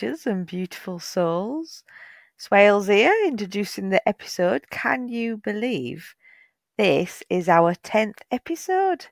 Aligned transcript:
Witches 0.00 0.26
and 0.26 0.46
beautiful 0.46 0.98
souls. 0.98 1.84
Swailes 2.38 2.88
here, 2.88 3.14
introducing 3.26 3.90
the 3.90 4.08
episode. 4.08 4.70
Can 4.70 5.08
you 5.08 5.36
believe 5.36 6.14
this 6.78 7.22
is 7.28 7.50
our 7.50 7.74
10th 7.74 8.20
episode? 8.30 9.08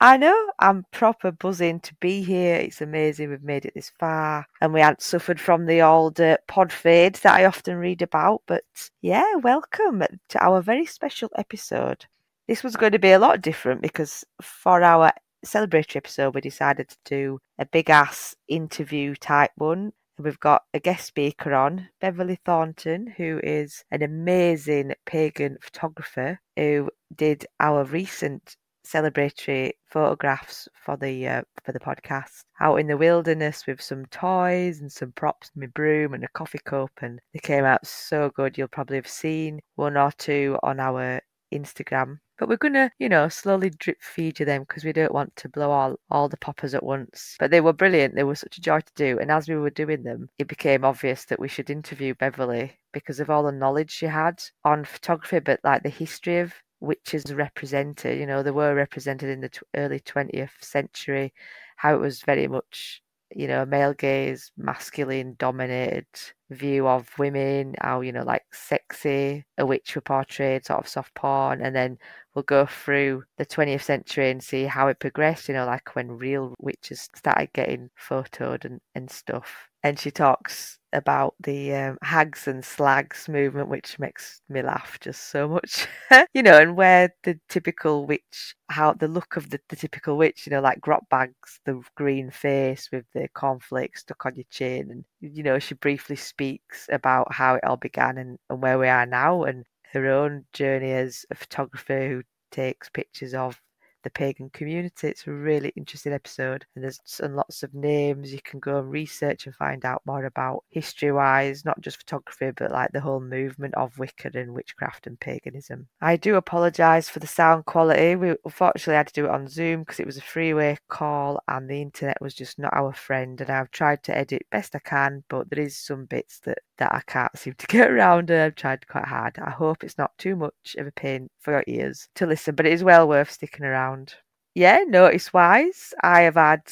I 0.00 0.16
know, 0.16 0.52
I'm 0.58 0.86
proper 0.90 1.32
buzzing 1.32 1.80
to 1.80 1.94
be 1.96 2.22
here. 2.22 2.56
It's 2.56 2.80
amazing 2.80 3.28
we've 3.28 3.42
made 3.42 3.66
it 3.66 3.74
this 3.74 3.92
far 4.00 4.46
and 4.62 4.72
we 4.72 4.80
hadn't 4.80 5.02
suffered 5.02 5.38
from 5.38 5.66
the 5.66 5.82
old 5.82 6.18
uh, 6.18 6.38
pod 6.48 6.72
fade 6.72 7.16
that 7.16 7.34
I 7.34 7.44
often 7.44 7.76
read 7.76 8.00
about. 8.00 8.40
But 8.46 8.64
yeah, 9.02 9.34
welcome 9.34 10.02
to 10.30 10.42
our 10.42 10.62
very 10.62 10.86
special 10.86 11.28
episode. 11.36 12.06
This 12.48 12.64
was 12.64 12.76
going 12.76 12.92
to 12.92 12.98
be 12.98 13.12
a 13.12 13.18
lot 13.18 13.42
different 13.42 13.82
because 13.82 14.24
for 14.40 14.82
our 14.82 15.12
celebratory 15.44 15.96
episode, 15.96 16.34
we 16.34 16.40
decided 16.40 16.88
to 16.88 16.96
do 17.04 17.38
a 17.58 17.66
big 17.66 17.90
ass 17.90 18.34
interview 18.48 19.14
type 19.14 19.50
one. 19.56 19.92
We've 20.18 20.40
got 20.40 20.62
a 20.72 20.80
guest 20.80 21.06
speaker 21.06 21.52
on, 21.52 21.90
Beverley 22.00 22.38
Thornton, 22.42 23.06
who 23.06 23.38
is 23.42 23.84
an 23.90 24.02
amazing 24.02 24.94
pagan 25.04 25.58
photographer 25.60 26.40
who 26.56 26.90
did 27.14 27.44
our 27.60 27.84
recent 27.84 28.56
celebratory 28.86 29.72
photographs 29.84 30.68
for 30.74 30.96
the 30.96 31.28
uh, 31.28 31.42
for 31.64 31.72
the 31.72 31.80
podcast 31.80 32.44
out 32.60 32.76
in 32.76 32.86
the 32.86 32.96
wilderness 32.96 33.66
with 33.66 33.82
some 33.82 34.06
toys 34.06 34.80
and 34.80 34.90
some 34.90 35.12
props, 35.12 35.50
and 35.54 35.62
my 35.62 35.66
broom 35.66 36.14
and 36.14 36.24
a 36.24 36.28
coffee 36.28 36.60
cup, 36.64 36.92
and 37.02 37.20
they 37.34 37.40
came 37.40 37.64
out 37.64 37.86
so 37.86 38.30
good. 38.30 38.56
You'll 38.56 38.68
probably 38.68 38.96
have 38.96 39.08
seen 39.08 39.60
one 39.74 39.98
or 39.98 40.12
two 40.12 40.56
on 40.62 40.80
our 40.80 41.20
Instagram 41.52 42.18
but 42.38 42.48
we're 42.48 42.56
gonna, 42.56 42.90
you 42.98 43.08
know, 43.08 43.28
slowly 43.28 43.70
drip 43.70 44.02
feed 44.02 44.38
you 44.38 44.46
them 44.46 44.62
because 44.62 44.84
we 44.84 44.92
don't 44.92 45.12
want 45.12 45.34
to 45.36 45.48
blow 45.48 45.70
all, 45.70 45.96
all 46.10 46.28
the 46.28 46.36
poppers 46.36 46.74
at 46.74 46.82
once. 46.82 47.36
But 47.38 47.50
they 47.50 47.60
were 47.60 47.72
brilliant. 47.72 48.14
They 48.14 48.24
were 48.24 48.34
such 48.34 48.58
a 48.58 48.60
joy 48.60 48.80
to 48.80 48.92
do. 48.94 49.18
And 49.18 49.30
as 49.30 49.48
we 49.48 49.56
were 49.56 49.70
doing 49.70 50.02
them, 50.02 50.28
it 50.38 50.48
became 50.48 50.84
obvious 50.84 51.24
that 51.26 51.40
we 51.40 51.48
should 51.48 51.70
interview 51.70 52.14
Beverley 52.14 52.78
because 52.92 53.20
of 53.20 53.30
all 53.30 53.42
the 53.44 53.52
knowledge 53.52 53.90
she 53.90 54.06
had 54.06 54.42
on 54.64 54.84
photography, 54.84 55.38
but 55.40 55.60
like 55.64 55.82
the 55.82 55.88
history 55.88 56.38
of 56.38 56.54
witches 56.80 57.32
represented. 57.32 58.18
You 58.18 58.26
know, 58.26 58.42
they 58.42 58.50
were 58.50 58.74
represented 58.74 59.30
in 59.30 59.40
the 59.40 59.48
t- 59.48 59.60
early 59.74 60.00
20th 60.00 60.62
century, 60.62 61.32
how 61.76 61.94
it 61.94 62.00
was 62.00 62.22
very 62.22 62.48
much 62.48 63.02
you 63.34 63.48
know, 63.48 63.64
male 63.66 63.94
gaze, 63.94 64.50
masculine 64.56 65.34
dominated 65.38 66.06
view 66.50 66.86
of 66.88 67.08
women, 67.18 67.74
how, 67.80 68.00
you 68.00 68.12
know, 68.12 68.22
like 68.22 68.44
sexy 68.52 69.44
a 69.58 69.66
witch 69.66 69.94
were 69.94 70.00
portrayed, 70.00 70.64
sort 70.64 70.80
of 70.80 70.88
soft 70.88 71.14
porn, 71.14 71.60
and 71.60 71.74
then 71.74 71.98
we'll 72.34 72.42
go 72.44 72.66
through 72.66 73.24
the 73.38 73.46
20th 73.46 73.82
century 73.82 74.30
and 74.30 74.42
see 74.42 74.64
how 74.64 74.88
it 74.88 75.00
progressed, 75.00 75.48
you 75.48 75.54
know, 75.54 75.66
like 75.66 75.94
when 75.96 76.08
real 76.18 76.54
witches 76.60 77.08
started 77.14 77.52
getting 77.52 77.90
photoed 78.08 78.64
and, 78.64 78.80
and 78.94 79.10
stuff. 79.10 79.68
And 79.82 79.98
she 79.98 80.10
talks 80.10 80.78
about 80.96 81.34
the 81.40 81.74
um, 81.74 81.98
hags 82.02 82.48
and 82.48 82.64
slags 82.64 83.28
movement, 83.28 83.68
which 83.68 83.98
makes 83.98 84.40
me 84.48 84.62
laugh 84.62 84.98
just 85.00 85.30
so 85.30 85.46
much. 85.46 85.86
you 86.34 86.42
know, 86.42 86.58
and 86.58 86.76
where 86.76 87.14
the 87.22 87.38
typical 87.48 88.06
witch, 88.06 88.56
how 88.70 88.94
the 88.94 89.06
look 89.08 89.36
of 89.36 89.50
the, 89.50 89.60
the 89.68 89.76
typical 89.76 90.16
witch, 90.16 90.46
you 90.46 90.50
know, 90.50 90.60
like 90.60 90.80
Grotbags, 90.80 91.60
the 91.66 91.82
green 91.96 92.30
face 92.30 92.88
with 92.90 93.04
the 93.14 93.28
cornflakes 93.34 94.00
stuck 94.00 94.24
on 94.24 94.34
your 94.34 94.46
chin. 94.50 94.90
And, 94.90 95.04
you 95.20 95.42
know, 95.42 95.58
she 95.58 95.74
briefly 95.74 96.16
speaks 96.16 96.88
about 96.90 97.32
how 97.32 97.56
it 97.56 97.64
all 97.64 97.76
began 97.76 98.16
and, 98.18 98.38
and 98.48 98.62
where 98.62 98.78
we 98.78 98.88
are 98.88 99.06
now 99.06 99.44
and 99.44 99.64
her 99.92 100.10
own 100.10 100.44
journey 100.52 100.92
as 100.92 101.26
a 101.30 101.34
photographer 101.34 102.08
who 102.08 102.22
takes 102.50 102.88
pictures 102.88 103.34
of 103.34 103.60
the 104.06 104.10
pagan 104.10 104.48
community. 104.50 105.08
It's 105.08 105.26
a 105.26 105.32
really 105.32 105.72
interesting 105.74 106.12
episode, 106.12 106.64
and 106.74 106.84
there's 106.84 107.00
lots 107.20 107.64
of 107.64 107.74
names 107.74 108.32
you 108.32 108.40
can 108.40 108.60
go 108.60 108.78
and 108.78 108.88
research 108.88 109.46
and 109.46 109.54
find 109.54 109.84
out 109.84 110.02
more 110.06 110.24
about 110.24 110.62
history 110.70 111.10
wise, 111.10 111.64
not 111.64 111.80
just 111.80 111.98
photography, 111.98 112.52
but 112.56 112.70
like 112.70 112.92
the 112.92 113.00
whole 113.00 113.20
movement 113.20 113.74
of 113.74 113.98
Wicca 113.98 114.30
and 114.34 114.54
witchcraft 114.54 115.08
and 115.08 115.18
paganism. 115.18 115.88
I 116.00 116.16
do 116.16 116.36
apologise 116.36 117.08
for 117.08 117.18
the 117.18 117.26
sound 117.26 117.66
quality. 117.66 118.14
We 118.14 118.36
unfortunately 118.44 118.94
had 118.94 119.08
to 119.08 119.12
do 119.12 119.24
it 119.24 119.30
on 119.32 119.48
Zoom 119.48 119.80
because 119.80 119.98
it 119.98 120.06
was 120.06 120.18
a 120.18 120.22
freeway 120.22 120.78
call 120.88 121.40
and 121.48 121.68
the 121.68 121.82
internet 121.82 122.18
was 122.20 122.34
just 122.34 122.58
not 122.60 122.74
our 122.74 122.92
friend. 122.92 123.40
And 123.40 123.50
I've 123.50 123.72
tried 123.72 124.04
to 124.04 124.16
edit 124.16 124.46
best 124.52 124.76
I 124.76 124.78
can, 124.78 125.24
but 125.28 125.50
there 125.50 125.64
is 125.64 125.76
some 125.76 126.04
bits 126.04 126.38
that 126.44 126.58
that 126.78 126.92
I 126.92 127.00
can't 127.06 127.36
seem 127.38 127.54
to 127.58 127.66
get 127.68 127.90
around 127.90 128.30
I've 128.30 128.54
tried 128.54 128.86
quite 128.88 129.06
hard. 129.06 129.38
I 129.38 129.50
hope 129.50 129.84
it's 129.84 129.98
not 129.98 130.16
too 130.18 130.36
much 130.36 130.76
of 130.78 130.86
a 130.86 130.92
pain 130.92 131.28
for 131.40 131.52
your 131.52 131.64
ears 131.66 132.08
to 132.16 132.26
listen, 132.26 132.54
but 132.54 132.66
it 132.66 132.72
is 132.72 132.84
well 132.84 133.08
worth 133.08 133.30
sticking 133.30 133.66
around. 133.66 134.14
Yeah, 134.54 134.84
notice 134.86 135.32
wise, 135.32 135.92
I 136.02 136.22
have 136.22 136.36
had 136.36 136.62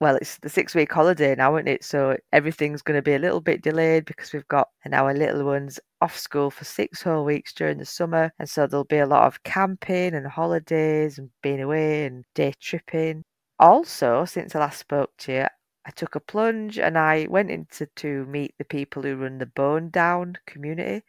well, 0.00 0.16
it's 0.16 0.36
the 0.38 0.48
six 0.48 0.74
week 0.74 0.92
holiday 0.92 1.34
now, 1.34 1.56
isn't 1.56 1.68
it? 1.68 1.84
So 1.84 2.16
everything's 2.32 2.82
going 2.82 2.98
to 2.98 3.02
be 3.02 3.14
a 3.14 3.18
little 3.18 3.40
bit 3.40 3.62
delayed 3.62 4.04
because 4.04 4.32
we've 4.32 4.46
got 4.48 4.68
and 4.84 4.94
our 4.94 5.14
little 5.14 5.44
ones 5.44 5.80
off 6.02 6.18
school 6.18 6.50
for 6.50 6.64
six 6.64 7.02
whole 7.02 7.24
weeks 7.24 7.54
during 7.54 7.78
the 7.78 7.86
summer. 7.86 8.30
And 8.38 8.48
so 8.48 8.66
there'll 8.66 8.84
be 8.84 8.98
a 8.98 9.06
lot 9.06 9.26
of 9.26 9.42
camping 9.44 10.14
and 10.14 10.26
holidays 10.26 11.18
and 11.18 11.30
being 11.42 11.62
away 11.62 12.04
and 12.04 12.24
day 12.34 12.52
tripping. 12.60 13.22
Also, 13.58 14.26
since 14.26 14.54
I 14.54 14.60
last 14.60 14.78
spoke 14.80 15.10
to 15.18 15.32
you, 15.32 15.46
I 15.86 15.90
took 15.90 16.16
a 16.16 16.20
plunge 16.20 16.80
and 16.80 16.98
I 16.98 17.28
went 17.30 17.50
into 17.50 17.86
to 17.86 18.26
meet 18.26 18.54
the 18.58 18.64
people 18.64 19.02
who 19.04 19.14
run 19.14 19.38
the 19.38 19.46
Bone 19.46 19.90
Down 19.90 20.36
community. 20.44 21.04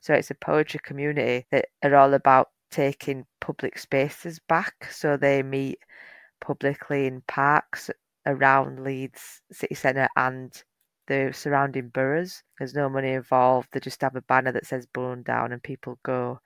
So 0.00 0.12
it's 0.12 0.30
a 0.30 0.34
poetry 0.34 0.80
community 0.82 1.46
that 1.50 1.68
are 1.82 1.96
all 1.96 2.12
about 2.12 2.50
taking 2.70 3.26
public 3.40 3.78
spaces 3.78 4.38
back. 4.38 4.88
So 4.92 5.16
they 5.16 5.42
meet 5.42 5.78
publicly 6.40 7.06
in 7.06 7.22
parks 7.22 7.90
around 8.26 8.84
Leeds 8.84 9.40
city 9.50 9.74
centre 9.74 10.08
and 10.16 10.52
the 11.06 11.32
surrounding 11.32 11.88
boroughs. 11.88 12.42
There's 12.58 12.74
no 12.74 12.90
money 12.90 13.12
involved. 13.12 13.68
They 13.72 13.80
just 13.80 14.02
have 14.02 14.16
a 14.16 14.22
banner 14.22 14.52
that 14.52 14.66
says 14.66 14.84
Bone 14.84 15.22
Down 15.22 15.52
and 15.52 15.62
people 15.62 15.98
go 16.02 16.40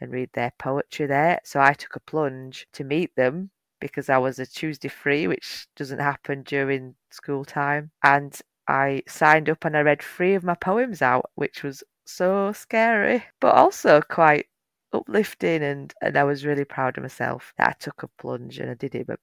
and 0.00 0.10
read 0.10 0.30
their 0.32 0.52
poetry 0.58 1.06
there. 1.06 1.40
So 1.44 1.60
I 1.60 1.72
took 1.72 1.94
a 1.94 2.00
plunge 2.00 2.66
to 2.72 2.82
meet 2.82 3.14
them 3.14 3.50
because 3.82 4.08
I 4.08 4.16
was 4.16 4.38
a 4.38 4.46
Tuesday 4.46 4.88
free, 4.88 5.26
which 5.26 5.66
doesn't 5.76 5.98
happen 5.98 6.44
during 6.44 6.94
school 7.10 7.44
time. 7.44 7.90
And 8.04 8.40
I 8.68 9.02
signed 9.08 9.50
up 9.50 9.64
and 9.64 9.76
I 9.76 9.80
read 9.80 10.00
three 10.00 10.34
of 10.34 10.44
my 10.44 10.54
poems 10.54 11.02
out, 11.02 11.30
which 11.34 11.64
was 11.64 11.82
so 12.06 12.52
scary, 12.52 13.24
but 13.40 13.56
also 13.56 14.00
quite 14.00 14.46
uplifting. 14.92 15.64
And, 15.64 15.92
and 16.00 16.16
I 16.16 16.22
was 16.22 16.46
really 16.46 16.64
proud 16.64 16.96
of 16.96 17.02
myself 17.02 17.52
that 17.58 17.68
I 17.68 17.72
took 17.78 18.04
a 18.04 18.08
plunge 18.18 18.58
and 18.60 18.70
I 18.70 18.74
did 18.74 18.94
it. 18.94 19.08
But 19.08 19.18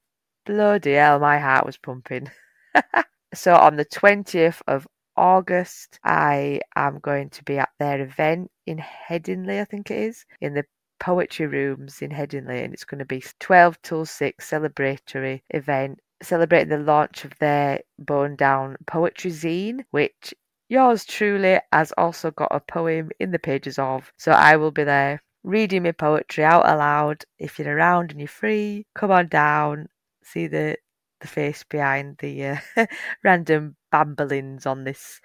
bloody 0.45 0.93
hell, 0.93 1.19
my 1.19 1.39
heart 1.39 1.65
was 1.65 1.77
pumping. 1.77 2.29
so 3.33 3.55
on 3.55 3.77
the 3.77 3.85
20th 3.85 4.61
of 4.67 4.85
August, 5.15 5.99
I 6.03 6.59
am 6.75 6.99
going 6.99 7.29
to 7.29 7.43
be 7.45 7.57
at 7.57 7.69
their 7.79 8.01
event 8.01 8.51
in 8.65 8.77
Headingley, 8.77 9.61
I 9.61 9.65
think 9.65 9.89
it 9.89 9.99
is, 9.99 10.25
in 10.41 10.53
the 10.53 10.65
poetry 10.99 11.47
rooms 11.47 12.01
in 12.01 12.11
Headingley, 12.11 12.63
and 12.63 12.73
it's 12.73 12.85
going 12.85 12.99
to 12.99 13.05
be 13.05 13.23
12 13.39 13.81
till 13.81 14.05
6 14.05 14.49
celebratory 14.49 15.41
event 15.49 15.99
celebrating 16.21 16.69
the 16.69 16.77
launch 16.77 17.25
of 17.25 17.37
their 17.39 17.81
Bone 17.97 18.35
Down 18.35 18.77
poetry 18.85 19.31
zine, 19.31 19.85
which 19.91 20.33
yours 20.67 21.05
truly 21.05 21.59
has 21.71 21.93
also 21.97 22.31
got 22.31 22.49
a 22.51 22.59
poem 22.59 23.09
in 23.19 23.31
the 23.31 23.39
pages 23.39 23.79
of. 23.79 24.11
So 24.17 24.31
I 24.31 24.57
will 24.57 24.71
be 24.71 24.83
there 24.83 25.21
reading 25.43 25.83
my 25.83 25.91
poetry 25.91 26.43
out 26.43 26.67
aloud. 26.67 27.23
If 27.37 27.59
you're 27.59 27.75
around 27.75 28.11
and 28.11 28.19
you're 28.19 28.27
free, 28.27 28.85
come 28.95 29.11
on 29.11 29.27
down, 29.27 29.87
see 30.23 30.47
the 30.47 30.77
the 31.21 31.27
face 31.27 31.65
behind 31.65 32.17
the 32.19 32.45
uh, 32.45 32.57
random 33.25 33.75
bambolins 33.93 34.65
on 34.65 34.85
this 34.85 35.19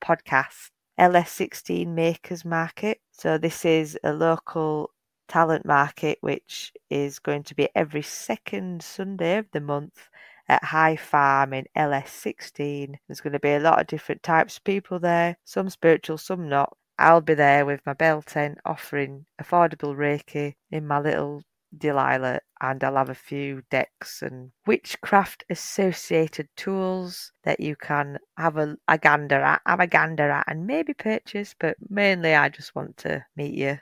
podcast. 0.00 0.70
LS16 0.98 1.86
Makers 1.88 2.44
Market. 2.44 3.00
So 3.10 3.38
this 3.38 3.64
is 3.64 3.98
a 4.04 4.12
local 4.12 4.90
talent 5.30 5.64
market, 5.64 6.18
which 6.20 6.72
is 6.90 7.20
going 7.20 7.44
to 7.44 7.54
be 7.54 7.68
every 7.74 8.02
second 8.02 8.82
Sunday 8.82 9.38
of 9.38 9.46
the 9.52 9.60
month 9.60 10.08
at 10.48 10.64
High 10.64 10.96
Farm 10.96 11.52
in 11.52 11.66
LS16. 11.76 12.96
There's 13.06 13.20
going 13.20 13.32
to 13.34 13.38
be 13.38 13.52
a 13.52 13.60
lot 13.60 13.80
of 13.80 13.86
different 13.86 14.24
types 14.24 14.56
of 14.56 14.64
people 14.64 14.98
there, 14.98 15.36
some 15.44 15.70
spiritual, 15.70 16.18
some 16.18 16.48
not. 16.48 16.76
I'll 16.98 17.20
be 17.20 17.34
there 17.34 17.64
with 17.64 17.80
my 17.86 17.94
bell 17.94 18.22
tent 18.22 18.58
offering 18.64 19.24
affordable 19.40 19.96
Reiki 19.96 20.54
in 20.70 20.86
my 20.86 20.98
little 20.98 21.42
Delilah, 21.78 22.40
and 22.60 22.82
I'll 22.82 22.96
have 22.96 23.08
a 23.08 23.14
few 23.14 23.62
decks 23.70 24.22
and 24.22 24.50
witchcraft 24.66 25.44
associated 25.48 26.48
tools 26.56 27.30
that 27.44 27.60
you 27.60 27.76
can 27.76 28.18
have 28.36 28.56
a, 28.56 28.76
a 28.88 28.98
gander 28.98 29.40
at, 29.40 29.62
have 29.64 29.78
a 29.78 29.86
gander 29.86 30.28
at, 30.28 30.44
and 30.48 30.66
maybe 30.66 30.92
purchase. 30.92 31.54
But 31.58 31.76
mainly, 31.88 32.34
I 32.34 32.48
just 32.48 32.74
want 32.74 32.96
to 32.98 33.24
meet 33.36 33.54
you 33.54 33.78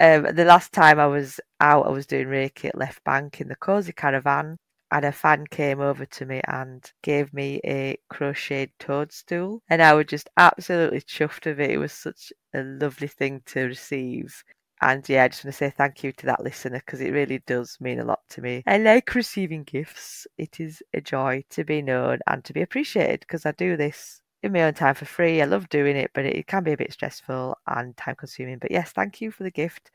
um, 0.00 0.34
the 0.34 0.44
last 0.44 0.72
time 0.72 0.98
I 0.98 1.06
was 1.06 1.40
out, 1.60 1.86
I 1.86 1.90
was 1.90 2.06
doing 2.06 2.28
Reiki 2.28 2.66
at 2.66 2.78
Left 2.78 3.02
Bank 3.04 3.40
in 3.40 3.48
the 3.48 3.56
Cosy 3.56 3.92
Caravan, 3.92 4.56
and 4.90 5.04
a 5.04 5.12
fan 5.12 5.46
came 5.46 5.80
over 5.80 6.06
to 6.06 6.26
me 6.26 6.40
and 6.48 6.90
gave 7.02 7.32
me 7.34 7.60
a 7.64 7.98
crocheted 8.08 8.70
toadstool, 8.78 9.62
and 9.68 9.82
I 9.82 9.94
was 9.94 10.06
just 10.06 10.28
absolutely 10.36 11.00
chuffed 11.00 11.50
of 11.50 11.60
it. 11.60 11.70
It 11.70 11.78
was 11.78 11.92
such 11.92 12.32
a 12.54 12.62
lovely 12.62 13.08
thing 13.08 13.42
to 13.46 13.64
receive. 13.64 14.42
And 14.80 15.06
yeah, 15.08 15.24
I 15.24 15.28
just 15.28 15.44
want 15.44 15.54
to 15.54 15.58
say 15.58 15.70
thank 15.70 16.04
you 16.04 16.12
to 16.12 16.26
that 16.26 16.44
listener 16.44 16.78
because 16.78 17.00
it 17.00 17.10
really 17.10 17.40
does 17.46 17.76
mean 17.80 17.98
a 17.98 18.04
lot 18.04 18.20
to 18.30 18.40
me. 18.40 18.62
I 18.66 18.78
like 18.78 19.14
receiving 19.14 19.64
gifts. 19.64 20.26
It 20.36 20.60
is 20.60 20.82
a 20.94 21.00
joy 21.00 21.44
to 21.50 21.64
be 21.64 21.82
known 21.82 22.20
and 22.28 22.44
to 22.44 22.52
be 22.52 22.62
appreciated 22.62 23.20
because 23.20 23.44
I 23.44 23.52
do 23.52 23.76
this 23.76 24.20
in 24.42 24.52
my 24.52 24.62
own 24.62 24.74
time 24.74 24.94
for 24.94 25.04
free. 25.04 25.42
I 25.42 25.46
love 25.46 25.68
doing 25.68 25.96
it, 25.96 26.10
but 26.14 26.24
it 26.24 26.46
can 26.46 26.64
be 26.64 26.72
a 26.72 26.76
bit 26.76 26.92
stressful 26.92 27.56
and 27.66 27.96
time 27.96 28.16
consuming. 28.16 28.58
But 28.58 28.70
yes, 28.70 28.92
thank 28.92 29.20
you 29.20 29.30
for 29.30 29.42
the 29.42 29.50
gift. 29.50 29.90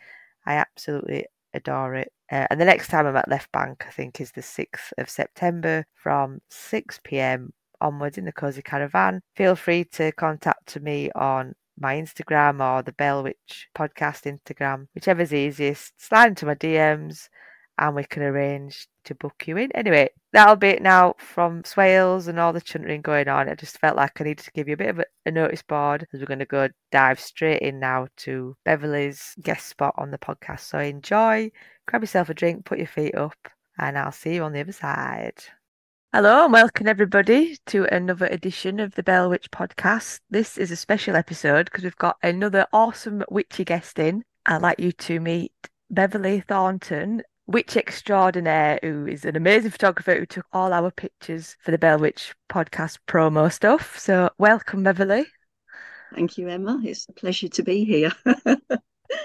I 0.46 0.56
absolutely 0.56 1.26
adore 1.54 1.96
it. 1.96 2.12
Uh, 2.32 2.48
and 2.50 2.60
the 2.60 2.66
next 2.66 2.88
time 2.88 3.06
I'm 3.06 3.16
at 3.16 3.30
Left 3.30 3.52
Bank, 3.52 3.86
I 3.88 3.92
think, 3.92 4.20
is 4.20 4.32
the 4.32 4.42
6th 4.42 4.92
of 4.98 5.10
September 5.10 5.86
from 5.94 6.40
6 6.50 7.00
pm 7.04 7.54
onwards 7.80 8.18
in 8.18 8.26
the 8.26 8.32
Cosy 8.32 8.62
Caravan. 8.62 9.22
Feel 9.36 9.56
free 9.56 9.86
to 9.86 10.12
contact 10.14 10.80
me 10.82 11.12
on 11.16 11.54
my 11.78 11.96
Instagram 11.96 12.62
or 12.62 12.82
the 12.82 12.94
Bell 12.94 13.24
Witch 13.24 13.68
podcast 13.76 14.26
Instagram, 14.26 14.88
whichever's 14.96 15.34
easiest. 15.34 15.94
Slide 16.02 16.30
into 16.30 16.46
my 16.46 16.56
DMs 16.56 17.30
and 17.78 17.96
we 17.96 18.04
can 18.04 18.24
arrange 18.24 18.88
to 19.06 19.16
book 19.16 19.48
you 19.48 19.58
in. 19.58 19.72
Anyway, 19.74 20.10
that'll 20.32 20.56
be 20.56 20.70
it 20.70 20.82
now 20.82 21.16
from 21.18 21.64
Swailes 21.64 22.28
and 22.28 22.40
all 22.40 22.54
the 22.54 22.62
chuntering 22.62 23.02
going 23.02 23.28
on. 23.28 23.50
I 23.50 23.56
just 23.56 23.80
felt 23.80 23.98
like 23.98 24.20
I 24.20 24.26
needed 24.26 24.46
to 24.46 24.52
give 24.52 24.68
you 24.68 24.76
a 24.76 24.78
bit 24.78 24.90
of 24.90 25.04
a, 25.26 25.32
notice 25.32 25.64
board 25.64 26.08
as 26.14 26.20
we're 26.20 26.28
going 26.28 26.40
to 26.40 26.46
go 26.46 26.70
dive 26.92 27.20
straight 27.20 27.62
in 27.62 27.80
now 27.80 28.08
to 28.18 28.56
Beverley's 28.64 29.36
guest 29.42 29.68
spot 29.68 29.96
on 29.98 30.12
the 30.12 30.18
podcast. 30.18 30.62
So 30.62 30.80
enjoy, 30.80 31.52
grab 31.88 32.04
yourself 32.04 32.30
a 32.30 32.34
drink, 32.34 32.66
put 32.66 32.78
your 32.78 32.88
feet 32.88 33.16
up, 33.16 33.50
and 33.78 33.98
I'll 33.98 34.12
see 34.12 34.36
you 34.36 34.44
on 34.44 34.54
the 34.54 34.62
other 34.62 34.72
side. 34.72 35.44
Hello 36.14 36.44
and 36.44 36.54
welcome 36.54 36.88
everybody 36.88 37.58
to 37.66 37.86
another 37.86 38.28
edition 38.28 38.80
of 38.80 38.94
the 38.94 39.02
Bell 39.02 39.32
Witch 39.32 39.50
podcast. 39.50 40.20
This 40.30 40.60
is 40.60 40.70
a 40.70 40.76
special 40.76 41.16
episode 41.16 41.66
because 41.66 41.84
we've 41.84 41.96
got 41.96 42.18
another 42.22 42.68
awesome 42.72 43.24
witchy 43.32 43.66
guest 43.66 43.98
in. 43.98 44.24
I'd 44.46 44.62
like 44.62 44.80
you 44.80 44.92
to 44.92 45.20
meet 45.20 45.54
Beverley 45.90 46.42
Thornton, 46.42 47.24
witch 47.48 47.76
extraordinaire, 47.76 48.80
who 48.82 49.06
is 49.08 49.26
an 49.26 49.36
amazing 49.36 49.72
photographer 49.72 50.16
who 50.16 50.26
took 50.26 50.46
all 50.54 50.74
our 50.74 50.92
pictures 50.92 51.56
for 51.62 51.72
the 51.72 51.78
Bell 51.78 52.00
Witch 52.00 52.34
podcast 52.50 53.00
promo 53.08 53.52
stuff. 53.52 53.98
So 53.98 54.30
welcome, 54.38 54.84
Beverley. 54.84 55.26
Thank 56.14 56.38
you, 56.38 56.48
Emma. 56.48 56.80
It's 56.84 57.08
a 57.10 57.14
pleasure 57.14 57.50
to 57.50 57.64
be 57.64 57.84
here. 57.84 58.12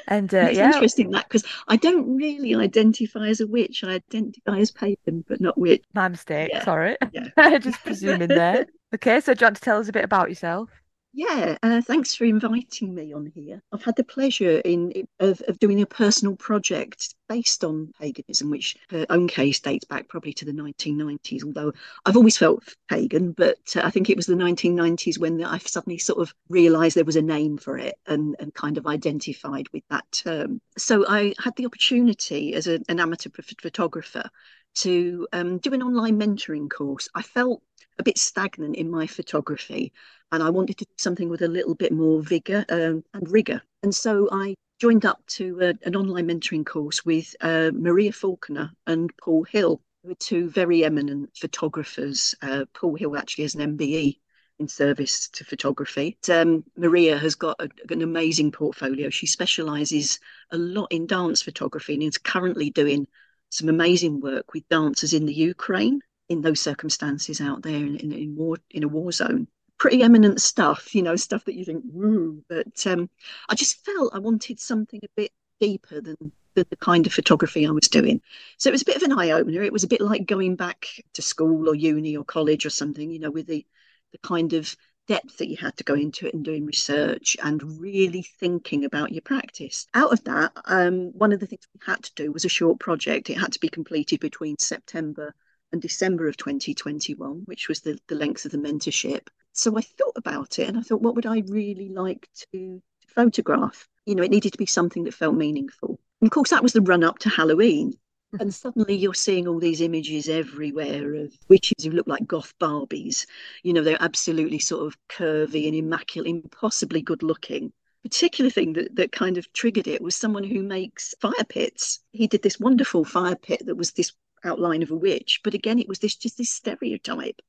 And 0.06 0.32
uh, 0.34 0.38
it's 0.38 0.58
yeah, 0.58 0.72
interesting 0.74 1.10
that 1.10 1.24
because 1.28 1.44
I 1.66 1.76
don't 1.76 2.16
really 2.16 2.54
identify 2.54 3.28
as 3.28 3.40
a 3.40 3.46
witch. 3.46 3.84
I 3.84 3.94
identify 3.94 4.58
as 4.58 4.70
pagan, 4.70 5.24
but 5.26 5.40
not 5.40 5.56
witch. 5.58 5.82
my 5.94 6.08
mistake. 6.08 6.50
Yeah. 6.52 6.64
Sorry, 6.64 6.96
Yeah. 7.12 7.58
just 7.58 7.82
presuming 7.82 8.28
there. 8.28 8.66
Okay, 8.94 9.20
so 9.20 9.34
do 9.34 9.42
you 9.42 9.46
want 9.46 9.56
to 9.56 9.62
tell 9.62 9.78
us 9.78 9.88
a 9.88 9.92
bit 9.92 10.04
about 10.04 10.30
yourself? 10.30 10.70
Yeah, 11.14 11.56
uh, 11.62 11.80
thanks 11.80 12.14
for 12.14 12.24
inviting 12.26 12.94
me 12.94 13.12
on 13.12 13.26
here. 13.34 13.62
I've 13.72 13.82
had 13.82 13.96
the 13.96 14.04
pleasure 14.04 14.58
in 14.58 15.08
of, 15.18 15.42
of 15.48 15.58
doing 15.58 15.80
a 15.80 15.86
personal 15.86 16.36
project 16.36 17.14
based 17.28 17.64
on 17.64 17.92
paganism, 17.98 18.50
which 18.50 18.76
her 18.90 19.04
own 19.08 19.26
case 19.26 19.58
dates 19.58 19.86
back 19.86 20.06
probably 20.08 20.32
to 20.34 20.44
the 20.44 20.52
1990s. 20.52 21.42
Although 21.44 21.72
I've 22.04 22.16
always 22.16 22.36
felt 22.36 22.62
pagan, 22.88 23.32
but 23.32 23.58
uh, 23.74 23.80
I 23.82 23.90
think 23.90 24.10
it 24.10 24.16
was 24.16 24.26
the 24.26 24.36
1990s 24.36 25.18
when 25.18 25.42
I 25.42 25.58
suddenly 25.58 25.98
sort 25.98 26.20
of 26.20 26.32
realised 26.50 26.94
there 26.96 27.04
was 27.04 27.16
a 27.16 27.22
name 27.22 27.56
for 27.56 27.78
it 27.78 27.96
and, 28.06 28.36
and 28.38 28.54
kind 28.54 28.76
of 28.78 28.86
identified 28.86 29.66
with 29.72 29.82
that 29.90 30.04
term. 30.12 30.60
So 30.76 31.06
I 31.08 31.34
had 31.42 31.56
the 31.56 31.66
opportunity 31.66 32.54
as 32.54 32.66
a, 32.66 32.80
an 32.88 33.00
amateur 33.00 33.30
photographer 33.62 34.30
to 34.76 35.26
um, 35.32 35.58
do 35.58 35.72
an 35.74 35.82
online 35.82 36.18
mentoring 36.20 36.70
course. 36.70 37.08
I 37.14 37.22
felt 37.22 37.62
a 37.98 38.02
bit 38.02 38.18
stagnant 38.18 38.76
in 38.76 38.90
my 38.90 39.06
photography 39.06 39.92
and 40.32 40.42
I 40.42 40.50
wanted 40.50 40.78
to 40.78 40.84
do 40.84 40.92
something 40.96 41.28
with 41.28 41.42
a 41.42 41.48
little 41.48 41.74
bit 41.74 41.92
more 41.92 42.22
vigor 42.22 42.64
um, 42.68 43.02
and 43.14 43.30
rigor. 43.30 43.62
And 43.82 43.94
so 43.94 44.28
I 44.30 44.54
joined 44.78 45.04
up 45.04 45.24
to 45.26 45.58
a, 45.60 45.86
an 45.86 45.96
online 45.96 46.28
mentoring 46.28 46.66
course 46.66 47.04
with 47.04 47.34
uh, 47.40 47.70
Maria 47.74 48.12
Faulkner 48.12 48.70
and 48.86 49.10
Paul 49.16 49.44
Hill, 49.44 49.80
who 50.02 50.12
are 50.12 50.16
two 50.16 50.50
very 50.50 50.84
eminent 50.84 51.30
photographers. 51.36 52.34
Uh, 52.42 52.64
Paul 52.74 52.96
Hill 52.96 53.16
actually 53.16 53.44
has 53.44 53.54
an 53.54 53.76
MBE 53.76 54.18
in 54.58 54.68
service 54.68 55.28
to 55.30 55.44
photography. 55.44 56.18
Um, 56.30 56.64
Maria 56.76 57.16
has 57.16 57.34
got 57.34 57.56
a, 57.60 57.68
an 57.90 58.02
amazing 58.02 58.52
portfolio. 58.52 59.08
She 59.08 59.26
specialises 59.26 60.18
a 60.50 60.58
lot 60.58 60.88
in 60.90 61.06
dance 61.06 61.42
photography 61.42 61.94
and 61.94 62.02
is 62.02 62.18
currently 62.18 62.70
doing 62.70 63.06
some 63.50 63.68
amazing 63.68 64.20
work 64.20 64.52
with 64.52 64.68
dancers 64.68 65.14
in 65.14 65.26
the 65.26 65.32
Ukraine 65.32 66.00
in 66.28 66.42
those 66.42 66.60
circumstances 66.60 67.40
out 67.40 67.62
there 67.62 67.76
in, 67.76 67.96
in, 67.96 68.12
in 68.12 68.36
war 68.36 68.56
in 68.70 68.84
a 68.84 68.88
war 68.88 69.10
zone 69.12 69.48
pretty 69.78 70.02
eminent 70.02 70.40
stuff, 70.40 70.94
you 70.94 71.02
know, 71.02 71.16
stuff 71.16 71.44
that 71.44 71.54
you 71.54 71.64
think, 71.64 71.84
woo. 71.86 72.42
But 72.48 72.86
um, 72.86 73.08
I 73.48 73.54
just 73.54 73.84
felt 73.84 74.14
I 74.14 74.18
wanted 74.18 74.60
something 74.60 75.00
a 75.02 75.08
bit 75.16 75.30
deeper 75.60 76.00
than 76.00 76.16
the, 76.54 76.66
the 76.68 76.76
kind 76.76 77.06
of 77.06 77.12
photography 77.12 77.66
I 77.66 77.70
was 77.70 77.88
doing. 77.88 78.20
So 78.58 78.68
it 78.68 78.72
was 78.72 78.82
a 78.82 78.86
bit 78.86 78.96
of 78.96 79.02
an 79.02 79.18
eye 79.18 79.30
opener. 79.30 79.62
It 79.62 79.72
was 79.72 79.84
a 79.84 79.88
bit 79.88 80.00
like 80.00 80.26
going 80.26 80.56
back 80.56 80.86
to 81.14 81.22
school 81.22 81.68
or 81.68 81.74
uni 81.74 82.16
or 82.16 82.24
college 82.24 82.66
or 82.66 82.70
something, 82.70 83.10
you 83.10 83.20
know, 83.20 83.30
with 83.30 83.46
the 83.46 83.64
the 84.12 84.18
kind 84.18 84.54
of 84.54 84.74
depth 85.06 85.36
that 85.36 85.48
you 85.48 85.56
had 85.56 85.76
to 85.76 85.84
go 85.84 85.94
into 85.94 86.26
it 86.26 86.34
and 86.34 86.44
doing 86.44 86.64
research 86.64 87.36
and 87.42 87.80
really 87.80 88.22
thinking 88.22 88.84
about 88.84 89.12
your 89.12 89.22
practice. 89.22 89.86
Out 89.94 90.12
of 90.12 90.24
that, 90.24 90.52
um, 90.64 91.12
one 91.12 91.32
of 91.32 91.40
the 91.40 91.46
things 91.46 91.66
we 91.74 91.80
had 91.84 92.02
to 92.04 92.14
do 92.14 92.32
was 92.32 92.46
a 92.46 92.48
short 92.48 92.80
project. 92.80 93.28
It 93.28 93.38
had 93.38 93.52
to 93.52 93.60
be 93.60 93.68
completed 93.68 94.20
between 94.20 94.56
September 94.58 95.34
and 95.72 95.82
December 95.82 96.28
of 96.28 96.36
2021, 96.36 97.42
which 97.44 97.68
was 97.68 97.80
the, 97.80 97.98
the 98.08 98.14
length 98.14 98.44
of 98.44 98.52
the 98.52 98.58
mentorship 98.58 99.28
so 99.58 99.76
I 99.76 99.80
thought 99.80 100.16
about 100.16 100.60
it 100.60 100.68
and 100.68 100.78
I 100.78 100.82
thought, 100.82 101.02
what 101.02 101.16
would 101.16 101.26
I 101.26 101.42
really 101.48 101.88
like 101.88 102.28
to 102.52 102.80
photograph? 103.08 103.88
You 104.06 104.14
know, 104.14 104.22
it 104.22 104.30
needed 104.30 104.52
to 104.52 104.58
be 104.58 104.66
something 104.66 105.02
that 105.04 105.14
felt 105.14 105.34
meaningful. 105.34 105.98
And 106.20 106.28
of 106.28 106.32
course, 106.32 106.50
that 106.50 106.62
was 106.62 106.74
the 106.74 106.80
run 106.80 107.02
up 107.02 107.18
to 107.20 107.28
Halloween. 107.28 107.92
Mm-hmm. 107.92 108.40
And 108.40 108.54
suddenly 108.54 108.94
you're 108.94 109.14
seeing 109.14 109.48
all 109.48 109.58
these 109.58 109.80
images 109.80 110.28
everywhere 110.28 111.14
of 111.14 111.34
witches 111.48 111.84
who 111.84 111.90
look 111.90 112.06
like 112.06 112.26
goth 112.26 112.54
Barbies. 112.60 113.26
You 113.64 113.72
know, 113.72 113.82
they're 113.82 114.00
absolutely 114.00 114.60
sort 114.60 114.86
of 114.86 114.96
curvy 115.08 115.66
and 115.66 115.74
immaculate, 115.74 116.30
impossibly 116.30 117.02
good 117.02 117.24
looking. 117.24 117.72
Particular 118.04 118.50
thing 118.50 118.74
that, 118.74 118.94
that 118.94 119.10
kind 119.10 119.38
of 119.38 119.52
triggered 119.54 119.88
it 119.88 120.00
was 120.00 120.14
someone 120.14 120.44
who 120.44 120.62
makes 120.62 121.14
fire 121.20 121.32
pits. 121.48 121.98
He 122.12 122.28
did 122.28 122.42
this 122.42 122.60
wonderful 122.60 123.04
fire 123.04 123.36
pit 123.36 123.66
that 123.66 123.76
was 123.76 123.90
this 123.90 124.12
outline 124.44 124.82
of 124.82 124.90
a 124.90 124.96
witch, 124.96 125.40
but 125.44 125.54
again, 125.54 125.78
it 125.78 125.88
was 125.88 125.98
this 126.00 126.16
just 126.16 126.38
this 126.38 126.50
stereotype. 126.52 127.40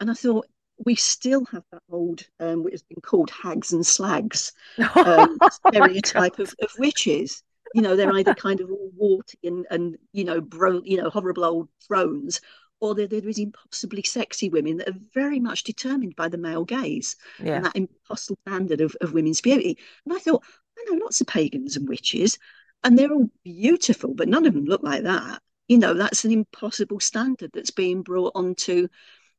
And 0.00 0.10
I 0.10 0.14
thought, 0.14 0.46
we 0.84 0.94
still 0.96 1.44
have 1.46 1.64
that 1.70 1.82
old, 1.90 2.22
um, 2.40 2.64
which 2.64 2.72
has 2.74 2.82
been 2.82 3.00
called 3.02 3.30
hags 3.30 3.72
and 3.72 3.86
slags, 3.86 4.52
um, 5.04 5.40
Oh 5.40 5.48
stereotype 5.48 6.36
God. 6.36 6.40
of, 6.40 6.54
of 6.62 6.70
witches. 6.78 7.42
You 7.72 7.82
know, 7.82 7.96
they're 7.96 8.12
either 8.12 8.34
kind 8.34 8.60
of 8.60 8.70
all 8.70 8.90
warty 8.96 9.38
and, 9.44 9.66
and 9.70 9.96
you 10.12 10.24
know, 10.24 10.40
bro, 10.40 10.82
you 10.84 10.96
know, 10.98 11.10
horrible 11.10 11.44
old 11.44 11.68
thrones, 11.86 12.40
or 12.80 12.94
they're, 12.94 13.06
they're 13.06 13.20
these 13.20 13.38
impossibly 13.38 14.02
sexy 14.02 14.48
women 14.48 14.78
that 14.78 14.88
are 14.88 14.98
very 15.14 15.40
much 15.40 15.62
determined 15.64 16.16
by 16.16 16.28
the 16.28 16.38
male 16.38 16.64
gaze 16.64 17.16
Yeah, 17.38 17.54
and 17.54 17.64
that 17.64 17.76
impossible 17.76 18.38
standard 18.46 18.80
of, 18.80 18.96
of 19.00 19.12
women's 19.12 19.40
beauty. 19.40 19.78
And 20.04 20.14
I 20.14 20.18
thought, 20.18 20.42
I 20.78 20.84
know 20.90 21.02
lots 21.02 21.20
of 21.20 21.26
pagans 21.28 21.76
and 21.76 21.88
witches, 21.88 22.38
and 22.84 22.98
they're 22.98 23.12
all 23.12 23.30
beautiful, 23.44 24.14
but 24.14 24.28
none 24.28 24.46
of 24.46 24.54
them 24.54 24.64
look 24.64 24.82
like 24.82 25.04
that. 25.04 25.40
You 25.72 25.78
know, 25.78 25.94
that's 25.94 26.26
an 26.26 26.32
impossible 26.32 27.00
standard 27.00 27.50
that's 27.54 27.70
being 27.70 28.02
brought 28.02 28.32
onto 28.34 28.88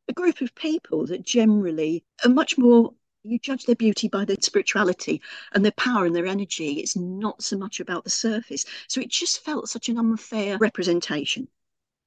a 0.07 0.13
group 0.13 0.41
of 0.41 0.55
people 0.55 1.05
that 1.05 1.21
generally 1.21 2.03
are 2.25 2.29
much 2.31 2.57
more 2.57 2.95
you 3.21 3.37
judge 3.37 3.67
their 3.67 3.75
beauty 3.75 4.07
by 4.07 4.25
their 4.25 4.37
spirituality 4.41 5.21
and 5.51 5.63
their 5.63 5.73
power 5.73 6.05
and 6.07 6.15
their 6.15 6.25
energy. 6.25 6.79
It's 6.79 6.95
not 6.95 7.43
so 7.43 7.55
much 7.55 7.79
about 7.79 8.03
the 8.03 8.09
surface. 8.09 8.65
So 8.87 8.99
it 8.99 9.09
just 9.09 9.45
felt 9.45 9.69
such 9.69 9.89
an 9.89 9.99
unfair 9.99 10.57
representation. 10.57 11.49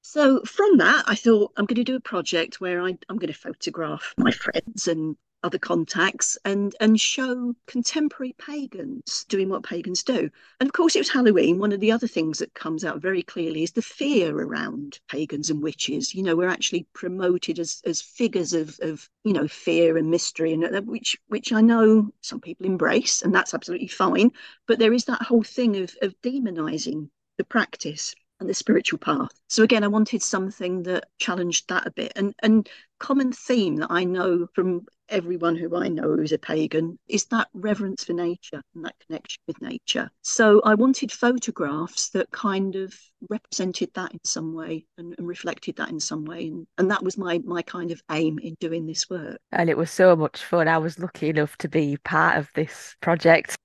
So 0.03 0.43
from 0.43 0.79
that 0.79 1.05
i 1.07 1.15
thought 1.15 1.53
i'm 1.57 1.67
going 1.67 1.77
to 1.77 1.85
do 1.85 1.95
a 1.95 2.01
project 2.01 2.61
where 2.61 2.81
I, 2.81 2.99
i'm 3.09 3.19
going 3.19 3.33
to 3.33 3.39
photograph 3.39 4.13
my 4.19 4.33
friends 4.33 4.89
and 4.89 5.17
other 5.47 5.59
contacts 5.59 6.37
and 6.45 6.75
and 6.81 7.01
show 7.01 7.55
contemporary 7.67 8.35
pagans 8.39 9.25
doing 9.29 9.49
what 9.49 9.63
pagans 9.63 10.03
do 10.03 10.29
and 10.61 10.69
of 10.69 10.73
course 10.73 10.97
it 10.97 10.99
was 10.99 11.09
halloween 11.09 11.59
one 11.59 11.73
of 11.73 11.81
the 11.81 11.93
other 11.93 12.09
things 12.09 12.39
that 12.39 12.53
comes 12.55 12.85
out 12.85 13.01
very 13.01 13.23
clearly 13.23 13.63
is 13.63 13.73
the 13.73 13.81
fear 13.81 14.37
around 14.37 14.99
pagans 15.09 15.49
and 15.49 15.63
witches 15.63 16.15
you 16.15 16.23
know 16.23 16.35
we're 16.35 16.49
actually 16.49 16.87
promoted 16.93 17.59
as 17.61 17.81
as 17.87 18.03
figures 18.03 18.53
of 18.53 18.79
of 18.83 19.09
you 19.23 19.33
know 19.33 19.47
fear 19.47 19.97
and 19.97 20.11
mystery 20.11 20.53
and 20.53 20.65
uh, 20.65 20.83
which 20.83 21.17
which 21.29 21.53
i 21.53 21.61
know 21.61 22.11
some 22.21 22.41
people 22.41 22.67
embrace 22.67 23.23
and 23.23 23.35
that's 23.35 23.55
absolutely 23.55 23.87
fine 23.87 24.31
but 24.67 24.81
there 24.81 24.93
is 24.93 25.05
that 25.05 25.23
whole 25.23 25.45
thing 25.45 25.77
of 25.77 25.97
of 26.03 26.21
demonizing 26.23 27.09
the 27.39 27.45
practice 27.45 28.15
and 28.41 28.49
the 28.49 28.55
spiritual 28.55 28.99
path. 28.99 29.31
So 29.49 29.63
again, 29.63 29.85
I 29.85 29.89
wanted 29.89 30.23
something 30.23 30.83
that 30.85 31.09
challenged 31.19 31.69
that 31.69 31.87
a 31.87 31.91
bit. 31.91 32.13
And 32.17 32.35
and 32.41 32.69
common 32.99 33.33
theme 33.33 33.77
that 33.77 33.91
I 33.91 34.05
know 34.05 34.47
from 34.55 34.87
everyone 35.09 35.57
who 35.57 35.75
I 35.77 35.89
know 35.89 36.15
who's 36.17 36.33
a 36.33 36.39
pagan 36.39 36.99
is 37.09 37.27
that 37.27 37.49
reverence 37.55 38.05
for 38.05 38.13
nature 38.13 38.63
and 38.75 38.85
that 38.85 38.95
connection 39.07 39.43
with 39.47 39.61
nature. 39.61 40.11
So 40.23 40.61
I 40.65 40.75
wanted 40.75 41.13
photographs 41.13 42.11
that 42.11 42.31
kind 42.31 42.77
of 42.77 42.95
represented 43.31 43.91
that 43.95 44.13
in 44.13 44.21
some 44.25 44.55
way 44.55 44.87
and, 44.99 45.15
and 45.19 45.27
reflected 45.27 45.77
that 45.77 45.91
in 45.91 46.01
some 46.01 46.25
way. 46.25 46.49
And, 46.49 46.67
and 46.79 46.91
that 46.91 47.03
was 47.03 47.17
my 47.19 47.41
my 47.45 47.63
kind 47.63 47.91
of 47.91 48.03
aim 48.11 48.39
in 48.39 48.57
doing 48.61 48.87
this 48.87 49.09
work. 49.09 49.39
and 49.53 49.71
it 49.71 49.77
was 49.77 49.91
so 49.91 50.17
much 50.17 50.43
fun. 50.45 50.69
I 50.69 50.79
was 50.79 50.99
lucky 50.99 51.29
enough 51.29 51.57
to 51.59 51.69
be 51.69 51.97
part 52.05 52.39
of 52.39 52.51
this 52.55 52.97
project. 53.01 53.57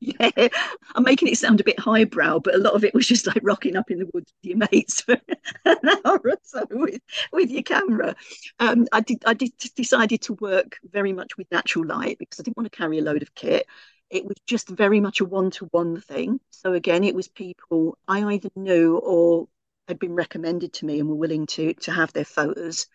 Yeah, 0.00 0.48
I'm 0.94 1.02
making 1.02 1.28
it 1.28 1.38
sound 1.38 1.60
a 1.60 1.64
bit 1.64 1.78
highbrow, 1.78 2.40
but 2.40 2.54
a 2.54 2.58
lot 2.58 2.74
of 2.74 2.84
it 2.84 2.94
was 2.94 3.06
just 3.06 3.26
like 3.26 3.40
rocking 3.42 3.76
up 3.76 3.90
in 3.90 3.98
the 3.98 4.08
woods 4.12 4.32
with 4.42 4.50
your 4.50 4.68
mates 4.70 5.02
for 5.02 5.18
an 5.64 5.76
hour 6.04 6.20
or 6.24 6.38
so 6.42 6.66
with, 6.70 7.00
with 7.32 7.50
your 7.50 7.62
camera. 7.62 8.14
Um, 8.58 8.86
I 8.92 9.00
did 9.00 9.22
I 9.26 9.34
did 9.34 9.52
decided 9.76 10.22
to 10.22 10.34
work 10.34 10.78
very 10.90 11.12
much 11.12 11.36
with 11.36 11.50
natural 11.50 11.86
light 11.86 12.18
because 12.18 12.40
I 12.40 12.42
didn't 12.42 12.56
want 12.56 12.70
to 12.70 12.76
carry 12.76 12.98
a 12.98 13.02
load 13.02 13.22
of 13.22 13.34
kit. 13.34 13.66
It 14.10 14.24
was 14.24 14.36
just 14.46 14.68
very 14.68 15.00
much 15.00 15.20
a 15.20 15.24
one-to-one 15.24 16.00
thing. 16.00 16.40
So 16.50 16.72
again, 16.72 17.04
it 17.04 17.14
was 17.14 17.28
people 17.28 17.96
I 18.08 18.24
either 18.24 18.50
knew 18.56 18.96
or 18.96 19.48
had 19.86 19.98
been 19.98 20.14
recommended 20.14 20.72
to 20.74 20.86
me 20.86 20.98
and 20.98 21.08
were 21.08 21.14
willing 21.14 21.46
to 21.46 21.74
to 21.74 21.92
have 21.92 22.12
their 22.12 22.24
photos 22.24 22.86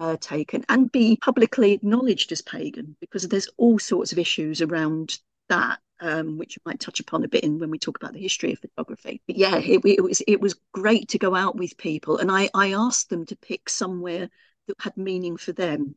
uh, 0.00 0.16
taken 0.18 0.64
and 0.68 0.90
be 0.90 1.16
publicly 1.16 1.72
acknowledged 1.72 2.32
as 2.32 2.40
pagan 2.40 2.96
because 3.00 3.28
there's 3.28 3.48
all 3.58 3.78
sorts 3.78 4.12
of 4.12 4.18
issues 4.18 4.62
around 4.62 5.18
that 5.48 5.78
um, 6.00 6.38
which 6.38 6.58
I 6.58 6.70
might 6.70 6.80
touch 6.80 7.00
upon 7.00 7.24
a 7.24 7.28
bit 7.28 7.44
in 7.44 7.58
when 7.58 7.70
we 7.70 7.78
talk 7.78 7.96
about 7.96 8.12
the 8.12 8.20
history 8.20 8.52
of 8.52 8.58
photography. 8.58 9.20
But 9.26 9.36
yeah, 9.36 9.56
it, 9.56 9.80
it, 9.84 10.02
was 10.02 10.22
it 10.26 10.40
was 10.40 10.58
great 10.72 11.10
to 11.10 11.18
go 11.18 11.34
out 11.34 11.56
with 11.56 11.76
people, 11.76 12.18
and 12.18 12.30
I 12.30 12.50
I 12.54 12.72
asked 12.72 13.10
them 13.10 13.26
to 13.26 13.36
pick 13.36 13.68
somewhere 13.68 14.28
that 14.66 14.76
had 14.80 14.96
meaning 14.96 15.36
for 15.36 15.52
them, 15.52 15.94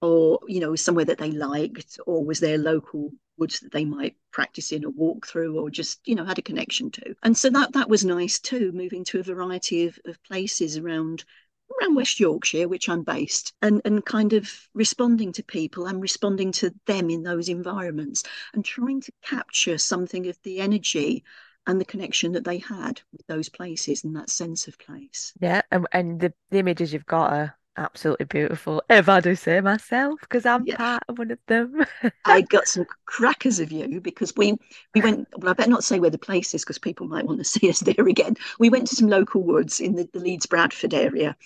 or 0.00 0.40
you 0.46 0.60
know 0.60 0.76
somewhere 0.76 1.06
that 1.06 1.18
they 1.18 1.30
liked, 1.30 1.98
or 2.06 2.24
was 2.24 2.40
their 2.40 2.58
local 2.58 3.12
woods 3.38 3.60
that 3.60 3.72
they 3.72 3.84
might 3.84 4.16
practice 4.32 4.72
in 4.72 4.84
or 4.84 4.90
walk 4.90 5.26
through, 5.26 5.58
or 5.58 5.70
just 5.70 6.00
you 6.06 6.14
know 6.14 6.24
had 6.24 6.38
a 6.38 6.42
connection 6.42 6.90
to. 6.90 7.14
And 7.22 7.36
so 7.36 7.50
that 7.50 7.72
that 7.72 7.88
was 7.88 8.04
nice 8.04 8.38
too, 8.38 8.72
moving 8.72 9.04
to 9.04 9.20
a 9.20 9.24
variety 9.24 9.86
of, 9.86 9.98
of 10.04 10.22
places 10.22 10.76
around 10.76 11.24
around 11.70 11.94
West 11.94 12.20
Yorkshire, 12.20 12.68
which 12.68 12.88
I'm 12.88 13.02
based, 13.02 13.52
and, 13.62 13.80
and 13.84 14.04
kind 14.04 14.32
of 14.32 14.50
responding 14.74 15.32
to 15.32 15.42
people 15.42 15.86
and 15.86 16.00
responding 16.00 16.52
to 16.52 16.74
them 16.86 17.10
in 17.10 17.22
those 17.22 17.48
environments 17.48 18.22
and 18.54 18.64
trying 18.64 19.00
to 19.02 19.12
capture 19.22 19.78
something 19.78 20.28
of 20.28 20.38
the 20.42 20.60
energy 20.60 21.24
and 21.66 21.80
the 21.80 21.84
connection 21.84 22.32
that 22.32 22.44
they 22.44 22.58
had 22.58 23.00
with 23.12 23.26
those 23.26 23.48
places 23.48 24.04
and 24.04 24.14
that 24.16 24.30
sense 24.30 24.68
of 24.68 24.78
place. 24.78 25.32
Yeah, 25.40 25.62
and, 25.70 25.86
and 25.92 26.20
the, 26.20 26.32
the 26.50 26.58
images 26.58 26.92
you've 26.92 27.06
got 27.06 27.32
are 27.32 27.58
absolutely 27.76 28.26
beautiful. 28.26 28.82
If 28.88 29.08
I 29.08 29.20
do 29.20 29.34
say 29.34 29.60
myself, 29.60 30.20
because 30.20 30.46
I'm 30.46 30.64
yeah. 30.66 30.76
part 30.76 31.02
of 31.08 31.18
one 31.18 31.30
of 31.30 31.38
them. 31.46 31.84
I 32.24 32.42
got 32.42 32.66
some 32.66 32.86
crackers 33.06 33.60
of 33.60 33.72
you 33.72 34.00
because 34.00 34.34
we 34.36 34.58
we 34.94 35.00
went. 35.00 35.28
Well, 35.36 35.50
I 35.50 35.54
better 35.54 35.70
not 35.70 35.84
say 35.84 36.00
where 36.00 36.10
the 36.10 36.18
place 36.18 36.54
is 36.54 36.62
because 36.62 36.78
people 36.78 37.06
might 37.06 37.26
want 37.26 37.38
to 37.38 37.44
see 37.58 37.68
us 37.68 37.80
there 37.80 38.06
again. 38.06 38.36
We 38.58 38.70
went 38.70 38.88
to 38.88 38.96
some 38.96 39.08
local 39.08 39.42
woods 39.42 39.80
in 39.80 39.94
the, 39.94 40.08
the 40.12 40.20
Leeds 40.20 40.46
Bradford 40.46 40.94
area, 40.94 41.36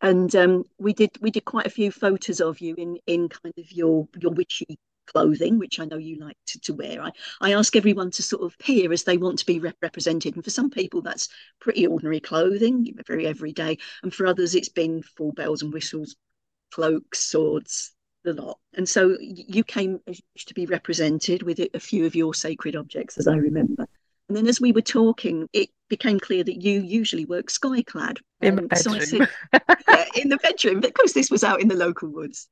and 0.00 0.34
um, 0.36 0.64
we 0.78 0.92
did 0.92 1.10
we 1.20 1.30
did 1.30 1.44
quite 1.44 1.66
a 1.66 1.70
few 1.70 1.90
photos 1.90 2.40
of 2.40 2.60
you 2.60 2.74
in 2.76 2.98
in 3.06 3.28
kind 3.28 3.54
of 3.58 3.70
your 3.72 4.08
your 4.18 4.32
witchy 4.32 4.78
clothing, 5.12 5.58
which 5.58 5.78
I 5.78 5.84
know 5.84 5.98
you 5.98 6.18
like 6.18 6.36
to, 6.46 6.60
to 6.60 6.74
wear. 6.74 7.02
I, 7.02 7.10
I 7.40 7.54
ask 7.54 7.76
everyone 7.76 8.10
to 8.12 8.22
sort 8.22 8.42
of 8.42 8.58
peer 8.58 8.92
as 8.92 9.04
they 9.04 9.18
want 9.18 9.38
to 9.38 9.46
be 9.46 9.60
rep- 9.60 9.76
represented. 9.82 10.34
And 10.34 10.44
for 10.44 10.50
some 10.50 10.70
people, 10.70 11.02
that's 11.02 11.28
pretty 11.60 11.86
ordinary 11.86 12.20
clothing, 12.20 12.94
very 13.06 13.26
everyday. 13.26 13.78
And 14.02 14.12
for 14.12 14.26
others, 14.26 14.54
it's 14.54 14.68
been 14.68 15.02
full 15.02 15.32
bells 15.32 15.62
and 15.62 15.72
whistles, 15.72 16.16
cloaks, 16.72 17.20
swords, 17.20 17.92
the 18.24 18.32
lot. 18.32 18.58
And 18.74 18.88
so 18.88 19.16
you 19.20 19.64
came 19.64 20.00
to 20.46 20.54
be 20.54 20.66
represented 20.66 21.42
with 21.42 21.60
a 21.74 21.80
few 21.80 22.06
of 22.06 22.14
your 22.14 22.34
sacred 22.34 22.76
objects, 22.76 23.18
as 23.18 23.26
I 23.26 23.36
remember. 23.36 23.86
And 24.28 24.36
then 24.36 24.46
as 24.46 24.60
we 24.60 24.72
were 24.72 24.80
talking, 24.80 25.48
it 25.52 25.70
became 25.88 26.18
clear 26.18 26.42
that 26.44 26.62
you 26.62 26.80
usually 26.80 27.24
work 27.24 27.48
skyclad. 27.48 28.18
In 28.42 28.58
um, 28.58 28.68
so 28.74 28.98
said, 28.98 29.28
yeah, 29.52 30.04
in 30.16 30.28
the 30.28 30.38
bedroom, 30.38 30.80
because 30.80 31.12
this 31.12 31.30
was 31.30 31.44
out 31.44 31.60
in 31.60 31.68
the 31.68 31.76
local 31.76 32.08
woods. 32.08 32.48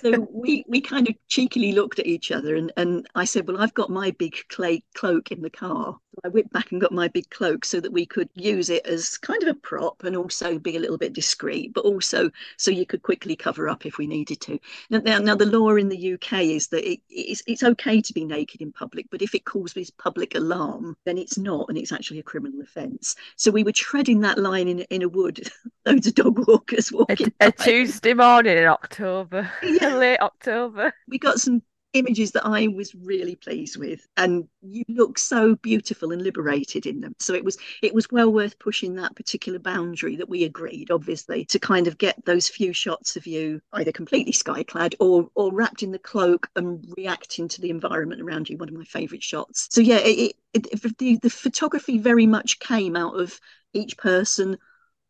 So 0.00 0.26
we 0.32 0.64
we 0.68 0.80
kind 0.80 1.08
of 1.08 1.14
cheekily 1.28 1.72
looked 1.72 1.98
at 1.98 2.06
each 2.06 2.30
other, 2.30 2.56
and 2.56 2.72
and 2.76 3.06
I 3.14 3.24
said, 3.24 3.46
well, 3.46 3.60
I've 3.60 3.74
got 3.74 3.90
my 3.90 4.10
big 4.12 4.36
clay 4.48 4.82
cloak 4.94 5.30
in 5.30 5.42
the 5.42 5.50
car. 5.50 5.98
So 6.14 6.20
I 6.24 6.28
whipped 6.28 6.52
back 6.52 6.70
and 6.70 6.80
got 6.80 6.92
my 6.92 7.08
big 7.08 7.28
cloak 7.30 7.64
so 7.64 7.80
that 7.80 7.92
we 7.92 8.06
could 8.06 8.28
use 8.34 8.70
it 8.70 8.86
as 8.86 9.18
kind 9.18 9.42
of 9.42 9.48
a 9.48 9.54
prop 9.54 10.04
and 10.04 10.16
also 10.16 10.60
be 10.60 10.76
a 10.76 10.80
little 10.80 10.96
bit 10.96 11.12
discreet, 11.12 11.74
but 11.74 11.84
also 11.84 12.30
so 12.56 12.70
you 12.70 12.86
could 12.86 13.02
quickly 13.02 13.34
cover 13.34 13.68
up 13.68 13.84
if 13.84 13.98
we 13.98 14.06
needed 14.06 14.40
to. 14.42 14.60
Now, 14.90 15.00
now, 15.04 15.18
now 15.18 15.34
the 15.34 15.46
law 15.46 15.74
in 15.74 15.88
the 15.88 16.14
UK 16.14 16.42
is 16.42 16.68
that 16.68 16.88
it, 16.88 17.00
it's 17.10 17.42
it's 17.48 17.64
okay 17.64 18.00
to 18.00 18.12
be 18.12 18.24
naked 18.24 18.60
in 18.60 18.70
public, 18.70 19.06
but 19.10 19.22
if 19.22 19.34
it 19.34 19.44
causes 19.44 19.90
public 19.90 20.36
alarm, 20.36 20.96
then 21.04 21.18
it's 21.18 21.36
not, 21.36 21.66
and 21.68 21.76
it's 21.76 21.92
actually 21.92 22.20
a 22.20 22.22
criminal 22.22 22.60
offence. 22.60 23.16
So 23.34 23.50
we 23.50 23.64
were 23.64 23.72
treading 23.72 24.20
that 24.20 24.38
line 24.38 24.68
in, 24.68 24.80
in 24.82 25.02
a 25.02 25.08
wood, 25.08 25.50
loads 25.86 26.06
of 26.06 26.14
dog 26.14 26.46
walkers 26.46 26.92
walking. 26.92 27.32
A, 27.40 27.48
a 27.48 27.52
Tuesday 27.52 28.14
morning 28.14 28.56
in 28.56 28.66
October, 28.66 29.50
yeah. 29.64 29.96
late 29.96 30.20
October. 30.20 30.94
We 31.08 31.18
got 31.18 31.40
some 31.40 31.62
images 31.94 32.32
that 32.32 32.44
I 32.44 32.68
was 32.68 32.94
really 32.94 33.36
pleased 33.36 33.76
with, 33.78 34.06
and 34.16 34.46
you 34.60 34.84
look 34.88 35.18
so 35.18 35.54
beautiful 35.56 36.12
and 36.12 36.20
liberated 36.22 36.86
in 36.86 37.00
them. 37.00 37.14
So 37.18 37.34
it 37.34 37.44
was 37.44 37.56
it 37.82 37.94
was 37.94 38.10
well 38.10 38.30
worth 38.32 38.58
pushing 38.58 38.96
that 38.96 39.16
particular 39.16 39.58
boundary 39.58 40.16
that 40.16 40.28
we 40.28 40.44
agreed, 40.44 40.90
obviously, 40.90 41.44
to 41.46 41.58
kind 41.58 41.86
of 41.86 41.96
get 41.96 42.24
those 42.26 42.48
few 42.48 42.72
shots 42.72 43.16
of 43.16 43.26
you 43.26 43.60
either 43.72 43.92
completely 43.92 44.32
skyclad 44.32 44.94
or 45.00 45.30
or 45.34 45.52
wrapped 45.52 45.82
in 45.82 45.92
the 45.92 45.98
cloak 45.98 46.48
and 46.56 46.84
reacting 46.96 47.48
to 47.48 47.60
the 47.60 47.70
environment 47.70 48.20
around 48.20 48.50
you. 48.50 48.58
One 48.58 48.68
of 48.68 48.74
my 48.74 48.84
favourite 48.84 49.22
shots. 49.22 49.68
So 49.70 49.80
yeah, 49.80 49.98
it, 49.98 50.34
it, 50.52 50.66
it, 50.72 50.98
the 50.98 51.16
the 51.16 51.30
photography 51.30 51.98
very 51.98 52.26
much 52.26 52.58
came 52.58 52.96
out 52.96 53.18
of 53.18 53.40
each 53.72 53.96
person, 53.96 54.58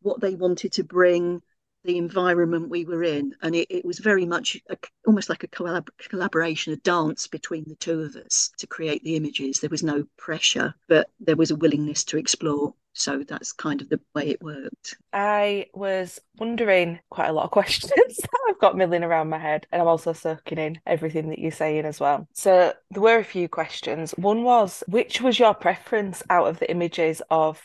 what 0.01 0.21
they 0.21 0.35
wanted 0.35 0.73
to 0.73 0.83
bring 0.83 1.41
the 1.85 1.97
environment 1.97 2.69
we 2.69 2.85
were 2.85 3.03
in. 3.03 3.35
And 3.41 3.55
it, 3.55 3.67
it 3.69 3.85
was 3.85 3.99
very 3.99 4.25
much 4.25 4.57
a, 4.69 4.77
almost 5.05 5.29
like 5.29 5.43
a 5.43 5.47
collab- 5.47 5.89
collaboration, 6.09 6.73
a 6.73 6.77
dance 6.77 7.27
between 7.27 7.65
the 7.67 7.75
two 7.75 8.01
of 8.01 8.15
us 8.15 8.51
to 8.57 8.67
create 8.67 9.03
the 9.03 9.15
images. 9.15 9.59
There 9.59 9.69
was 9.69 9.83
no 9.83 10.05
pressure, 10.17 10.73
but 10.87 11.09
there 11.19 11.35
was 11.35 11.51
a 11.51 11.55
willingness 11.55 12.03
to 12.05 12.17
explore. 12.17 12.73
So 12.93 13.23
that's 13.27 13.51
kind 13.51 13.81
of 13.81 13.89
the 13.89 13.99
way 14.13 14.29
it 14.29 14.41
worked. 14.41 14.95
I 15.11 15.67
was 15.73 16.19
wondering 16.37 16.99
quite 17.09 17.27
a 17.27 17.33
lot 17.33 17.43
of 17.43 17.51
questions 17.51 18.19
I've 18.55 18.61
got 18.61 18.77
milling 18.77 19.03
around 19.03 19.29
my 19.29 19.37
head, 19.37 19.67
and 19.71 19.81
I'm 19.81 19.87
also 19.87 20.13
soaking 20.13 20.57
in 20.57 20.79
everything 20.85 21.29
that 21.29 21.39
you're 21.39 21.51
saying 21.51 21.85
as 21.85 21.99
well. 21.99 22.27
So 22.33 22.73
there 22.91 23.01
were 23.01 23.17
a 23.17 23.23
few 23.23 23.49
questions. 23.49 24.11
One 24.11 24.43
was, 24.43 24.83
which 24.87 25.21
was 25.21 25.37
your 25.37 25.53
preference 25.53 26.23
out 26.29 26.47
of 26.47 26.59
the 26.59 26.69
images 26.71 27.21
of 27.29 27.61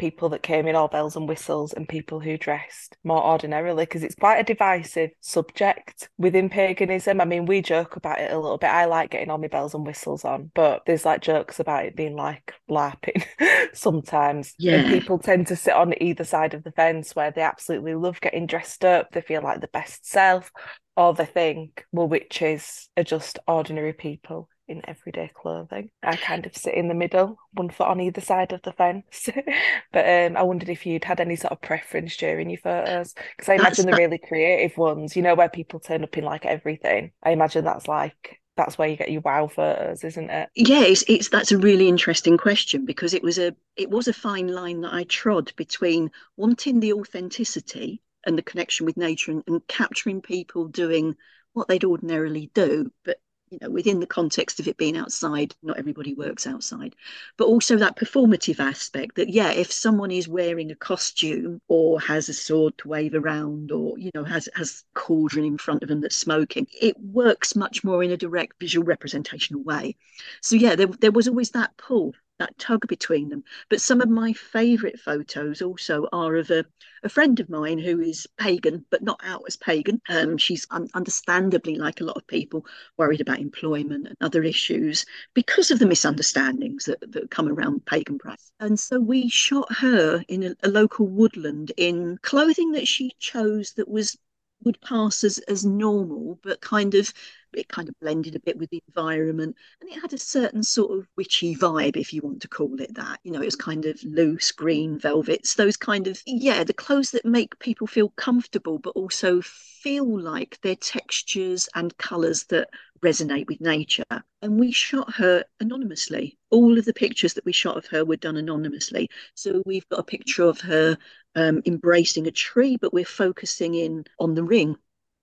people 0.00 0.30
that 0.30 0.42
came 0.42 0.66
in 0.66 0.74
all 0.74 0.88
bells 0.88 1.14
and 1.14 1.28
whistles 1.28 1.74
and 1.74 1.86
people 1.86 2.20
who 2.20 2.38
dressed 2.38 2.96
more 3.04 3.22
ordinarily 3.22 3.84
because 3.84 4.02
it's 4.02 4.14
quite 4.14 4.38
a 4.38 4.42
divisive 4.42 5.10
subject 5.20 6.08
within 6.16 6.48
paganism. 6.48 7.20
I 7.20 7.26
mean, 7.26 7.44
we 7.44 7.60
joke 7.60 7.96
about 7.96 8.18
it 8.18 8.32
a 8.32 8.38
little 8.38 8.56
bit. 8.56 8.70
I 8.70 8.86
like 8.86 9.10
getting 9.10 9.30
all 9.30 9.36
my 9.36 9.48
bells 9.48 9.74
and 9.74 9.86
whistles 9.86 10.24
on, 10.24 10.50
but 10.54 10.82
there's 10.86 11.04
like 11.04 11.20
jokes 11.20 11.60
about 11.60 11.84
it 11.84 11.94
being 11.94 12.16
like 12.16 12.54
LARPing 12.68 13.24
sometimes. 13.74 14.54
Yeah. 14.58 14.76
And 14.76 14.88
people 14.88 15.18
tend 15.18 15.48
to 15.48 15.56
sit 15.56 15.74
on 15.74 15.94
either 16.02 16.24
side 16.24 16.54
of 16.54 16.64
the 16.64 16.72
fence 16.72 17.14
where 17.14 17.30
they 17.30 17.42
absolutely 17.42 17.94
love 17.94 18.22
getting 18.22 18.46
dressed 18.46 18.84
up, 18.84 19.12
they 19.12 19.20
feel 19.20 19.42
like 19.42 19.60
the 19.60 19.68
best 19.68 20.08
self, 20.08 20.50
or 20.96 21.12
they 21.12 21.26
think, 21.26 21.84
well, 21.92 22.08
witches 22.08 22.88
are 22.96 23.04
just 23.04 23.38
ordinary 23.46 23.92
people 23.92 24.48
in 24.70 24.82
everyday 24.88 25.30
clothing. 25.34 25.90
I 26.02 26.16
kind 26.16 26.46
of 26.46 26.56
sit 26.56 26.74
in 26.74 26.88
the 26.88 26.94
middle, 26.94 27.38
one 27.52 27.70
foot 27.70 27.88
on 27.88 28.00
either 28.00 28.20
side 28.20 28.52
of 28.52 28.62
the 28.62 28.72
fence. 28.72 29.28
but 29.92 30.08
um, 30.08 30.36
I 30.36 30.42
wondered 30.42 30.68
if 30.68 30.86
you'd 30.86 31.04
had 31.04 31.20
any 31.20 31.36
sort 31.36 31.52
of 31.52 31.60
preference 31.60 32.16
during 32.16 32.50
your 32.50 32.60
photos, 32.60 33.14
because 33.36 33.48
I 33.48 33.54
imagine 33.54 33.86
the 33.86 33.96
really 33.96 34.18
creative 34.18 34.76
ones, 34.78 35.16
you 35.16 35.22
know, 35.22 35.34
where 35.34 35.48
people 35.48 35.80
turn 35.80 36.04
up 36.04 36.16
in 36.16 36.24
like 36.24 36.46
everything. 36.46 37.12
I 37.22 37.30
imagine 37.32 37.64
that's 37.64 37.88
like 37.88 38.40
that's 38.56 38.76
where 38.76 38.88
you 38.88 38.96
get 38.96 39.10
your 39.10 39.22
wow 39.22 39.48
photos, 39.48 40.04
isn't 40.04 40.30
it? 40.30 40.50
Yeah, 40.54 40.82
it's, 40.82 41.04
it's 41.08 41.28
that's 41.28 41.52
a 41.52 41.58
really 41.58 41.88
interesting 41.88 42.36
question 42.36 42.84
because 42.84 43.14
it 43.14 43.22
was 43.22 43.38
a 43.38 43.54
it 43.76 43.90
was 43.90 44.08
a 44.08 44.12
fine 44.12 44.48
line 44.48 44.82
that 44.82 44.92
I 44.92 45.04
trod 45.04 45.52
between 45.56 46.10
wanting 46.36 46.80
the 46.80 46.92
authenticity 46.92 48.02
and 48.26 48.36
the 48.36 48.42
connection 48.42 48.86
with 48.86 48.96
nature 48.96 49.32
and, 49.32 49.42
and 49.46 49.66
capturing 49.66 50.20
people 50.20 50.68
doing 50.68 51.16
what 51.52 51.68
they'd 51.68 51.84
ordinarily 51.84 52.50
do, 52.54 52.92
but 53.04 53.18
you 53.50 53.58
know 53.60 53.70
within 53.70 54.00
the 54.00 54.06
context 54.06 54.60
of 54.60 54.68
it 54.68 54.76
being 54.76 54.96
outside 54.96 55.54
not 55.62 55.78
everybody 55.78 56.14
works 56.14 56.46
outside 56.46 56.94
but 57.36 57.46
also 57.46 57.76
that 57.76 57.96
performative 57.96 58.60
aspect 58.60 59.16
that 59.16 59.28
yeah 59.28 59.50
if 59.50 59.72
someone 59.72 60.10
is 60.10 60.28
wearing 60.28 60.70
a 60.70 60.76
costume 60.76 61.60
or 61.68 62.00
has 62.00 62.28
a 62.28 62.34
sword 62.34 62.76
to 62.78 62.88
wave 62.88 63.14
around 63.14 63.72
or 63.72 63.98
you 63.98 64.10
know 64.14 64.24
has 64.24 64.48
has 64.54 64.84
cauldron 64.94 65.44
in 65.44 65.58
front 65.58 65.82
of 65.82 65.88
them 65.88 66.00
that's 66.00 66.16
smoking 66.16 66.66
it 66.80 66.98
works 67.00 67.56
much 67.56 67.82
more 67.82 68.02
in 68.02 68.10
a 68.10 68.16
direct 68.16 68.58
visual 68.60 68.84
representational 68.84 69.62
way. 69.62 69.96
So 70.40 70.56
yeah 70.56 70.76
there, 70.76 70.86
there 70.86 71.12
was 71.12 71.28
always 71.28 71.50
that 71.50 71.76
pull 71.76 72.14
that 72.40 72.58
tug 72.58 72.88
between 72.88 73.28
them. 73.28 73.44
But 73.68 73.80
some 73.80 74.00
of 74.00 74.08
my 74.08 74.32
favourite 74.32 74.98
photos 74.98 75.62
also 75.62 76.08
are 76.12 76.36
of 76.36 76.50
a, 76.50 76.64
a 77.04 77.08
friend 77.08 77.38
of 77.38 77.48
mine 77.48 77.78
who 77.78 78.00
is 78.00 78.26
pagan, 78.38 78.84
but 78.90 79.02
not 79.02 79.20
out 79.22 79.44
as 79.46 79.56
pagan. 79.56 80.00
Um, 80.08 80.36
she's 80.36 80.66
un- 80.70 80.88
understandably, 80.94 81.76
like 81.76 82.00
a 82.00 82.04
lot 82.04 82.16
of 82.16 82.26
people, 82.26 82.66
worried 82.96 83.20
about 83.20 83.38
employment 83.38 84.08
and 84.08 84.16
other 84.20 84.42
issues 84.42 85.04
because 85.34 85.70
of 85.70 85.78
the 85.78 85.86
misunderstandings 85.86 86.86
that, 86.86 86.98
that 87.12 87.30
come 87.30 87.46
around 87.48 87.86
pagan 87.86 88.18
practice. 88.18 88.50
And 88.58 88.80
so 88.80 88.98
we 88.98 89.28
shot 89.28 89.72
her 89.76 90.24
in 90.26 90.42
a, 90.42 90.56
a 90.62 90.68
local 90.68 91.06
woodland 91.06 91.72
in 91.76 92.18
clothing 92.22 92.72
that 92.72 92.88
she 92.88 93.12
chose 93.20 93.74
that 93.74 93.88
was 93.88 94.18
would 94.64 94.80
pass 94.80 95.24
as 95.24 95.38
as 95.48 95.64
normal, 95.64 96.38
but 96.42 96.60
kind 96.60 96.94
of 96.94 97.12
it 97.52 97.68
kind 97.68 97.88
of 97.88 97.98
blended 98.00 98.36
a 98.36 98.40
bit 98.40 98.56
with 98.58 98.70
the 98.70 98.82
environment. 98.88 99.56
And 99.80 99.90
it 99.90 100.00
had 100.00 100.12
a 100.12 100.18
certain 100.18 100.62
sort 100.62 100.96
of 100.98 101.08
witchy 101.16 101.56
vibe 101.56 101.96
if 101.96 102.12
you 102.12 102.20
want 102.22 102.42
to 102.42 102.48
call 102.48 102.80
it 102.80 102.94
that. 102.94 103.20
You 103.24 103.32
know 103.32 103.42
it 103.42 103.46
was 103.46 103.56
kind 103.56 103.86
of 103.86 104.02
loose 104.04 104.52
green 104.52 104.98
velvets 104.98 105.54
those 105.54 105.76
kind 105.76 106.06
of 106.06 106.22
yeah 106.26 106.64
the 106.64 106.72
clothes 106.74 107.10
that 107.12 107.24
make 107.24 107.58
people 107.58 107.86
feel 107.86 108.10
comfortable 108.10 108.78
but 108.78 108.90
also 108.90 109.40
feel 109.42 110.18
like 110.20 110.58
they're 110.62 110.76
textures 110.76 111.68
and 111.74 111.96
colors 111.98 112.44
that 112.44 112.68
resonate 113.04 113.46
with 113.46 113.60
nature. 113.60 114.04
And 114.42 114.58
we 114.58 114.72
shot 114.72 115.14
her 115.14 115.44
anonymously. 115.60 116.38
All 116.50 116.78
of 116.78 116.84
the 116.84 116.92
pictures 116.92 117.34
that 117.34 117.44
we 117.44 117.52
shot 117.52 117.76
of 117.76 117.86
her 117.86 118.04
were 118.04 118.16
done 118.16 118.36
anonymously. 118.36 119.08
So 119.34 119.62
we've 119.66 119.88
got 119.88 120.00
a 120.00 120.04
picture 120.04 120.44
of 120.44 120.60
her 120.60 120.98
um, 121.34 121.62
embracing 121.64 122.26
a 122.26 122.32
tree 122.32 122.76
but 122.76 122.92
we're 122.92 123.04
focusing 123.04 123.74
in 123.74 124.04
on 124.18 124.34
the 124.34 124.42
ring 124.42 124.76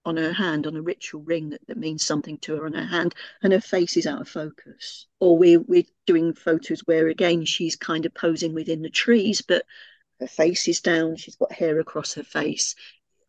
on 0.05 0.15
her 0.15 0.31
hand 0.31 0.65
on 0.65 0.77
a 0.77 0.81
ritual 0.81 1.21
ring 1.23 1.49
that, 1.49 1.59
that 1.67 1.77
means 1.77 2.05
something 2.05 2.37
to 2.37 2.55
her 2.55 2.65
on 2.65 2.73
her 2.73 2.85
hand 2.85 3.13
and 3.43 3.51
her 3.51 3.59
face 3.59 3.97
is 3.97 4.07
out 4.07 4.21
of 4.21 4.29
focus. 4.29 5.05
Or 5.19 5.37
we're, 5.37 5.59
we're 5.59 5.83
doing 6.05 6.33
photos 6.33 6.79
where 6.81 7.09
again 7.09 7.43
she's 7.43 7.75
kind 7.75 8.05
of 8.05 8.13
posing 8.13 8.53
within 8.53 8.81
the 8.81 8.89
trees 8.89 9.41
but 9.41 9.65
her 10.21 10.27
face 10.27 10.67
is 10.67 10.79
down. 10.79 11.17
She's 11.17 11.35
got 11.35 11.51
hair 11.51 11.79
across 11.79 12.13
her 12.13 12.23
face 12.23 12.73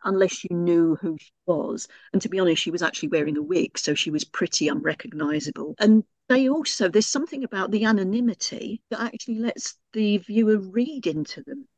unless 0.05 0.45
you 0.45 0.55
knew 0.57 0.97
who 0.97 1.17
she 1.19 1.33
was. 1.47 1.89
And 2.13 2.23
to 2.23 2.29
be 2.29 2.39
honest 2.39 2.63
she 2.63 2.71
was 2.71 2.83
actually 2.83 3.11
wearing 3.11 3.37
a 3.37 3.43
wig 3.43 3.79
so 3.79 3.95
she 3.95 4.11
was 4.11 4.25
pretty 4.25 4.69
unrecognizable. 4.69 5.75
And 5.79 6.05
they 6.29 6.49
also 6.49 6.89
there's 6.89 7.07
something 7.07 7.45
about 7.45 7.71
the 7.71 7.85
anonymity 7.85 8.83
that 8.91 9.01
actually 9.01 9.39
lets 9.39 9.77
the 9.93 10.19
viewer 10.19 10.59
read 10.59 11.07
into 11.07 11.43
them. 11.43 11.69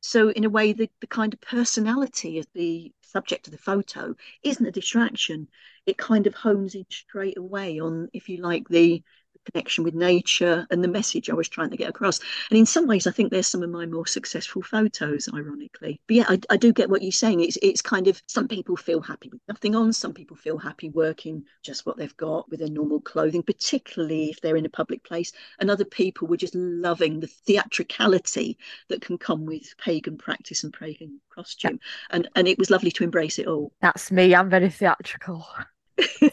So, 0.00 0.30
in 0.30 0.44
a 0.44 0.50
way, 0.50 0.72
the, 0.72 0.88
the 1.00 1.08
kind 1.08 1.34
of 1.34 1.40
personality 1.40 2.38
of 2.38 2.46
the 2.54 2.92
subject 3.02 3.48
of 3.48 3.52
the 3.52 3.58
photo 3.58 4.14
isn't 4.44 4.64
a 4.66 4.70
distraction. 4.70 5.48
It 5.86 5.98
kind 5.98 6.26
of 6.26 6.34
hones 6.34 6.74
in 6.76 6.86
straight 6.88 7.36
away 7.36 7.80
on, 7.80 8.08
if 8.12 8.28
you 8.28 8.38
like, 8.38 8.68
the 8.68 9.02
connection 9.50 9.84
with 9.84 9.94
nature 9.94 10.66
and 10.70 10.82
the 10.82 10.88
message 10.88 11.30
I 11.30 11.34
was 11.34 11.48
trying 11.48 11.70
to 11.70 11.76
get 11.76 11.88
across. 11.88 12.20
And 12.50 12.58
in 12.58 12.66
some 12.66 12.86
ways, 12.86 13.06
I 13.06 13.10
think 13.10 13.30
there's 13.30 13.46
some 13.46 13.62
of 13.62 13.70
my 13.70 13.86
more 13.86 14.06
successful 14.06 14.62
photos, 14.62 15.28
ironically. 15.32 16.00
But 16.06 16.16
yeah, 16.16 16.24
I, 16.28 16.40
I 16.50 16.56
do 16.56 16.72
get 16.72 16.90
what 16.90 17.02
you're 17.02 17.12
saying. 17.12 17.40
It's 17.40 17.58
it's 17.62 17.82
kind 17.82 18.08
of 18.08 18.22
some 18.26 18.48
people 18.48 18.76
feel 18.76 19.00
happy 19.00 19.28
with 19.30 19.40
nothing 19.48 19.74
on, 19.74 19.92
some 19.92 20.12
people 20.12 20.36
feel 20.36 20.58
happy 20.58 20.88
working 20.90 21.44
just 21.62 21.86
what 21.86 21.96
they've 21.96 22.16
got 22.16 22.48
with 22.50 22.60
their 22.60 22.68
normal 22.68 23.00
clothing, 23.00 23.42
particularly 23.42 24.30
if 24.30 24.40
they're 24.40 24.56
in 24.56 24.66
a 24.66 24.70
public 24.70 25.04
place. 25.04 25.32
And 25.58 25.70
other 25.70 25.84
people 25.84 26.28
were 26.28 26.36
just 26.36 26.54
loving 26.54 27.20
the 27.20 27.26
theatricality 27.26 28.58
that 28.88 29.00
can 29.00 29.18
come 29.18 29.44
with 29.46 29.76
pagan 29.78 30.18
practice 30.18 30.64
and 30.64 30.72
pagan 30.72 31.20
costume. 31.34 31.80
And 32.10 32.28
and 32.36 32.48
it 32.48 32.58
was 32.58 32.70
lovely 32.70 32.90
to 32.92 33.04
embrace 33.04 33.38
it 33.38 33.46
all. 33.46 33.72
That's 33.80 34.10
me. 34.10 34.34
I'm 34.34 34.50
very 34.50 34.70
theatrical. 34.70 35.46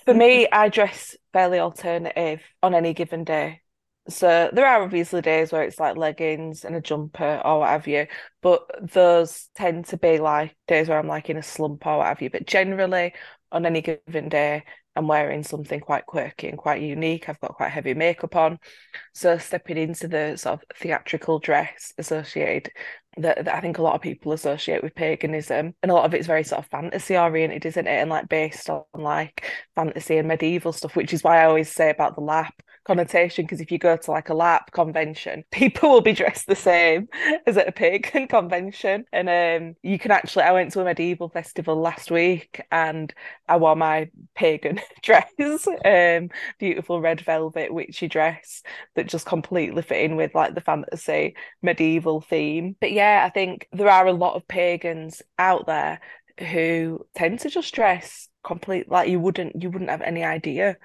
For 0.06 0.14
me, 0.14 0.48
I 0.52 0.70
dress 0.70 1.16
fairly 1.34 1.60
alternative 1.60 2.42
on 2.62 2.76
any 2.76 2.94
given 2.94 3.24
day. 3.24 3.62
So 4.08 4.52
there 4.54 4.68
are 4.68 4.84
obviously 4.84 5.22
days 5.22 5.52
where 5.52 5.64
it's 5.64 5.80
like 5.80 5.98
leggings 5.98 6.64
and 6.64 6.76
a 6.76 6.82
jumper 6.82 7.42
or 7.44 7.60
what 7.60 7.70
have 7.70 7.88
you, 7.88 8.06
but 8.42 8.70
those 8.94 9.50
tend 9.56 9.86
to 9.88 9.98
be 9.98 10.20
like 10.20 10.56
days 10.68 10.88
where 10.88 11.00
I'm 11.00 11.08
like 11.08 11.30
in 11.30 11.38
a 11.38 11.44
slump 11.44 11.86
or 11.88 11.98
what 11.98 12.08
have 12.08 12.22
you. 12.22 12.30
But 12.30 12.46
generally, 12.46 13.14
on 13.52 13.66
any 13.66 13.82
given 13.82 14.30
day, 14.30 14.64
I'm 14.96 15.08
wearing 15.08 15.44
something 15.44 15.80
quite 15.80 16.06
quirky 16.06 16.48
and 16.48 16.58
quite 16.58 16.82
unique. 16.82 17.28
I've 17.28 17.40
got 17.40 17.56
quite 17.56 17.72
heavy 17.72 17.94
makeup 17.94 18.36
on. 18.36 18.60
So 19.14 19.38
stepping 19.38 19.78
into 19.78 20.08
the 20.08 20.38
sort 20.38 20.62
of 20.62 20.78
theatrical 20.78 21.40
dress 21.40 21.94
associated 21.98 22.72
that, 23.18 23.46
that 23.46 23.56
I 23.56 23.62
think 23.62 23.78
a 23.78 23.82
lot 23.82 23.96
of 23.96 24.02
people 24.02 24.34
associate 24.34 24.84
with 24.84 24.96
paganism, 24.96 25.74
and 25.82 25.92
a 25.92 25.94
lot 25.96 26.06
of 26.06 26.14
it's 26.14 26.28
very 26.28 26.44
sort 26.44 26.60
of 26.60 26.70
fantasy 26.70 27.18
oriented, 27.18 27.66
isn't 27.66 27.88
it? 27.88 28.02
And 28.02 28.10
like 28.10 28.28
based 28.28 28.70
on 28.70 28.84
like 28.94 29.50
fantasy 29.76 30.18
and 30.18 30.28
medieval 30.28 30.74
stuff, 30.74 30.96
which 30.96 31.14
is 31.14 31.24
why 31.24 31.42
I 31.42 31.46
always 31.46 31.72
say 31.72 31.90
about 31.90 32.16
the 32.16 32.22
LARP 32.22 32.52
connotation 32.86 33.46
because 33.46 33.60
if 33.60 33.72
you 33.72 33.78
go 33.78 33.98
to 33.98 34.12
like 34.12 34.30
a 34.30 34.34
LARP 34.34 34.72
convention 34.72 35.44
people 35.52 35.90
will 35.90 36.02
be 36.02 36.14
dressed 36.14 36.48
the 36.48 36.56
same 36.56 37.08
as 37.46 37.58
at 37.58 37.68
a 37.68 37.72
pagan 37.72 38.28
convention. 38.30 39.06
And 39.12 39.30
um 39.30 39.76
you 39.82 40.00
can 40.00 40.12
actually 40.12 40.44
I 40.44 40.52
went 40.52 40.72
to 40.74 40.82
a 40.82 40.86
medieval 40.86 41.30
festival 41.30 41.76
last 41.76 42.12
week 42.12 42.62
and 42.72 43.14
I 43.48 43.58
wore 43.58 43.76
my 43.76 44.10
pagan 44.36 44.80
dress 45.02 45.28
um 45.84 46.30
beautiful 46.60 47.02
red 47.02 47.22
velvet 47.22 47.74
witchy 47.74 48.08
dress 48.08 48.64
that 48.96 49.08
just 49.08 49.26
completely 49.26 49.82
fit 49.82 50.04
in 50.04 50.16
with 50.16 50.36
like 50.36 50.56
the 50.56 50.62
fantasy 50.62 51.36
medieval 51.62 52.22
theme. 52.22 52.76
But 52.80 52.92
yeah 52.92 53.24
I 53.26 53.30
think 53.30 53.68
there 53.74 53.90
are 53.90 54.08
a 54.08 54.14
lot 54.14 54.36
of 54.36 54.48
pagans 54.48 55.22
out 55.40 55.66
there 55.66 56.00
who 56.40 57.06
tend 57.16 57.40
to 57.40 57.50
just 57.50 57.74
dress 57.74 58.28
complete 58.44 58.90
like 58.90 59.10
you 59.10 59.20
wouldn't 59.20 59.62
you 59.62 59.70
wouldn't 59.72 59.90
have 59.90 60.02
any 60.02 60.24
idea 60.24 60.78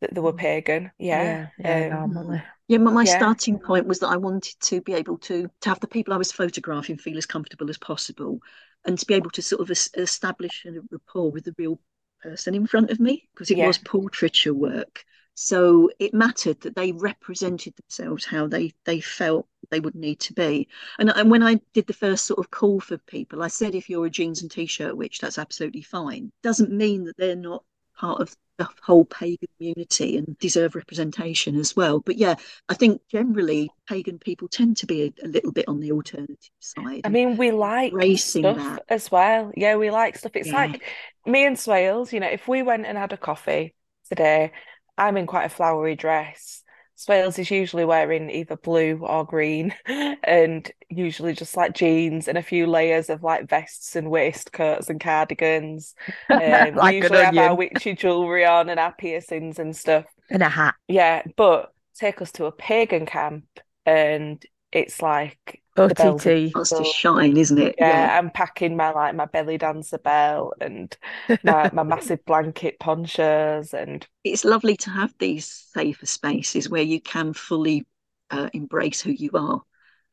that 0.00 0.14
they 0.14 0.20
were 0.20 0.32
mm. 0.32 0.38
pagan. 0.38 0.90
Yeah, 0.98 1.48
yeah, 1.58 1.86
yeah 1.88 2.02
um, 2.02 2.12
normally. 2.12 2.42
Yeah, 2.68 2.78
my, 2.78 2.92
my 2.92 3.04
yeah. 3.04 3.16
starting 3.16 3.58
point 3.58 3.86
was 3.86 3.98
that 4.00 4.08
I 4.08 4.16
wanted 4.16 4.54
to 4.60 4.80
be 4.80 4.94
able 4.94 5.18
to 5.18 5.48
to 5.60 5.68
have 5.68 5.80
the 5.80 5.88
people 5.88 6.14
I 6.14 6.18
was 6.18 6.32
photographing 6.32 6.98
feel 6.98 7.18
as 7.18 7.26
comfortable 7.26 7.70
as 7.70 7.78
possible, 7.78 8.40
and 8.84 8.98
to 8.98 9.06
be 9.06 9.14
able 9.14 9.30
to 9.30 9.42
sort 9.42 9.62
of 9.62 9.70
establish 9.70 10.66
a 10.66 10.80
rapport 10.90 11.30
with 11.30 11.44
the 11.44 11.54
real 11.58 11.80
person 12.22 12.54
in 12.54 12.66
front 12.66 12.90
of 12.90 13.00
me 13.00 13.28
because 13.32 13.50
it 13.50 13.58
yeah. 13.58 13.66
was 13.66 13.78
portraiture 13.78 14.54
work. 14.54 15.04
So 15.40 15.88
it 16.00 16.12
mattered 16.12 16.60
that 16.62 16.74
they 16.74 16.90
represented 16.90 17.74
themselves 17.76 18.24
how 18.24 18.48
they 18.48 18.72
they 18.84 19.00
felt 19.00 19.46
they 19.70 19.78
would 19.78 19.94
need 19.94 20.18
to 20.20 20.32
be. 20.32 20.66
And, 20.98 21.10
and 21.10 21.30
when 21.30 21.44
I 21.44 21.60
did 21.72 21.86
the 21.86 21.92
first 21.92 22.26
sort 22.26 22.40
of 22.40 22.50
call 22.50 22.80
for 22.80 22.98
people, 22.98 23.42
I 23.42 23.48
said 23.48 23.74
if 23.74 23.88
you're 23.88 24.06
a 24.06 24.10
jeans 24.10 24.42
and 24.42 24.50
t-shirt 24.50 24.96
witch, 24.96 25.20
that's 25.20 25.38
absolutely 25.38 25.82
fine. 25.82 26.32
Doesn't 26.42 26.72
mean 26.72 27.04
that 27.04 27.16
they're 27.18 27.36
not 27.36 27.62
part 27.96 28.20
of 28.20 28.36
the 28.58 28.68
whole 28.82 29.04
pagan 29.04 29.48
community 29.56 30.16
and 30.16 30.38
deserve 30.38 30.74
representation 30.74 31.56
as 31.56 31.74
well. 31.74 32.00
But 32.00 32.16
yeah, 32.16 32.34
I 32.68 32.74
think 32.74 33.00
generally 33.10 33.70
pagan 33.88 34.18
people 34.18 34.48
tend 34.48 34.76
to 34.78 34.86
be 34.86 35.04
a, 35.04 35.26
a 35.26 35.28
little 35.28 35.52
bit 35.52 35.68
on 35.68 35.80
the 35.80 35.92
alternative 35.92 36.50
side. 36.58 37.02
I 37.04 37.08
mean, 37.08 37.36
we 37.36 37.52
like 37.52 37.92
stuff 38.18 38.56
that. 38.56 38.82
as 38.88 39.10
well. 39.10 39.52
Yeah, 39.56 39.76
we 39.76 39.90
like 39.90 40.18
stuff. 40.18 40.32
It's 40.34 40.48
yeah. 40.48 40.56
like 40.56 40.82
me 41.24 41.46
and 41.46 41.56
Swailes, 41.56 42.12
you 42.12 42.20
know, 42.20 42.28
if 42.28 42.48
we 42.48 42.62
went 42.62 42.86
and 42.86 42.98
had 42.98 43.12
a 43.12 43.16
coffee 43.16 43.74
today, 44.08 44.52
I'm 44.96 45.16
in 45.16 45.26
quite 45.26 45.44
a 45.44 45.50
flowery 45.50 45.94
dress 45.94 46.64
Swailes 46.98 47.38
is 47.38 47.50
usually 47.50 47.84
wearing 47.84 48.28
either 48.28 48.56
blue 48.56 48.98
or 49.02 49.24
green 49.24 49.72
and 49.86 50.68
usually 50.88 51.32
just 51.32 51.56
like 51.56 51.72
jeans 51.72 52.26
and 52.26 52.36
a 52.36 52.42
few 52.42 52.66
layers 52.66 53.08
of 53.08 53.22
like 53.22 53.48
vests 53.48 53.94
and 53.94 54.10
waistcoats 54.10 54.90
and 54.90 54.98
cardigans. 54.98 55.94
Um, 56.28 56.40
like 56.74 56.92
we 56.92 56.96
usually 56.96 57.22
have 57.22 57.38
our 57.38 57.54
witchy 57.54 57.94
jewellery 57.94 58.44
on 58.44 58.68
and 58.68 58.80
our 58.80 58.92
piercings 58.92 59.60
and 59.60 59.76
stuff. 59.76 60.06
And 60.28 60.42
a 60.42 60.48
hat. 60.48 60.74
Yeah, 60.88 61.22
but 61.36 61.72
take 61.94 62.20
us 62.20 62.32
to 62.32 62.46
a 62.46 62.52
pagan 62.52 63.06
camp 63.06 63.44
and 63.86 64.44
it's 64.72 65.00
like 65.00 65.62
OTT. 65.78 66.52
That's 66.54 66.70
to 66.70 66.84
shine, 66.84 67.36
isn't 67.36 67.58
it? 67.58 67.76
Yeah, 67.78 67.88
yeah, 67.88 68.18
I'm 68.18 68.30
packing 68.30 68.76
my 68.76 68.90
like 68.90 69.14
my 69.14 69.26
belly 69.26 69.58
dancer 69.58 69.98
belt 69.98 70.54
and 70.60 70.96
my, 71.42 71.70
my 71.72 71.82
massive 71.82 72.24
blanket 72.24 72.78
ponchos 72.78 73.74
and 73.74 74.06
it's 74.24 74.44
lovely 74.44 74.76
to 74.78 74.90
have 74.90 75.14
these 75.18 75.46
safer 75.46 76.06
spaces 76.06 76.68
where 76.68 76.82
you 76.82 77.00
can 77.00 77.32
fully 77.32 77.86
uh, 78.30 78.48
embrace 78.52 79.00
who 79.00 79.12
you 79.12 79.30
are 79.34 79.62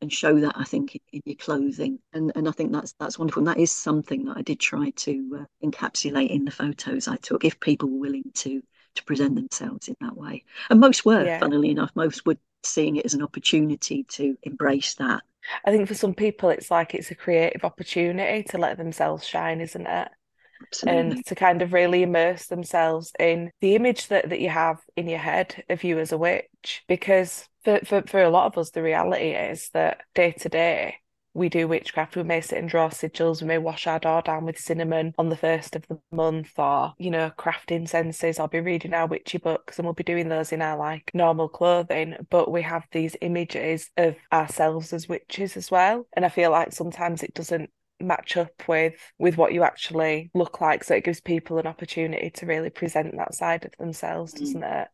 and 0.00 0.12
show 0.12 0.40
that 0.40 0.54
I 0.56 0.64
think 0.64 0.94
in, 0.94 1.00
in, 1.12 1.22
your 1.24 1.36
clothing 1.36 1.98
and 2.12 2.32
and 2.34 2.48
I 2.48 2.52
think 2.52 2.72
that's 2.72 2.92
that's 2.98 3.18
wonderful 3.18 3.40
and 3.40 3.48
that 3.48 3.58
is 3.58 3.70
something 3.72 4.24
that 4.26 4.36
I 4.36 4.42
did 4.42 4.60
try 4.60 4.90
to 4.90 5.40
uh, 5.40 5.66
encapsulate 5.66 6.30
in 6.30 6.44
the 6.44 6.50
photos 6.50 7.08
I 7.08 7.16
took 7.16 7.44
if 7.44 7.60
people 7.60 7.90
were 7.90 8.00
willing 8.00 8.30
to 8.34 8.62
to 8.96 9.04
present 9.04 9.34
themselves 9.34 9.88
in 9.88 9.96
that 10.00 10.16
way 10.16 10.44
and 10.70 10.80
most 10.80 11.04
were 11.04 11.24
yeah. 11.24 11.38
funnily 11.38 11.70
enough 11.70 11.90
most 11.94 12.26
were 12.26 12.36
seeing 12.64 12.96
it 12.96 13.04
as 13.04 13.14
an 13.14 13.22
opportunity 13.22 14.04
to 14.04 14.36
embrace 14.42 14.94
that 14.94 15.22
I 15.64 15.70
think 15.70 15.88
for 15.88 15.94
some 15.94 16.14
people, 16.14 16.48
it's 16.50 16.70
like 16.70 16.94
it's 16.94 17.10
a 17.10 17.14
creative 17.14 17.64
opportunity 17.64 18.42
to 18.44 18.58
let 18.58 18.76
themselves 18.76 19.26
shine, 19.26 19.60
isn't 19.60 19.86
it? 19.86 20.08
Absolutely. 20.68 21.00
And 21.00 21.26
to 21.26 21.34
kind 21.34 21.62
of 21.62 21.72
really 21.72 22.02
immerse 22.02 22.46
themselves 22.46 23.12
in 23.18 23.50
the 23.60 23.74
image 23.74 24.08
that, 24.08 24.30
that 24.30 24.40
you 24.40 24.48
have 24.48 24.80
in 24.96 25.06
your 25.08 25.18
head 25.18 25.64
of 25.68 25.84
you 25.84 25.98
as 25.98 26.12
a 26.12 26.18
witch. 26.18 26.82
Because 26.88 27.48
for, 27.64 27.80
for, 27.84 28.02
for 28.06 28.22
a 28.22 28.30
lot 28.30 28.46
of 28.46 28.58
us, 28.58 28.70
the 28.70 28.82
reality 28.82 29.30
is 29.30 29.68
that 29.74 30.00
day 30.14 30.32
to 30.32 30.48
day, 30.48 30.96
we 31.36 31.48
do 31.48 31.68
witchcraft. 31.68 32.16
We 32.16 32.22
may 32.22 32.40
sit 32.40 32.58
and 32.58 32.68
draw 32.68 32.88
sigils. 32.88 33.40
We 33.40 33.48
may 33.48 33.58
wash 33.58 33.86
our 33.86 33.98
door 33.98 34.22
down 34.22 34.44
with 34.44 34.58
cinnamon 34.58 35.14
on 35.18 35.28
the 35.28 35.36
first 35.36 35.76
of 35.76 35.86
the 35.88 35.98
month, 36.10 36.52
or 36.58 36.94
you 36.98 37.10
know, 37.10 37.30
craft 37.30 37.70
incenses. 37.70 38.38
I'll 38.38 38.48
be 38.48 38.60
reading 38.60 38.94
our 38.94 39.06
witchy 39.06 39.38
books, 39.38 39.78
and 39.78 39.86
we'll 39.86 39.94
be 39.94 40.02
doing 40.02 40.28
those 40.28 40.52
in 40.52 40.62
our 40.62 40.76
like 40.76 41.10
normal 41.14 41.48
clothing. 41.48 42.16
But 42.30 42.50
we 42.50 42.62
have 42.62 42.84
these 42.90 43.16
images 43.20 43.90
of 43.96 44.16
ourselves 44.32 44.92
as 44.92 45.08
witches 45.08 45.56
as 45.56 45.70
well, 45.70 46.06
and 46.14 46.24
I 46.24 46.28
feel 46.30 46.50
like 46.50 46.72
sometimes 46.72 47.22
it 47.22 47.34
doesn't 47.34 47.70
match 48.00 48.36
up 48.36 48.68
with 48.68 48.94
with 49.18 49.36
what 49.36 49.52
you 49.54 49.62
actually 49.62 50.30
look 50.34 50.60
like 50.60 50.84
so 50.84 50.94
it 50.94 51.04
gives 51.04 51.20
people 51.20 51.56
an 51.56 51.66
opportunity 51.66 52.28
to 52.28 52.44
really 52.44 52.68
present 52.68 53.16
that 53.16 53.34
side 53.34 53.64
of 53.64 53.72
themselves 53.78 54.34
mm. 54.34 54.40
doesn't 54.40 54.62
it 54.62 54.88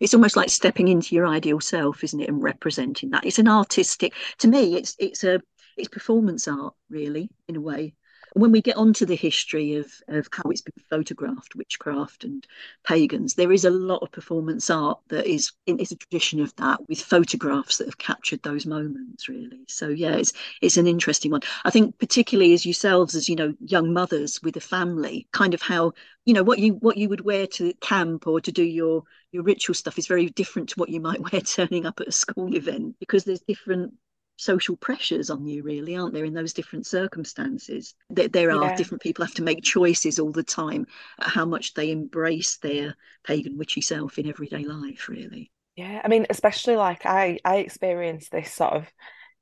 it's 0.00 0.14
almost 0.14 0.36
like 0.36 0.50
stepping 0.50 0.88
into 0.88 1.14
your 1.14 1.26
ideal 1.26 1.60
self 1.60 2.04
isn't 2.04 2.20
it 2.20 2.28
and 2.28 2.42
representing 2.42 3.10
that 3.10 3.24
it's 3.24 3.38
an 3.38 3.48
artistic 3.48 4.12
to 4.38 4.48
me 4.48 4.76
it's 4.76 4.94
it's 4.98 5.24
a 5.24 5.40
it's 5.76 5.88
performance 5.88 6.48
art 6.48 6.74
really 6.90 7.30
in 7.48 7.56
a 7.56 7.60
way 7.60 7.94
when 8.34 8.52
we 8.52 8.62
get 8.62 8.76
onto 8.76 9.04
the 9.04 9.14
history 9.14 9.74
of, 9.76 9.92
of 10.08 10.28
how 10.32 10.48
it's 10.50 10.62
been 10.62 10.72
photographed, 10.88 11.54
witchcraft 11.54 12.24
and 12.24 12.46
pagans, 12.84 13.34
there 13.34 13.52
is 13.52 13.64
a 13.64 13.70
lot 13.70 14.02
of 14.02 14.10
performance 14.10 14.70
art 14.70 14.98
that 15.08 15.26
is 15.26 15.52
is 15.66 15.92
a 15.92 15.96
tradition 15.96 16.40
of 16.40 16.54
that 16.56 16.88
with 16.88 17.00
photographs 17.00 17.76
that 17.78 17.86
have 17.86 17.98
captured 17.98 18.42
those 18.42 18.64
moments 18.64 19.28
really. 19.28 19.64
So 19.68 19.88
yeah, 19.88 20.14
it's 20.14 20.32
it's 20.62 20.76
an 20.76 20.86
interesting 20.86 21.30
one. 21.30 21.42
I 21.64 21.70
think 21.70 21.98
particularly 21.98 22.54
as 22.54 22.64
yourselves 22.64 23.14
as 23.14 23.28
you 23.28 23.36
know 23.36 23.54
young 23.60 23.92
mothers 23.92 24.40
with 24.42 24.56
a 24.56 24.60
family, 24.60 25.28
kind 25.32 25.52
of 25.52 25.60
how 25.60 25.92
you 26.24 26.32
know 26.32 26.42
what 26.42 26.58
you 26.58 26.74
what 26.74 26.96
you 26.96 27.08
would 27.08 27.22
wear 27.22 27.46
to 27.48 27.74
camp 27.74 28.26
or 28.26 28.40
to 28.40 28.52
do 28.52 28.62
your 28.62 29.02
your 29.32 29.42
ritual 29.42 29.74
stuff 29.74 29.98
is 29.98 30.06
very 30.06 30.26
different 30.30 30.70
to 30.70 30.76
what 30.76 30.88
you 30.88 31.00
might 31.00 31.20
wear 31.32 31.40
turning 31.42 31.84
up 31.84 32.00
at 32.00 32.08
a 32.08 32.12
school 32.12 32.56
event 32.56 32.96
because 32.98 33.24
there's 33.24 33.40
different 33.40 33.94
social 34.36 34.76
pressures 34.76 35.30
on 35.30 35.46
you 35.46 35.62
really 35.62 35.96
aren't 35.96 36.14
there 36.14 36.24
in 36.24 36.34
those 36.34 36.52
different 36.52 36.86
circumstances? 36.86 37.94
There, 38.10 38.28
there 38.28 38.50
are 38.50 38.64
yeah. 38.64 38.76
different 38.76 39.02
people 39.02 39.24
have 39.24 39.34
to 39.34 39.42
make 39.42 39.62
choices 39.62 40.18
all 40.18 40.32
the 40.32 40.42
time 40.42 40.86
at 41.20 41.28
how 41.28 41.44
much 41.44 41.74
they 41.74 41.90
embrace 41.90 42.56
their 42.58 42.96
pagan 43.24 43.56
witchy 43.56 43.80
self 43.80 44.18
in 44.18 44.28
everyday 44.28 44.64
life 44.64 45.08
really. 45.08 45.50
Yeah 45.76 46.02
i 46.04 46.08
mean 46.08 46.26
especially 46.28 46.76
like 46.76 47.06
i 47.06 47.38
i 47.44 47.56
experience 47.56 48.28
this 48.28 48.52
sort 48.52 48.74
of 48.74 48.86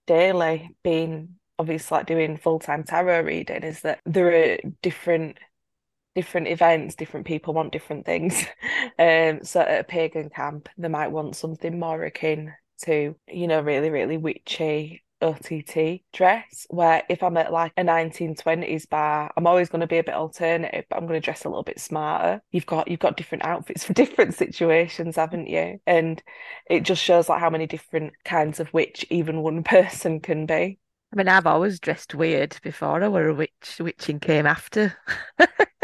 daily 0.07 0.70
being 0.85 1.37
obviously 1.59 1.98
like 1.98 2.07
doing 2.07 2.37
full-time 2.37 2.85
tarot 2.85 3.22
reading 3.22 3.62
is 3.62 3.83
that 3.83 4.00
there 4.07 4.55
are 4.55 4.59
different 4.83 5.38
different 6.14 6.48
events 6.48 6.94
different 6.94 7.26
people 7.26 7.55
want 7.55 7.72
different 7.72 8.07
things. 8.07 8.44
Um 8.98 9.44
so 9.44 9.61
at 9.61 9.81
a 9.81 9.85
pagan 9.85 10.31
camp 10.31 10.68
they 10.76 10.88
might 10.88 11.12
want 11.12 11.37
something 11.37 11.79
more 11.79 12.03
akin 12.05 12.53
to, 12.84 13.16
you 13.28 13.46
know, 13.46 13.60
really, 13.60 13.90
really 13.90 14.16
witchy 14.16 15.02
OTT 15.22 16.02
dress. 16.12 16.66
Where 16.70 17.02
if 17.08 17.22
I'm 17.22 17.36
at 17.36 17.52
like 17.52 17.72
a 17.76 17.82
1920s 17.82 18.88
bar, 18.88 19.30
I'm 19.36 19.46
always 19.46 19.68
going 19.68 19.80
to 19.80 19.86
be 19.86 19.98
a 19.98 20.04
bit 20.04 20.14
alternative, 20.14 20.84
but 20.88 20.96
I'm 20.96 21.06
going 21.06 21.20
to 21.20 21.24
dress 21.24 21.44
a 21.44 21.48
little 21.48 21.62
bit 21.62 21.80
smarter. 21.80 22.42
You've 22.50 22.66
got 22.66 22.88
you've 22.88 23.00
got 23.00 23.16
different 23.16 23.44
outfits 23.44 23.84
for 23.84 23.92
different 23.94 24.34
situations, 24.34 25.16
haven't 25.16 25.48
you? 25.48 25.80
And 25.86 26.22
it 26.68 26.82
just 26.82 27.02
shows 27.02 27.28
like 27.28 27.40
how 27.40 27.50
many 27.50 27.66
different 27.66 28.14
kinds 28.24 28.60
of 28.60 28.72
witch 28.72 29.04
even 29.10 29.42
one 29.42 29.62
person 29.64 30.20
can 30.20 30.46
be. 30.46 30.78
I 31.12 31.16
mean, 31.16 31.28
I've 31.28 31.46
always 31.46 31.80
dressed 31.80 32.14
weird 32.14 32.56
before 32.62 33.02
I 33.02 33.08
were 33.08 33.28
a 33.28 33.34
witch. 33.34 33.80
Witching 33.80 34.20
came 34.20 34.46
after. 34.46 34.96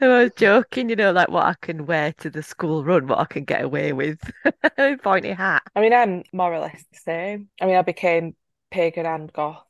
I 0.00 0.08
was 0.08 0.30
joking, 0.36 0.88
you 0.88 0.96
know, 0.96 1.12
like 1.12 1.28
what 1.28 1.44
I 1.44 1.54
can 1.60 1.86
wear 1.86 2.12
to 2.18 2.30
the 2.30 2.42
school 2.42 2.84
run, 2.84 3.06
what 3.06 3.18
I 3.18 3.24
can 3.24 3.44
get 3.44 3.62
away 3.62 3.92
with. 3.92 4.18
Pointy 5.02 5.32
hat. 5.32 5.62
I 5.74 5.80
mean, 5.80 5.92
I'm 5.92 6.24
more 6.32 6.52
or 6.52 6.60
less 6.60 6.84
the 6.92 6.98
same. 6.98 7.48
I 7.60 7.66
mean, 7.66 7.76
I 7.76 7.82
became 7.82 8.34
pagan 8.70 9.06
and 9.06 9.32
goth 9.32 9.64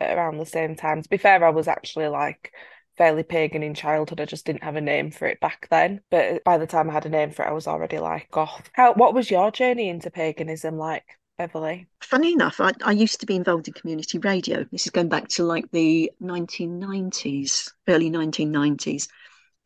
at 0.00 0.16
around 0.16 0.38
the 0.38 0.46
same 0.46 0.76
time. 0.76 1.02
To 1.02 1.08
be 1.08 1.16
fair, 1.16 1.44
I 1.44 1.50
was 1.50 1.68
actually 1.68 2.08
like 2.08 2.52
fairly 2.96 3.22
pagan 3.22 3.62
in 3.62 3.74
childhood. 3.74 4.20
I 4.20 4.24
just 4.24 4.46
didn't 4.46 4.64
have 4.64 4.76
a 4.76 4.80
name 4.80 5.10
for 5.10 5.26
it 5.26 5.40
back 5.40 5.68
then. 5.70 6.00
But 6.10 6.44
by 6.44 6.58
the 6.58 6.66
time 6.66 6.88
I 6.88 6.94
had 6.94 7.06
a 7.06 7.10
name 7.10 7.30
for 7.30 7.44
it, 7.44 7.48
I 7.48 7.52
was 7.52 7.66
already 7.66 7.98
like 7.98 8.30
goth. 8.30 8.70
How? 8.72 8.94
What 8.94 9.14
was 9.14 9.30
your 9.30 9.50
journey 9.50 9.88
into 9.88 10.10
paganism 10.10 10.78
like? 10.78 11.04
Beverley? 11.36 11.88
Funny 12.00 12.32
enough, 12.32 12.60
I, 12.60 12.70
I 12.84 12.92
used 12.92 13.18
to 13.18 13.26
be 13.26 13.34
involved 13.34 13.66
in 13.66 13.74
community 13.74 14.18
radio. 14.18 14.64
This 14.70 14.86
is 14.86 14.90
going 14.90 15.08
back 15.08 15.26
to 15.30 15.42
like 15.42 15.68
the 15.72 16.12
1990s, 16.22 17.72
early 17.88 18.08
1990s 18.08 19.08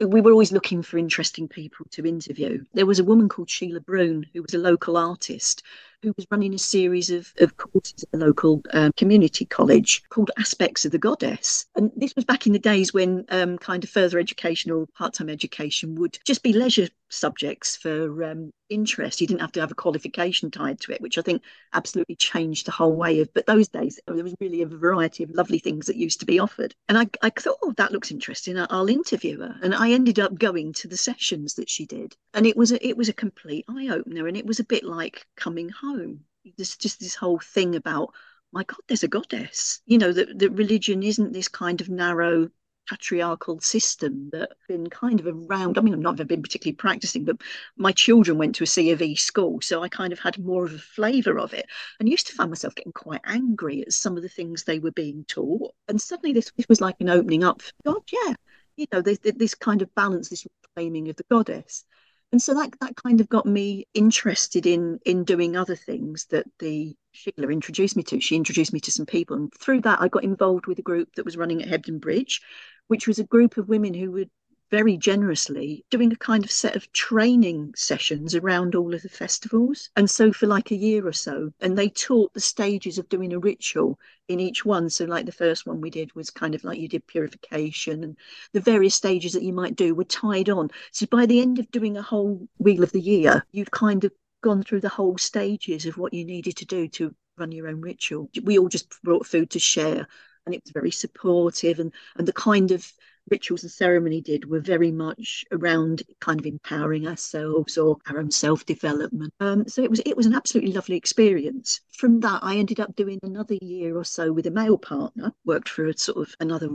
we 0.01 0.21
were 0.21 0.31
always 0.31 0.53
looking 0.53 0.83
for 0.83 0.97
interesting 0.97 1.49
people 1.49 1.87
to 1.91 2.07
interview. 2.07 2.65
There 2.73 2.87
was 2.87 3.01
a 3.01 3.05
woman 3.05 3.29
called 3.29 3.51
Sheila 3.51 3.81
Brune, 3.81 4.27
who 4.33 4.43
was 4.43 4.55
a 4.55 4.59
local 4.59 4.97
artist, 4.97 5.65
who 6.03 6.13
was 6.17 6.27
running 6.31 6.55
a 6.55 6.59
series 6.59 7.11
of, 7.11 7.33
of 7.41 7.57
courses 7.57 8.05
at 8.05 8.13
the 8.13 8.25
local 8.25 8.63
um, 8.73 8.93
community 8.97 9.45
college 9.45 10.03
called 10.11 10.31
Aspects 10.39 10.85
of 10.85 10.93
the 10.93 10.99
Goddess. 10.99 11.67
And 11.75 11.91
this 11.97 12.15
was 12.15 12.25
back 12.25 12.47
in 12.47 12.53
the 12.53 12.61
days 12.61 12.95
when 12.95 13.25
um, 13.31 13.59
kind 13.59 13.83
of 13.83 13.91
further 13.91 14.21
education 14.21 14.71
or 14.71 14.87
part 14.97 15.15
time 15.15 15.29
education 15.29 15.97
would 15.97 16.19
just 16.25 16.45
be 16.45 16.53
leisure 16.53 16.89
subjects 17.11 17.77
for 17.77 18.25
um, 18.25 18.51
interest. 18.69 19.21
You 19.21 19.27
didn't 19.27 19.41
have 19.41 19.53
to 19.53 19.61
have 19.61 19.71
a 19.71 19.77
qualification 19.77 20.51
tied 20.51 20.81
to 20.81 20.93
it, 20.93 21.01
which 21.01 21.19
I 21.19 21.23
think 21.23 21.43
absolutely 21.73 22.17
changed 22.17 22.67
the 22.67 22.73
whole 22.73 22.95
way 22.95 23.21
of. 23.21 23.33
But 23.35 23.47
those 23.47 23.69
days, 23.69 23.99
there 24.07 24.23
was 24.23 24.35
really 24.41 24.63
a 24.63 24.67
variety 24.67 25.25
of 25.25 25.31
lovely 25.31 25.59
things 25.59 25.87
that 25.87 25.97
used 25.97 26.21
to 26.21 26.27
be 26.27 26.39
offered. 26.39 26.75
And 26.89 26.99
I, 26.99 27.07
I 27.23 27.31
thought, 27.31 27.59
oh, 27.63 27.73
that 27.77 27.93
looks 27.93 28.11
interesting. 28.11 28.59
I'll 28.59 28.89
interview 28.89 29.41
her. 29.41 29.57
And 29.63 29.75
I 29.75 29.91
ended 29.93 30.19
up 30.19 30.39
going 30.39 30.73
to 30.75 30.89
the 30.89 30.97
sessions 30.97 31.55
that 31.55 31.71
she 31.71 31.87
did, 31.87 32.17
and 32.35 32.47
it 32.47 32.57
was 32.57 32.73
a, 32.73 32.87
it 32.87 32.97
was 32.97 33.09
a 33.09 33.15
complete 33.15 33.65
eye 33.69 33.89
opener. 33.91 34.27
And 34.27 34.37
it 34.37 34.47
was 34.47 34.61
a 34.61 34.65
bit 34.65 34.85
like 34.85 35.27
coming 35.37 35.69
home. 35.69 36.21
There's 36.57 36.77
just 36.77 37.01
this 37.01 37.15
whole 37.15 37.39
thing 37.39 37.75
about 37.75 38.15
my 38.53 38.65
God, 38.65 38.79
there's 38.89 39.03
a 39.03 39.09
goddess. 39.09 39.81
You 39.87 39.99
know, 39.99 40.13
that, 40.13 40.39
that 40.39 40.51
religion 40.51 41.03
isn't 41.03 41.33
this 41.33 41.49
kind 41.49 41.81
of 41.81 41.89
narrow 41.89 42.49
patriarchal 42.89 43.61
system 43.61 44.31
that 44.33 44.51
been 44.67 44.89
kind 44.89 45.21
of 45.21 45.27
around. 45.27 45.79
I 45.79 45.81
mean, 45.81 45.95
I've 45.95 46.01
not 46.01 46.17
been 46.27 46.43
particularly 46.43 46.77
practicing, 46.77 47.25
but 47.25 47.41
my 47.77 47.93
children 47.93 48.39
went 48.39 48.55
to 48.57 48.65
a 48.65 48.67
C 48.67 48.91
of 48.91 49.03
E 49.03 49.15
school, 49.15 49.61
so 49.61 49.83
I 49.83 49.89
kind 49.89 50.13
of 50.13 50.19
had 50.19 50.39
more 50.39 50.65
of 50.65 50.75
a 50.75 50.79
flavour 50.79 51.39
of 51.39 51.53
it, 51.55 51.67
and 51.99 52.09
used 52.09 52.27
to 52.29 52.35
find 52.35 52.51
myself 52.51 52.75
getting 52.75 52.93
quite 52.93 53.21
angry 53.25 53.83
at 53.83 53.93
some 53.93 54.17
of 54.17 54.23
the 54.23 54.29
things 54.29 54.65
they 54.65 54.79
were 54.79 54.93
being 54.93 55.25
taught. 55.29 55.75
And 55.89 56.01
suddenly, 56.01 56.33
this, 56.33 56.51
this 56.57 56.69
was 56.69 56.81
like 56.81 56.97
an 57.01 57.11
opening 57.11 57.45
up. 57.45 57.63
God, 57.85 58.03
yeah, 58.13 58.35
you 58.77 58.87
know, 58.93 59.03
there's 59.03 59.19
this 59.19 59.55
kind 59.55 59.83
of 59.83 59.95
balance, 59.95 60.29
this 60.29 60.47
reclaiming 60.65 61.09
of 61.09 61.17
the 61.17 61.25
goddess. 61.31 61.85
And 62.31 62.43
so 62.43 62.55
that 62.55 62.71
that 62.81 62.97
kind 62.97 63.21
of 63.21 63.29
got 63.29 63.47
me 63.47 63.87
interested 63.95 64.67
in 64.67 64.99
in 65.07 65.25
doing 65.25 65.57
other 65.57 65.77
things 65.77 66.27
that 66.27 66.47
the 66.59 66.95
Sheila 67.13 67.49
introduced 67.49 67.97
me 67.97 68.03
to. 68.05 68.21
She 68.21 68.37
introduced 68.37 68.73
me 68.73 68.81
to 68.81 68.93
some 68.93 69.07
people, 69.07 69.37
and 69.37 69.53
through 69.55 69.81
that, 69.83 70.01
I 70.01 70.09
got 70.09 70.25
involved 70.25 70.67
with 70.67 70.79
a 70.79 70.83
group 70.83 71.15
that 71.15 71.25
was 71.25 71.37
running 71.39 71.63
at 71.63 71.69
Hebden 71.69 72.01
Bridge, 72.01 72.43
which 72.89 73.07
was 73.07 73.19
a 73.19 73.25
group 73.25 73.57
of 73.57 73.69
women 73.69 73.95
who 73.95 74.11
were 74.11 74.27
very 74.71 74.97
generously 74.97 75.85
doing 75.91 76.13
a 76.13 76.17
kind 76.17 76.45
of 76.45 76.51
set 76.51 76.77
of 76.77 76.93
training 76.93 77.73
sessions 77.75 78.35
around 78.35 78.75
all 78.75 78.95
of 78.95 79.03
the 79.03 79.09
festivals. 79.09 79.91
And 79.97 80.09
so 80.09 80.33
for 80.33 80.47
like 80.47 80.71
a 80.71 80.77
year 80.77 81.07
or 81.07 81.13
so, 81.13 81.53
and 81.61 81.77
they 81.77 81.89
taught 81.89 82.35
the 82.35 82.41
stages 82.41 82.99
of 82.99 83.09
doing 83.09 83.33
a 83.33 83.39
ritual 83.39 83.99
in 84.29 84.41
each 84.41 84.65
one. 84.65 84.91
So 84.91 85.05
like 85.05 85.27
the 85.27 85.33
first 85.33 85.67
one 85.67 85.81
we 85.81 85.91
did 85.91 86.15
was 86.15 86.31
kind 86.31 86.55
of 86.55 86.65
like 86.65 86.79
you 86.79 86.89
did 86.89 87.07
purification 87.07 88.05
and 88.05 88.17
the 88.53 88.61
various 88.61 88.95
stages 88.95 89.33
that 89.33 89.43
you 89.43 89.53
might 89.53 89.77
do 89.77 89.95
were 89.95 90.05
tied 90.05 90.51
on. 90.51 90.71
So 90.93 91.07
by 91.07 91.27
the 91.27 91.41
end 91.41 91.59
of 91.59 91.71
doing 91.71 91.97
a 91.97 92.03
whole 92.03 92.47
wheel 92.59 92.83
of 92.83 92.93
the 92.93 93.01
year, 93.01 93.45
you've 93.53 93.71
kind 93.71 94.05
of 94.05 94.13
gone 94.43 94.63
through 94.63 94.81
the 94.81 94.89
whole 94.89 95.19
stages 95.19 95.87
of 95.87 95.99
what 95.99 96.13
you 96.15 96.25
needed 96.25 96.57
to 96.59 96.65
do 96.65 96.89
to 96.89 97.15
run 97.39 97.53
your 97.53 97.69
own 97.69 97.81
ritual. 97.81 98.31
We 98.43 98.59
all 98.59 98.69
just 98.69 99.03
brought 99.03 99.27
food 99.27 99.51
to 99.51 99.59
share 99.59 100.07
and 100.49 100.55
it 100.55 100.63
was 100.65 100.73
very 100.73 100.91
supportive 100.91 101.79
and 101.79 101.93
and 102.17 102.27
the 102.27 102.33
kind 102.33 102.71
of 102.71 102.91
rituals 103.31 103.63
and 103.63 103.73
ceremony 103.73 104.21
did 104.21 104.49
were 104.49 104.61
very 104.61 104.91
much 104.91 105.45
around 105.53 106.03
kind 106.21 106.41
of 106.41 106.47
empowering 106.47 107.07
ourselves 107.07 107.79
or 107.79 107.97
our 108.09 108.19
own 108.19 108.31
self-development. 108.31 109.33
Um, 109.41 109.67
so 109.69 109.83
it 109.83 109.91
was 109.91 110.01
it 110.05 110.17
was 110.17 110.27
an 110.27 110.35
absolutely 110.35 110.73
lovely 110.73 110.97
experience. 110.97 111.81
From 111.93 112.21
that 112.21 112.41
i 112.43 112.57
ended 112.57 112.81
up 112.81 112.95
doing 112.97 113.19
another 113.23 113.57
year 113.61 113.97
or 113.97 114.05
so 114.05 114.33
with 114.33 114.47
a 114.47 114.51
male 114.51 114.79
partner 114.79 115.33
worked 115.45 115.69
for 115.69 115.87
a 115.87 115.97
sort 115.97 116.19
of 116.19 116.35
another 116.41 116.69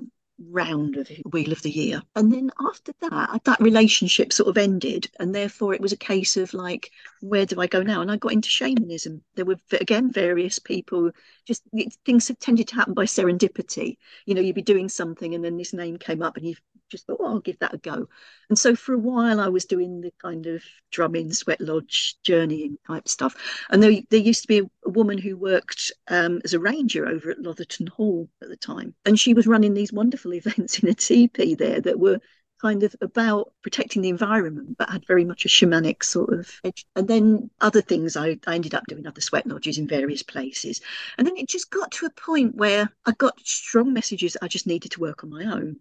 round 0.50 0.98
of 0.98 1.10
Wheel 1.32 1.52
of 1.52 1.62
the 1.62 1.72
Year. 1.72 2.02
And 2.16 2.32
then 2.32 2.52
after 2.60 2.94
that, 3.02 3.42
that 3.44 3.60
relationship 3.60 4.34
sort 4.34 4.50
of 4.50 4.58
ended. 4.58 5.10
And 5.20 5.34
therefore, 5.34 5.74
it 5.74 5.82
was 5.82 5.92
a 5.92 5.98
case 5.98 6.38
of 6.38 6.54
like, 6.54 6.92
where 7.22 7.46
do 7.46 7.60
I 7.60 7.68
go 7.68 7.82
now? 7.82 8.02
And 8.02 8.12
I 8.12 8.18
got 8.18 8.34
into 8.34 8.50
shamanism. 8.50 9.22
There 9.36 9.46
were, 9.46 9.58
again, 9.80 10.12
various 10.12 10.60
people, 10.60 11.12
just 11.46 11.64
things 12.06 12.28
have 12.28 12.40
tended 12.40 12.68
to 12.70 12.76
happen 12.76 12.94
by 12.94 13.06
serendipity. 13.06 13.98
You 14.26 14.36
know, 14.36 14.42
you'd 14.42 14.56
be 14.56 14.62
doing 14.62 14.90
something 14.90 15.34
and 15.36 15.44
then 15.44 15.58
this 15.58 15.74
name 15.74 15.98
came 15.98 16.22
up 16.22 16.38
and 16.38 16.46
you 16.46 16.56
just 16.94 17.08
thought, 17.08 17.18
oh, 17.20 17.26
I'll 17.26 17.40
give 17.40 17.60
that 17.60 17.74
a 17.74 17.78
go. 17.78 18.08
And 18.50 18.58
so 18.58 18.76
for 18.76 18.94
a 18.94 19.00
while, 19.00 19.40
I 19.40 19.50
was 19.50 19.66
doing 19.66 20.00
the 20.00 20.14
kind 20.22 20.46
of 20.46 20.64
drumming, 20.92 21.34
sweat 21.34 21.60
lodge, 21.60 22.16
journeying 22.24 22.78
type 22.88 23.08
stuff. 23.08 23.36
And 23.70 23.82
there, 23.82 23.94
there 24.10 24.20
used 24.20 24.44
to 24.44 24.48
be 24.48 24.60
a, 24.60 24.64
a 24.86 24.90
woman 24.90 25.18
who 25.18 25.36
worked 25.36 25.92
um, 26.08 26.40
as 26.44 26.54
a 26.54 26.60
ranger 26.60 27.08
over 27.08 27.32
at 27.32 27.42
Lotherton 27.42 27.88
Hall 27.88 28.30
at 28.42 28.50
the 28.50 28.58
time. 28.58 28.94
And 29.06 29.20
she 29.20 29.34
was 29.34 29.48
running 29.48 29.74
these 29.74 29.92
wonderful 29.92 30.34
events 30.36 30.80
in 30.80 30.88
a 30.88 30.94
teepee 30.94 31.56
there 31.56 31.82
that 31.82 32.00
were 32.00 32.20
kind 32.64 32.84
of 32.84 32.96
about 33.02 33.52
protecting 33.62 34.02
the 34.02 34.10
environment, 34.10 34.78
but 34.78 34.90
had 34.90 35.06
very 35.06 35.26
much 35.26 35.44
a 35.44 35.50
shamanic 35.50 36.02
sort 36.02 36.32
of 36.32 36.50
edge. 36.64 36.86
And 36.96 37.08
then 37.10 37.50
other 37.60 37.82
things, 37.82 38.16
I, 38.16 38.40
I 38.48 38.56
ended 38.56 38.74
up 38.74 38.86
doing 38.88 39.06
other 39.06 39.20
sweat 39.20 39.46
lodges 39.46 39.78
in 39.78 39.88
various 39.88 40.24
places. 40.24 40.80
And 41.18 41.28
then 41.28 41.36
it 41.36 41.50
just 41.50 41.70
got 41.70 41.92
to 41.94 42.06
a 42.06 42.10
point 42.10 42.56
where 42.56 42.90
I 43.06 43.12
got 43.12 43.38
strong 43.42 43.92
messages 43.92 44.38
I 44.42 44.48
just 44.48 44.66
needed 44.66 44.92
to 44.92 45.02
work 45.02 45.26
on 45.26 45.30
my 45.30 45.44
own. 45.44 45.78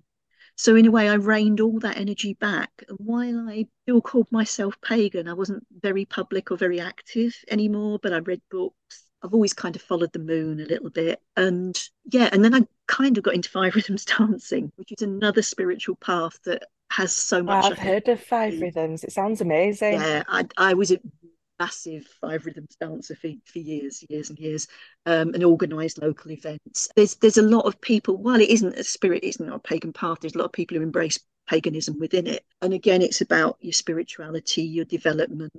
So 0.57 0.77
in 0.77 0.87
a 0.87 0.91
way, 0.91 1.09
I 1.09 1.15
reined 1.15 1.61
all 1.61 1.79
that 1.81 1.97
energy 1.97 2.35
back. 2.35 2.71
And 2.89 2.99
while 3.01 3.49
I 3.49 3.67
still 3.83 4.01
called 4.01 4.31
myself 4.31 4.77
pagan, 4.83 5.29
I 5.29 5.33
wasn't 5.35 5.67
very 5.81 6.05
public 6.05 6.51
or 6.51 6.57
very 6.57 6.81
active 6.81 7.35
anymore, 7.51 7.99
but 8.03 8.13
I 8.13 8.19
read 8.19 8.43
books. 8.51 9.07
I've 9.23 9.35
always 9.35 9.53
kind 9.53 9.77
of 9.77 9.83
followed 9.83 10.13
the 10.13 10.19
moon 10.19 10.61
a 10.61 10.65
little 10.65 10.91
bit. 10.91 11.21
And 11.37 11.79
yeah, 12.11 12.29
and 12.33 12.45
then 12.45 12.55
I 12.55 12.67
kind 12.87 13.17
of 13.17 13.25
got 13.25 13.35
into 13.35 13.51
five 13.51 13.75
rhythms 13.77 14.05
dancing, 14.05 14.73
which 14.77 14.93
is 14.93 15.03
another 15.03 15.43
spiritual 15.43 15.97
path 15.97 16.39
that 16.45 16.65
has 16.91 17.13
so 17.13 17.43
much. 17.43 17.65
I've 17.65 17.79
heard 17.79 18.09
of 18.09 18.21
five 18.21 18.61
rhythms. 18.61 19.05
It 19.05 19.13
sounds 19.13 19.41
amazing. 19.41 19.95
Yeah, 19.95 20.25
I, 20.29 20.47
I 20.57 20.75
was 20.75 20.93
massive 21.63 22.05
five 22.21 22.45
rhythms 22.45 22.77
dancer 22.81 23.15
for, 23.15 23.31
for 23.45 23.59
years, 23.59 24.05
years 24.09 24.31
and 24.31 24.39
years, 24.39 24.67
um, 25.07 25.33
and 25.35 25.45
organised 25.45 26.03
local 26.03 26.33
events. 26.33 26.89
There's 26.97 27.15
there's 27.17 27.39
a 27.39 27.43
lot 27.57 27.67
of 27.67 27.81
people. 27.81 28.17
While 28.17 28.41
it 28.41 28.51
isn't 28.51 28.79
a 28.79 28.85
spirit, 28.85 29.23
isn't 29.23 29.49
a 29.49 29.59
pagan 29.59 29.93
path. 29.93 30.19
There's 30.21 30.35
a 30.35 30.39
lot 30.39 30.47
of 30.47 30.53
people 30.53 30.77
who 30.77 30.83
embrace 30.83 31.21
paganism 31.49 31.99
within 32.01 32.27
it. 32.27 32.45
And 32.63 32.73
again, 32.75 33.03
it's 33.03 33.21
about 33.21 33.59
your 33.61 33.73
spirituality, 33.73 34.63
your 34.63 34.85
development, 34.85 35.53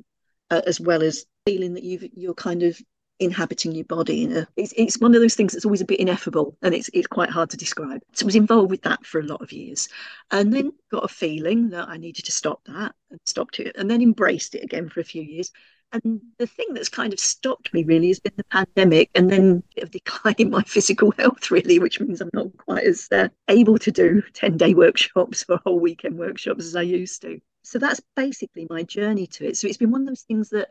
uh, 0.50 0.62
as 0.68 0.80
well 0.80 1.04
as 1.04 1.26
feeling 1.46 1.74
that 1.76 1.84
you've 1.84 2.06
you're 2.14 2.34
kind 2.34 2.64
of 2.64 2.78
inhabiting 3.20 3.74
your 3.74 3.86
body. 3.86 4.18
You 4.18 4.28
know, 4.28 4.46
it's 4.56 4.74
it's 4.76 5.00
one 5.00 5.16
of 5.16 5.22
those 5.22 5.36
things 5.36 5.54
that's 5.54 5.66
always 5.66 5.82
a 5.82 5.86
bit 5.86 6.00
ineffable, 6.00 6.58
and 6.62 6.74
it's 6.74 6.90
it's 6.94 7.08
quite 7.08 7.30
hard 7.30 7.50
to 7.52 7.58
describe. 7.58 8.02
So 8.14 8.26
I 8.26 8.28
was 8.28 8.36
involved 8.36 8.72
with 8.72 8.82
that 8.84 9.06
for 9.06 9.20
a 9.20 9.26
lot 9.26 9.42
of 9.42 9.52
years, 9.52 9.90
and 10.32 10.54
then 10.54 10.74
got 10.92 11.06
a 11.06 11.08
feeling 11.08 11.70
that 11.70 11.88
I 11.88 11.98
needed 11.98 12.26
to 12.26 12.32
stop 12.32 12.62
that 12.66 12.94
and 13.12 13.20
stopped 13.26 13.60
it, 13.60 13.76
and 13.78 13.90
then 13.90 14.02
embraced 14.02 14.56
it 14.56 14.64
again 14.64 14.90
for 14.90 15.00
a 15.00 15.06
few 15.06 15.22
years. 15.22 15.52
And 15.94 16.22
the 16.40 16.48
thing 16.48 16.74
that's 16.74 16.90
kind 16.90 17.14
of 17.14 17.20
stopped 17.20 17.72
me 17.74 17.84
really 17.84 18.08
has 18.08 18.20
been 18.20 18.34
the 18.36 18.44
pandemic 18.46 19.12
and 19.14 19.30
then 19.30 19.64
a 19.78 19.86
decline 19.86 20.36
in 20.40 20.50
my 20.50 20.64
physical 20.64 21.12
health, 21.12 21.52
really, 21.52 21.78
which 21.78 22.00
means 22.00 22.20
I'm 22.20 22.32
not 22.34 22.58
quite 22.58 22.84
as 22.84 23.08
uh, 23.12 23.30
able 23.48 23.78
to 23.78 23.92
do 23.92 24.24
10 24.34 24.58
day 24.58 24.74
workshops 24.74 25.46
or 25.48 25.60
whole 25.64 25.80
weekend 25.80 26.18
workshops 26.18 26.66
as 26.66 26.76
I 26.76 26.82
used 26.82 27.22
to. 27.22 27.40
So 27.62 27.78
that's 27.80 28.02
basically 28.16 28.68
my 28.70 28.84
journey 28.84 29.28
to 29.28 29.46
it. 29.48 29.58
So 29.58 29.68
it's 29.68 29.78
been 29.78 29.92
one 29.92 30.02
of 30.02 30.08
those 30.08 30.24
things 30.24 30.50
that 30.50 30.70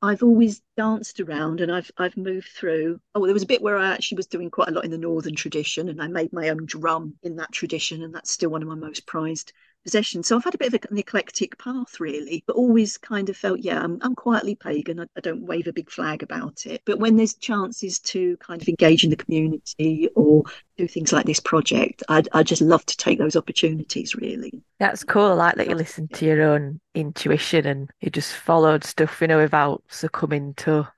I've 0.00 0.22
always 0.22 0.62
danced 0.76 1.20
around 1.20 1.60
and 1.60 1.70
I've 1.70 1.90
I've 1.96 2.16
moved 2.16 2.48
through. 2.48 2.98
Oh, 3.14 3.24
there 3.24 3.34
was 3.34 3.44
a 3.44 3.46
bit 3.46 3.62
where 3.62 3.76
I 3.76 3.92
actually 3.92 4.16
was 4.16 4.26
doing 4.26 4.50
quite 4.50 4.68
a 4.68 4.72
lot 4.72 4.84
in 4.84 4.90
the 4.90 4.98
northern 4.98 5.36
tradition 5.36 5.90
and 5.90 6.02
I 6.02 6.08
made 6.08 6.32
my 6.32 6.48
own 6.48 6.64
drum 6.64 7.14
in 7.22 7.36
that 7.36 7.52
tradition 7.52 8.02
and 8.02 8.14
that's 8.14 8.30
still 8.32 8.50
one 8.50 8.62
of 8.62 8.68
my 8.68 8.74
most 8.74 9.06
prized 9.06 9.52
possessions. 9.82 10.26
So 10.26 10.36
I've 10.36 10.44
had 10.44 10.54
a 10.54 10.58
bit 10.58 10.72
of 10.72 10.90
an 10.90 10.98
eclectic 10.98 11.58
path 11.58 12.00
really, 12.00 12.44
but 12.46 12.56
always 12.56 12.98
kind 12.98 13.28
of 13.28 13.36
felt, 13.36 13.60
yeah, 13.60 13.82
I'm, 13.82 13.98
I'm 14.02 14.14
quietly 14.14 14.54
pagan. 14.54 15.00
I, 15.00 15.06
I 15.16 15.20
don't 15.20 15.42
wave 15.42 15.66
a 15.66 15.72
big 15.72 15.90
flag 15.90 16.22
about 16.22 16.66
it. 16.66 16.82
But 16.84 16.98
when 16.98 17.16
there's 17.16 17.34
chances 17.34 17.98
to 18.00 18.36
kind 18.38 18.60
of 18.60 18.68
engage 18.68 19.04
in 19.04 19.10
the 19.10 19.16
community 19.16 20.08
or 20.14 20.44
do 20.76 20.86
things 20.86 21.12
like 21.12 21.26
this 21.26 21.40
project, 21.40 22.02
I'd, 22.08 22.28
I 22.32 22.42
just 22.42 22.62
love 22.62 22.84
to 22.86 22.96
take 22.96 23.18
those 23.18 23.36
opportunities 23.36 24.14
really. 24.14 24.62
That's 24.78 25.04
cool. 25.04 25.32
I 25.32 25.34
like 25.34 25.56
that 25.56 25.68
you 25.68 25.74
listen 25.74 26.08
to 26.08 26.24
your 26.24 26.42
own 26.42 26.80
intuition 26.94 27.66
and 27.66 27.90
you 28.00 28.10
just 28.10 28.34
followed 28.34 28.84
stuff, 28.84 29.20
you 29.20 29.28
know, 29.28 29.38
without 29.38 29.82
succumbing 29.88 30.54
to 30.54 30.88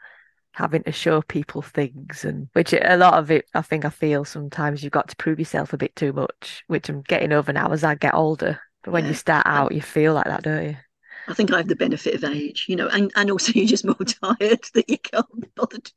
having 0.54 0.84
to 0.84 0.92
show 0.92 1.20
people 1.20 1.62
things 1.62 2.24
and 2.24 2.48
which 2.52 2.72
a 2.72 2.96
lot 2.96 3.14
of 3.14 3.28
it 3.28 3.44
I 3.54 3.62
think 3.62 3.84
I 3.84 3.90
feel 3.90 4.24
sometimes 4.24 4.84
you've 4.84 4.92
got 4.92 5.08
to 5.08 5.16
prove 5.16 5.40
yourself 5.40 5.72
a 5.72 5.76
bit 5.76 5.96
too 5.96 6.12
much, 6.12 6.62
which 6.68 6.88
I'm 6.88 7.02
getting 7.02 7.32
over 7.32 7.52
now 7.52 7.72
as 7.72 7.82
I 7.82 7.96
get 7.96 8.14
older. 8.14 8.60
But 8.84 8.92
when 8.92 9.04
yeah. 9.04 9.10
you 9.10 9.16
start 9.16 9.46
out 9.46 9.72
you 9.72 9.82
feel 9.82 10.14
like 10.14 10.26
that, 10.26 10.42
don't 10.42 10.64
you? 10.64 10.76
I 11.26 11.34
think 11.34 11.52
I 11.52 11.56
have 11.56 11.68
the 11.68 11.76
benefit 11.76 12.14
of 12.14 12.24
age, 12.24 12.66
you 12.68 12.76
know, 12.76 12.88
and, 12.88 13.10
and 13.16 13.30
also 13.30 13.52
you're 13.54 13.66
just 13.66 13.84
more 13.84 13.94
tired 13.94 14.64
that 14.74 14.88
you 14.88 14.98
can't 14.98 15.40
be 15.40 15.48
bothered 15.54 15.90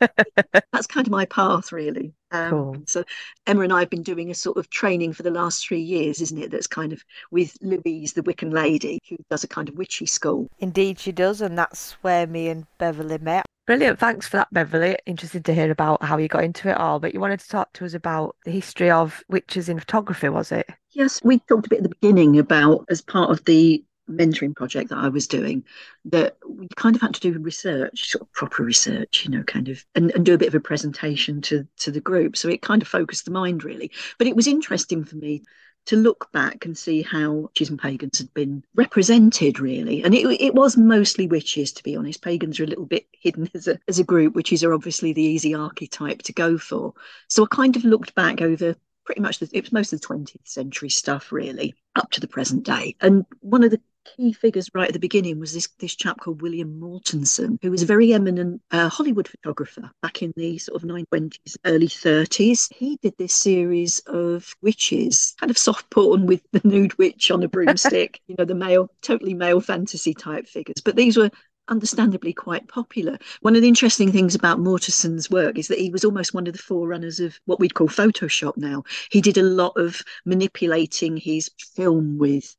That's 0.72 0.86
kind 0.86 1.06
of 1.06 1.10
my 1.10 1.26
path, 1.26 1.72
really. 1.72 2.14
Um, 2.30 2.50
cool. 2.50 2.76
So 2.86 3.04
Emma 3.46 3.62
and 3.62 3.72
I 3.72 3.80
have 3.80 3.90
been 3.90 4.02
doing 4.02 4.30
a 4.30 4.34
sort 4.34 4.56
of 4.56 4.70
training 4.70 5.12
for 5.12 5.22
the 5.22 5.30
last 5.30 5.66
three 5.66 5.80
years, 5.80 6.20
isn't 6.20 6.42
it? 6.42 6.50
That's 6.50 6.66
kind 6.66 6.92
of 6.92 7.04
with 7.30 7.56
Louise, 7.60 8.12
the 8.12 8.22
Wiccan 8.22 8.52
lady, 8.52 8.98
who 9.08 9.16
does 9.28 9.44
a 9.44 9.48
kind 9.48 9.68
of 9.68 9.76
witchy 9.76 10.06
school. 10.06 10.48
Indeed, 10.58 10.98
she 10.98 11.12
does, 11.12 11.40
and 11.40 11.58
that's 11.58 11.92
where 12.02 12.26
me 12.26 12.48
and 12.48 12.66
Beverley 12.78 13.18
met. 13.18 13.46
Brilliant. 13.66 13.98
Thanks 13.98 14.26
for 14.26 14.38
that, 14.38 14.52
Beverley. 14.52 14.96
Interested 15.06 15.44
to 15.44 15.54
hear 15.54 15.70
about 15.70 16.02
how 16.02 16.16
you 16.16 16.28
got 16.28 16.44
into 16.44 16.70
it 16.70 16.76
all. 16.76 16.98
But 16.98 17.14
you 17.14 17.20
wanted 17.20 17.40
to 17.40 17.48
talk 17.48 17.72
to 17.74 17.84
us 17.84 17.94
about 17.94 18.36
the 18.44 18.50
history 18.50 18.90
of 18.90 19.22
witches 19.28 19.68
in 19.68 19.78
photography, 19.78 20.28
was 20.28 20.50
it? 20.50 20.68
Yes, 21.00 21.18
we 21.24 21.38
talked 21.38 21.64
a 21.64 21.70
bit 21.70 21.78
at 21.78 21.84
the 21.84 21.96
beginning 21.98 22.38
about 22.38 22.84
as 22.90 23.00
part 23.00 23.30
of 23.30 23.42
the 23.46 23.82
mentoring 24.06 24.54
project 24.54 24.90
that 24.90 24.98
I 24.98 25.08
was 25.08 25.26
doing 25.26 25.64
that 26.04 26.36
we 26.46 26.68
kind 26.76 26.94
of 26.94 27.00
had 27.00 27.14
to 27.14 27.20
do 27.20 27.38
research, 27.38 28.10
sort 28.10 28.20
of 28.20 28.32
proper 28.34 28.62
research, 28.62 29.24
you 29.24 29.30
know, 29.30 29.42
kind 29.44 29.70
of, 29.70 29.82
and, 29.94 30.10
and 30.10 30.26
do 30.26 30.34
a 30.34 30.38
bit 30.38 30.48
of 30.48 30.54
a 30.54 30.60
presentation 30.60 31.40
to 31.40 31.66
to 31.78 31.90
the 31.90 32.02
group. 32.02 32.36
So 32.36 32.50
it 32.50 32.60
kind 32.60 32.82
of 32.82 32.88
focused 32.88 33.24
the 33.24 33.30
mind 33.30 33.64
really. 33.64 33.90
But 34.18 34.26
it 34.26 34.36
was 34.36 34.46
interesting 34.46 35.02
for 35.02 35.16
me 35.16 35.42
to 35.86 35.96
look 35.96 36.30
back 36.32 36.66
and 36.66 36.76
see 36.76 37.00
how 37.00 37.30
witches 37.32 37.70
and 37.70 37.78
pagans 37.78 38.18
had 38.18 38.34
been 38.34 38.62
represented 38.74 39.58
really 39.58 40.02
and 40.02 40.14
it, 40.14 40.26
it 40.38 40.54
was 40.54 40.76
mostly 40.76 41.26
witches 41.26 41.72
to 41.72 41.82
be 41.82 41.96
honest 41.96 42.20
pagans 42.20 42.60
are 42.60 42.64
a 42.64 42.66
little 42.66 42.84
bit 42.84 43.06
hidden 43.18 43.48
as 43.54 43.66
a, 43.66 43.78
as 43.88 43.98
a 43.98 44.04
group 44.04 44.34
witches 44.34 44.62
are 44.62 44.74
obviously 44.74 45.14
the 45.14 45.22
easy 45.22 45.54
archetype 45.54 46.20
to 46.20 46.34
go 46.34 46.58
for 46.58 46.92
so 47.28 47.44
i 47.44 47.46
kind 47.50 47.76
of 47.76 47.84
looked 47.84 48.14
back 48.14 48.42
over 48.42 48.76
pretty 49.10 49.22
much 49.22 49.40
the, 49.40 49.48
it 49.52 49.64
was 49.64 49.72
most 49.72 49.92
of 49.92 50.00
the 50.00 50.06
20th 50.06 50.46
century 50.46 50.88
stuff 50.88 51.32
really 51.32 51.74
up 51.96 52.08
to 52.12 52.20
the 52.20 52.28
present 52.28 52.62
day 52.62 52.94
and 53.00 53.26
one 53.40 53.64
of 53.64 53.72
the 53.72 53.80
key 54.04 54.32
figures 54.32 54.70
right 54.72 54.86
at 54.86 54.92
the 54.92 55.00
beginning 55.00 55.40
was 55.40 55.52
this 55.52 55.68
this 55.80 55.96
chap 55.96 56.18
called 56.20 56.40
William 56.42 56.80
Mortensen, 56.80 57.58
who 57.60 57.70
was 57.70 57.82
a 57.82 57.86
very 57.86 58.12
eminent 58.12 58.62
uh, 58.70 58.88
Hollywood 58.88 59.28
photographer 59.28 59.90
back 60.00 60.22
in 60.22 60.32
the 60.36 60.58
sort 60.58 60.82
of 60.82 60.88
1920s, 60.88 61.56
early 61.66 61.88
30s. 61.88 62.72
He 62.72 62.98
did 63.02 63.14
this 63.18 63.34
series 63.34 63.98
of 64.06 64.54
witches, 64.62 65.34
kind 65.38 65.50
of 65.50 65.58
soft 65.58 65.90
porn 65.90 66.26
with 66.26 66.40
the 66.52 66.62
nude 66.64 66.96
witch 66.98 67.30
on 67.30 67.42
a 67.42 67.48
broomstick, 67.48 68.20
you 68.26 68.36
know, 68.38 68.44
the 68.44 68.54
male, 68.54 68.90
totally 69.02 69.34
male 69.34 69.60
fantasy 69.60 70.14
type 70.14 70.46
figures. 70.46 70.80
But 70.82 70.96
these 70.96 71.16
were 71.16 71.30
understandably 71.70 72.32
quite 72.32 72.68
popular. 72.68 73.18
One 73.40 73.56
of 73.56 73.62
the 73.62 73.68
interesting 73.68 74.12
things 74.12 74.34
about 74.34 74.58
Mortensen's 74.58 75.30
work 75.30 75.58
is 75.58 75.68
that 75.68 75.78
he 75.78 75.90
was 75.90 76.04
almost 76.04 76.34
one 76.34 76.46
of 76.46 76.52
the 76.52 76.58
forerunners 76.58 77.20
of 77.20 77.38
what 77.46 77.60
we'd 77.60 77.74
call 77.74 77.88
Photoshop 77.88 78.56
now. 78.56 78.82
He 79.10 79.20
did 79.20 79.38
a 79.38 79.42
lot 79.42 79.76
of 79.76 80.02
manipulating 80.24 81.16
his 81.16 81.50
film 81.74 82.18
with 82.18 82.54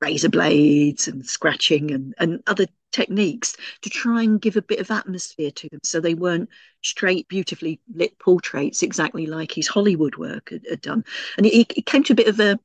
razor 0.00 0.28
blades 0.28 1.08
and 1.08 1.24
scratching 1.24 1.90
and, 1.90 2.14
and 2.18 2.42
other 2.46 2.66
techniques 2.92 3.56
to 3.82 3.90
try 3.90 4.22
and 4.22 4.40
give 4.40 4.56
a 4.56 4.62
bit 4.62 4.78
of 4.78 4.90
atmosphere 4.90 5.50
to 5.50 5.68
them 5.70 5.80
so 5.82 6.00
they 6.00 6.14
weren't 6.14 6.48
straight 6.82 7.26
beautifully 7.28 7.80
lit 7.94 8.18
portraits 8.18 8.82
exactly 8.82 9.26
like 9.26 9.52
his 9.52 9.66
hollywood 9.66 10.16
work 10.16 10.50
had, 10.50 10.62
had 10.68 10.80
done 10.80 11.04
and 11.36 11.46
it, 11.46 11.84
came 11.84 12.02
to 12.02 12.12
a 12.12 12.16
bit 12.16 12.28
of 12.28 12.40
a 12.40 12.58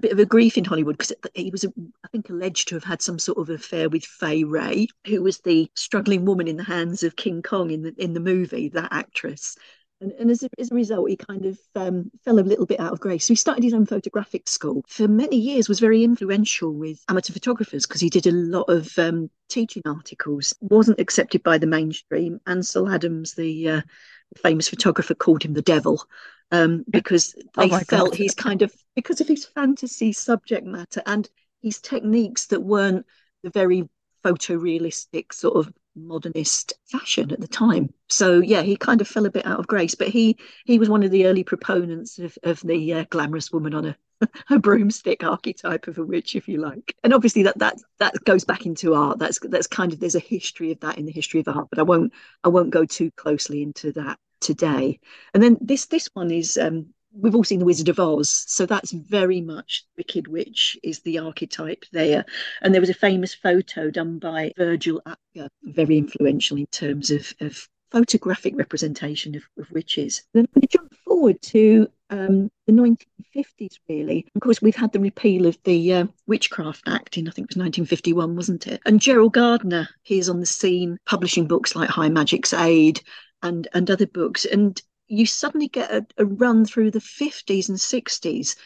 a 0.00 0.08
bit 0.08 0.12
of 0.12 0.18
a 0.18 0.24
grief 0.24 0.56
in 0.56 0.64
Hollywood 0.64 0.96
because 0.96 1.12
he 1.34 1.50
was, 1.50 1.64
I 1.64 2.08
think, 2.08 2.30
alleged 2.30 2.68
to 2.68 2.74
have 2.74 2.84
had 2.84 3.02
some 3.02 3.18
sort 3.18 3.36
of 3.36 3.50
affair 3.50 3.90
with 3.90 4.04
Fay 4.04 4.44
Wray, 4.44 4.86
who 5.06 5.22
was 5.22 5.38
the 5.38 5.70
struggling 5.74 6.24
woman 6.24 6.48
in 6.48 6.56
the 6.56 6.64
hands 6.64 7.02
of 7.02 7.16
King 7.16 7.42
Kong 7.42 7.70
in 7.70 7.82
the 7.82 7.94
in 7.98 8.14
the 8.14 8.20
movie. 8.20 8.70
That 8.70 8.88
actress, 8.92 9.56
and, 10.00 10.12
and 10.12 10.30
as, 10.30 10.42
a, 10.42 10.48
as 10.58 10.70
a 10.70 10.74
result, 10.74 11.10
he 11.10 11.16
kind 11.16 11.44
of 11.44 11.58
um, 11.76 12.10
fell 12.24 12.38
a 12.38 12.40
little 12.40 12.64
bit 12.64 12.80
out 12.80 12.94
of 12.94 13.00
grace. 13.00 13.26
So 13.26 13.32
he 13.32 13.36
started 13.36 13.62
his 13.62 13.74
own 13.74 13.84
photographic 13.84 14.48
school. 14.48 14.82
For 14.88 15.06
many 15.06 15.36
years, 15.36 15.68
was 15.68 15.80
very 15.80 16.02
influential 16.02 16.72
with 16.72 17.04
amateur 17.10 17.34
photographers 17.34 17.86
because 17.86 18.00
he 18.00 18.08
did 18.08 18.26
a 18.26 18.32
lot 18.32 18.70
of 18.70 18.98
um, 18.98 19.28
teaching 19.50 19.82
articles. 19.84 20.54
wasn't 20.60 21.00
accepted 21.00 21.42
by 21.42 21.58
the 21.58 21.66
mainstream. 21.66 22.40
Ansel 22.46 22.88
Adams, 22.88 23.34
the 23.34 23.68
uh, 23.68 23.80
famous 24.38 24.70
photographer, 24.70 25.14
called 25.14 25.42
him 25.42 25.52
the 25.52 25.62
devil 25.62 26.02
um, 26.50 26.84
because 26.90 27.34
oh 27.56 27.68
they 27.68 27.74
oh 27.74 27.78
felt 27.80 28.10
God. 28.10 28.16
he's 28.16 28.34
kind 28.34 28.62
of 28.62 28.74
because 28.94 29.20
of 29.20 29.28
his 29.28 29.44
fantasy 29.44 30.12
subject 30.12 30.66
matter 30.66 31.02
and 31.06 31.28
his 31.62 31.80
techniques 31.80 32.46
that 32.46 32.60
weren't 32.60 33.06
the 33.42 33.50
very 33.50 33.88
photorealistic 34.24 35.32
sort 35.32 35.56
of 35.56 35.72
modernist 35.96 36.74
fashion 36.86 37.32
at 37.32 37.40
the 37.40 37.48
time. 37.48 37.92
So 38.08 38.40
yeah, 38.40 38.62
he 38.62 38.76
kind 38.76 39.00
of 39.00 39.08
fell 39.08 39.26
a 39.26 39.30
bit 39.30 39.46
out 39.46 39.58
of 39.58 39.66
grace, 39.66 39.94
but 39.94 40.08
he 40.08 40.36
he 40.64 40.78
was 40.78 40.88
one 40.88 41.02
of 41.02 41.10
the 41.10 41.26
early 41.26 41.44
proponents 41.44 42.18
of 42.18 42.36
of 42.42 42.60
the 42.60 42.94
uh, 42.94 43.04
glamorous 43.10 43.52
woman 43.52 43.74
on 43.74 43.86
a 43.86 43.96
a 44.50 44.58
broomstick 44.58 45.24
archetype 45.24 45.86
of 45.86 45.98
a 45.98 46.04
witch, 46.04 46.36
if 46.36 46.48
you 46.48 46.58
like. 46.58 46.94
And 47.02 47.14
obviously 47.14 47.42
that 47.44 47.58
that 47.58 47.78
that 47.98 48.24
goes 48.24 48.44
back 48.44 48.66
into 48.66 48.94
art. 48.94 49.18
That's 49.18 49.38
that's 49.42 49.66
kind 49.66 49.92
of 49.92 50.00
there's 50.00 50.14
a 50.14 50.20
history 50.20 50.72
of 50.72 50.80
that 50.80 50.98
in 50.98 51.06
the 51.06 51.12
history 51.12 51.40
of 51.40 51.48
art, 51.48 51.68
but 51.70 51.78
I 51.78 51.82
won't 51.82 52.12
I 52.44 52.48
won't 52.48 52.70
go 52.70 52.84
too 52.84 53.10
closely 53.12 53.62
into 53.62 53.92
that 53.92 54.18
today. 54.40 55.00
And 55.34 55.42
then 55.42 55.58
this 55.60 55.86
this 55.86 56.08
one 56.14 56.30
is 56.30 56.58
um, 56.58 56.86
we've 57.12 57.34
all 57.34 57.44
seen 57.44 57.58
the 57.58 57.64
Wizard 57.64 57.88
of 57.88 57.98
Oz, 57.98 58.30
so 58.46 58.66
that's 58.66 58.92
very 58.92 59.40
much 59.40 59.84
Wicked 59.96 60.28
Witch 60.28 60.76
is 60.82 61.00
the 61.00 61.18
archetype 61.18 61.84
there. 61.92 62.24
And 62.62 62.72
there 62.72 62.80
was 62.80 62.90
a 62.90 62.94
famous 62.94 63.34
photo 63.34 63.90
done 63.90 64.18
by 64.18 64.52
Virgil 64.56 65.02
Apger, 65.06 65.48
very 65.62 65.98
influential 65.98 66.56
in 66.56 66.66
terms 66.66 67.10
of, 67.10 67.32
of 67.40 67.68
photographic 67.90 68.56
representation 68.56 69.34
of, 69.34 69.42
of 69.58 69.70
witches. 69.70 70.22
Then 70.32 70.46
to 70.60 70.66
jump 70.66 70.94
forward 71.04 71.40
to 71.42 71.88
um, 72.10 72.50
the 72.66 72.72
1950s, 72.72 73.78
really. 73.88 74.26
Of 74.34 74.42
course, 74.42 74.62
we've 74.62 74.76
had 74.76 74.92
the 74.92 75.00
repeal 75.00 75.46
of 75.46 75.58
the 75.64 75.94
uh, 75.94 76.06
Witchcraft 76.26 76.82
Act 76.86 77.18
in, 77.18 77.28
I 77.28 77.30
think 77.30 77.46
it 77.46 77.56
was 77.56 77.62
1951, 77.62 78.36
wasn't 78.36 78.66
it? 78.66 78.80
And 78.86 79.00
Gerald 79.00 79.32
Gardner, 79.32 79.88
he's 80.02 80.28
on 80.28 80.40
the 80.40 80.46
scene 80.46 80.98
publishing 81.06 81.46
books 81.46 81.74
like 81.74 81.88
High 81.88 82.08
Magic's 82.08 82.52
Aid 82.52 83.00
and, 83.42 83.68
and 83.72 83.90
other 83.90 84.06
books. 84.06 84.44
And 84.44 84.80
you 85.08 85.26
suddenly 85.26 85.68
get 85.68 85.90
a, 85.90 86.06
a 86.18 86.24
run 86.24 86.64
through 86.64 86.92
the 86.92 87.00
50s 87.00 87.68
and 87.68 87.78
60s 87.78 88.56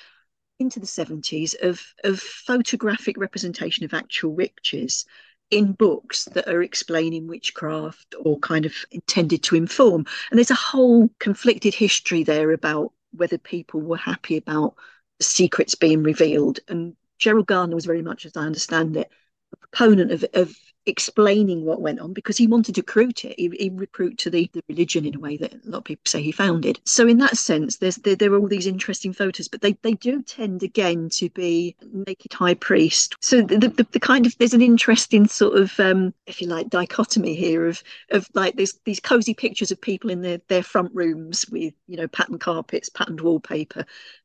into 0.58 0.78
the 0.78 0.86
70s 0.86 1.54
of, 1.62 1.82
of 2.04 2.20
photographic 2.20 3.16
representation 3.18 3.84
of 3.84 3.94
actual 3.94 4.32
witches 4.32 5.04
in 5.50 5.72
books 5.72 6.24
that 6.32 6.48
are 6.48 6.62
explaining 6.62 7.26
witchcraft 7.26 8.14
or 8.20 8.38
kind 8.40 8.66
of 8.66 8.74
intended 8.90 9.42
to 9.44 9.56
inform. 9.56 10.06
And 10.30 10.38
there's 10.38 10.50
a 10.50 10.54
whole 10.54 11.10
conflicted 11.18 11.74
history 11.74 12.22
there 12.22 12.50
about 12.52 12.92
whether 13.12 13.38
people 13.38 13.80
were 13.80 13.96
happy 13.96 14.36
about 14.36 14.74
secrets 15.20 15.74
being 15.74 16.02
revealed. 16.02 16.60
And 16.68 16.96
Gerald 17.18 17.46
Gardner 17.46 17.74
was 17.74 17.86
very 17.86 18.02
much, 18.02 18.26
as 18.26 18.36
I 18.36 18.42
understand 18.42 18.96
it, 18.96 19.10
a 19.52 19.56
proponent 19.56 20.10
of, 20.12 20.24
of 20.34 20.54
explaining 20.86 21.64
what 21.64 21.80
went 21.80 22.00
on 22.00 22.12
because 22.12 22.36
he 22.36 22.46
wanted 22.46 22.74
to 22.74 22.80
recruit 22.80 23.24
it. 23.24 23.38
He, 23.38 23.48
he 23.58 23.70
recruit 23.70 24.18
to 24.18 24.30
the, 24.30 24.50
the 24.52 24.62
religion 24.68 25.06
in 25.06 25.14
a 25.14 25.18
way 25.18 25.36
that 25.36 25.54
a 25.54 25.70
lot 25.70 25.78
of 25.78 25.84
people 25.84 26.02
say 26.06 26.22
he 26.22 26.32
founded. 26.32 26.80
So 26.84 27.06
in 27.06 27.18
that 27.18 27.36
sense, 27.36 27.78
there's 27.78 27.96
there, 27.96 28.16
there 28.16 28.32
are 28.32 28.38
all 28.38 28.48
these 28.48 28.66
interesting 28.66 29.12
photos, 29.12 29.48
but 29.48 29.60
they, 29.60 29.72
they 29.82 29.94
do 29.94 30.22
tend 30.22 30.62
again 30.62 31.08
to 31.10 31.30
be 31.30 31.76
naked 31.92 32.32
high 32.32 32.54
priest. 32.54 33.16
So 33.20 33.42
the, 33.42 33.56
the, 33.68 33.86
the 33.92 34.00
kind 34.00 34.26
of 34.26 34.36
there's 34.38 34.54
an 34.54 34.62
interesting 34.62 35.26
sort 35.26 35.58
of 35.58 35.78
um, 35.80 36.12
if 36.26 36.40
you 36.40 36.48
like 36.48 36.68
dichotomy 36.68 37.34
here 37.34 37.66
of 37.66 37.82
of 38.10 38.28
like 38.34 38.56
there's 38.56 38.74
these 38.84 39.00
cozy 39.00 39.34
pictures 39.34 39.70
of 39.70 39.80
people 39.80 40.10
in 40.10 40.22
their 40.22 40.40
their 40.48 40.62
front 40.62 40.90
rooms 40.94 41.46
with 41.50 41.74
you 41.86 41.96
know 41.96 42.08
patterned 42.08 42.40
carpets, 42.40 42.88
patterned 42.88 43.20
wallpaper, 43.20 43.84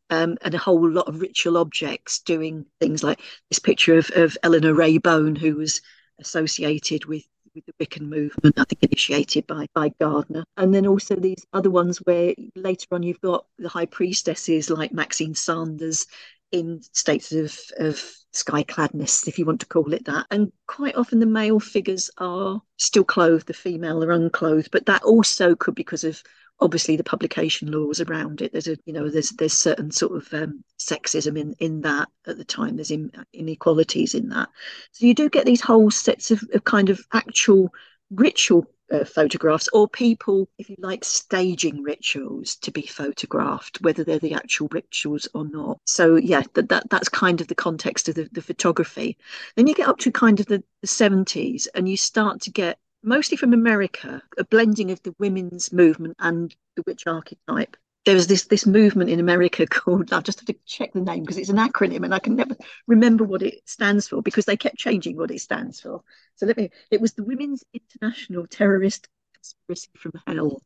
um, 0.10 0.38
and 0.42 0.54
a 0.54 0.60
whole 0.60 0.90
lot 0.90 1.08
of 1.08 1.22
ritual 1.22 1.58
objects 1.58 2.20
doing 2.20 2.66
things 2.80 3.04
like 3.04 3.22
this 3.50 3.60
picture 3.60 3.98
of, 3.98 4.10
of 4.16 4.38
Eleanor 4.44 4.74
Ray 4.74 4.98
Bone, 4.98 5.36
who 5.36 5.56
was 5.56 5.82
associated 6.20 7.06
with 7.06 7.24
with 7.56 7.66
the 7.66 7.74
Wiccan 7.84 8.08
movement, 8.08 8.60
I 8.60 8.64
think 8.64 8.84
initiated 8.84 9.48
by 9.48 9.68
by 9.74 9.92
Gardner, 10.00 10.46
and 10.58 10.74
then 10.74 10.86
also 10.86 11.16
these 11.16 11.46
other 11.54 11.70
ones 11.70 11.98
where 12.00 12.34
later 12.56 12.88
on 12.92 13.04
you've 13.04 13.22
got 13.22 13.46
the 13.58 13.70
high 13.70 13.86
priestesses 13.86 14.70
like 14.70 14.94
Maxine 14.94 15.36
Sanders 15.36 16.06
in 16.52 16.82
states 16.94 17.32
of 17.32 17.58
of 17.78 18.04
sky 18.32 18.64
cladness, 18.64 19.28
if 19.28 19.40
you 19.40 19.46
want 19.46 19.60
to 19.62 19.68
call 19.68 19.94
it 19.94 20.06
that, 20.06 20.26
and 20.32 20.52
quite 20.68 20.96
often 20.96 21.20
the 21.20 21.26
male 21.26 21.60
figures 21.60 22.10
are 22.18 22.62
still 22.78 23.04
clothed, 23.04 23.48
the 23.48 23.54
female 23.54 24.04
are 24.04 24.12
unclothed, 24.12 24.70
but 24.72 24.86
that 24.86 25.04
also 25.04 25.56
could 25.56 25.76
be 25.76 25.82
because 25.82 26.04
of 26.04 26.22
obviously 26.62 26.96
the 26.96 27.04
publication 27.04 27.72
laws 27.72 28.02
around 28.02 28.42
it. 28.42 28.52
There's 28.52 28.68
a 28.68 28.78
you 28.86 28.94
know 28.94 29.10
there's 29.10 29.32
there's 29.32 29.54
certain 29.54 29.92
sort 29.92 30.16
of 30.16 30.34
um, 30.34 30.64
sexism 30.80 31.38
in 31.38 31.56
in 31.60 31.82
that 31.82 32.10
at 32.28 32.38
the 32.38 32.46
time. 32.46 32.76
There's 32.76 32.92
in, 32.92 33.12
inequalities 33.34 34.16
in 34.16 34.30
that. 34.30 34.50
So 34.92 35.06
you 35.06 35.14
do 35.14 35.30
get 35.30 35.46
these 35.46 35.62
whole 35.62 35.92
sets 35.92 36.32
of, 36.32 36.44
of 36.54 36.64
kind 36.64 36.90
of 36.90 37.02
actual 37.14 37.74
ritual 38.12 38.66
uh, 38.92 39.06
photographs 39.06 39.70
or 39.72 39.88
people, 39.88 40.50
if 40.58 40.70
you 40.70 40.76
like, 40.80 41.04
staging 41.04 41.84
rituals 41.84 42.56
to 42.56 42.72
be 42.72 42.82
photographed, 42.82 43.80
whether 43.82 44.04
they're 44.04 44.20
the 44.20 44.34
actual 44.34 44.68
rituals 44.72 45.28
or 45.34 45.46
not. 45.46 45.80
So 45.86 46.16
yeah, 46.16 46.44
that, 46.56 46.70
that 46.70 46.90
that's 46.90 47.10
kind 47.10 47.42
of 47.42 47.48
the 47.48 47.56
context 47.56 48.10
of 48.10 48.16
the, 48.16 48.28
the 48.32 48.42
photography. 48.42 49.18
Then 49.56 49.68
you 49.68 49.76
get 49.76 49.88
up 49.88 50.00
to 50.00 50.12
kind 50.12 50.40
of 50.40 50.48
the, 50.48 50.64
the 50.82 50.88
70s 50.88 51.68
and 51.76 51.88
you 51.88 51.98
start 51.98 52.42
to 52.42 52.52
get 52.52 52.80
mostly 53.04 53.38
from 53.38 53.54
America, 53.54 54.22
a 54.38 54.44
blending 54.44 54.92
of 54.92 55.02
the 55.04 55.16
women's 55.20 55.72
movement 55.72 56.16
and 56.20 56.56
the 56.76 56.84
witch 56.86 57.08
archetype. 57.08 57.78
There 58.06 58.16
was 58.16 58.28
this 58.28 58.46
this 58.46 58.66
movement 58.66 59.10
in 59.10 59.20
America 59.20 59.68
called 59.70 60.12
I 60.14 60.22
just 60.22 60.40
have 60.40 60.48
to 60.48 60.56
check 60.66 60.94
the 60.94 61.02
name 61.02 61.24
because 61.24 61.38
it's 61.38 61.50
an 61.50 61.58
acronym 61.58 62.04
and 62.04 62.14
I 62.14 62.20
can 62.20 62.36
never 62.36 62.56
remember 62.88 63.24
what 63.24 63.42
it 63.44 63.62
stands 63.66 64.08
for 64.08 64.22
because 64.22 64.46
they 64.46 64.58
kept 64.58 64.78
changing 64.78 65.18
what 65.18 65.32
it 65.32 65.40
stands 65.42 65.82
for. 65.82 66.04
So 66.36 66.46
let 66.46 66.58
me 66.58 66.70
it 66.92 67.02
was 67.02 67.14
the 67.14 67.24
Women's 67.24 67.64
International 67.74 68.48
Terrorist 68.48 69.08
Conspiracy 69.34 69.90
from 69.98 70.14
Hell. 70.26 70.62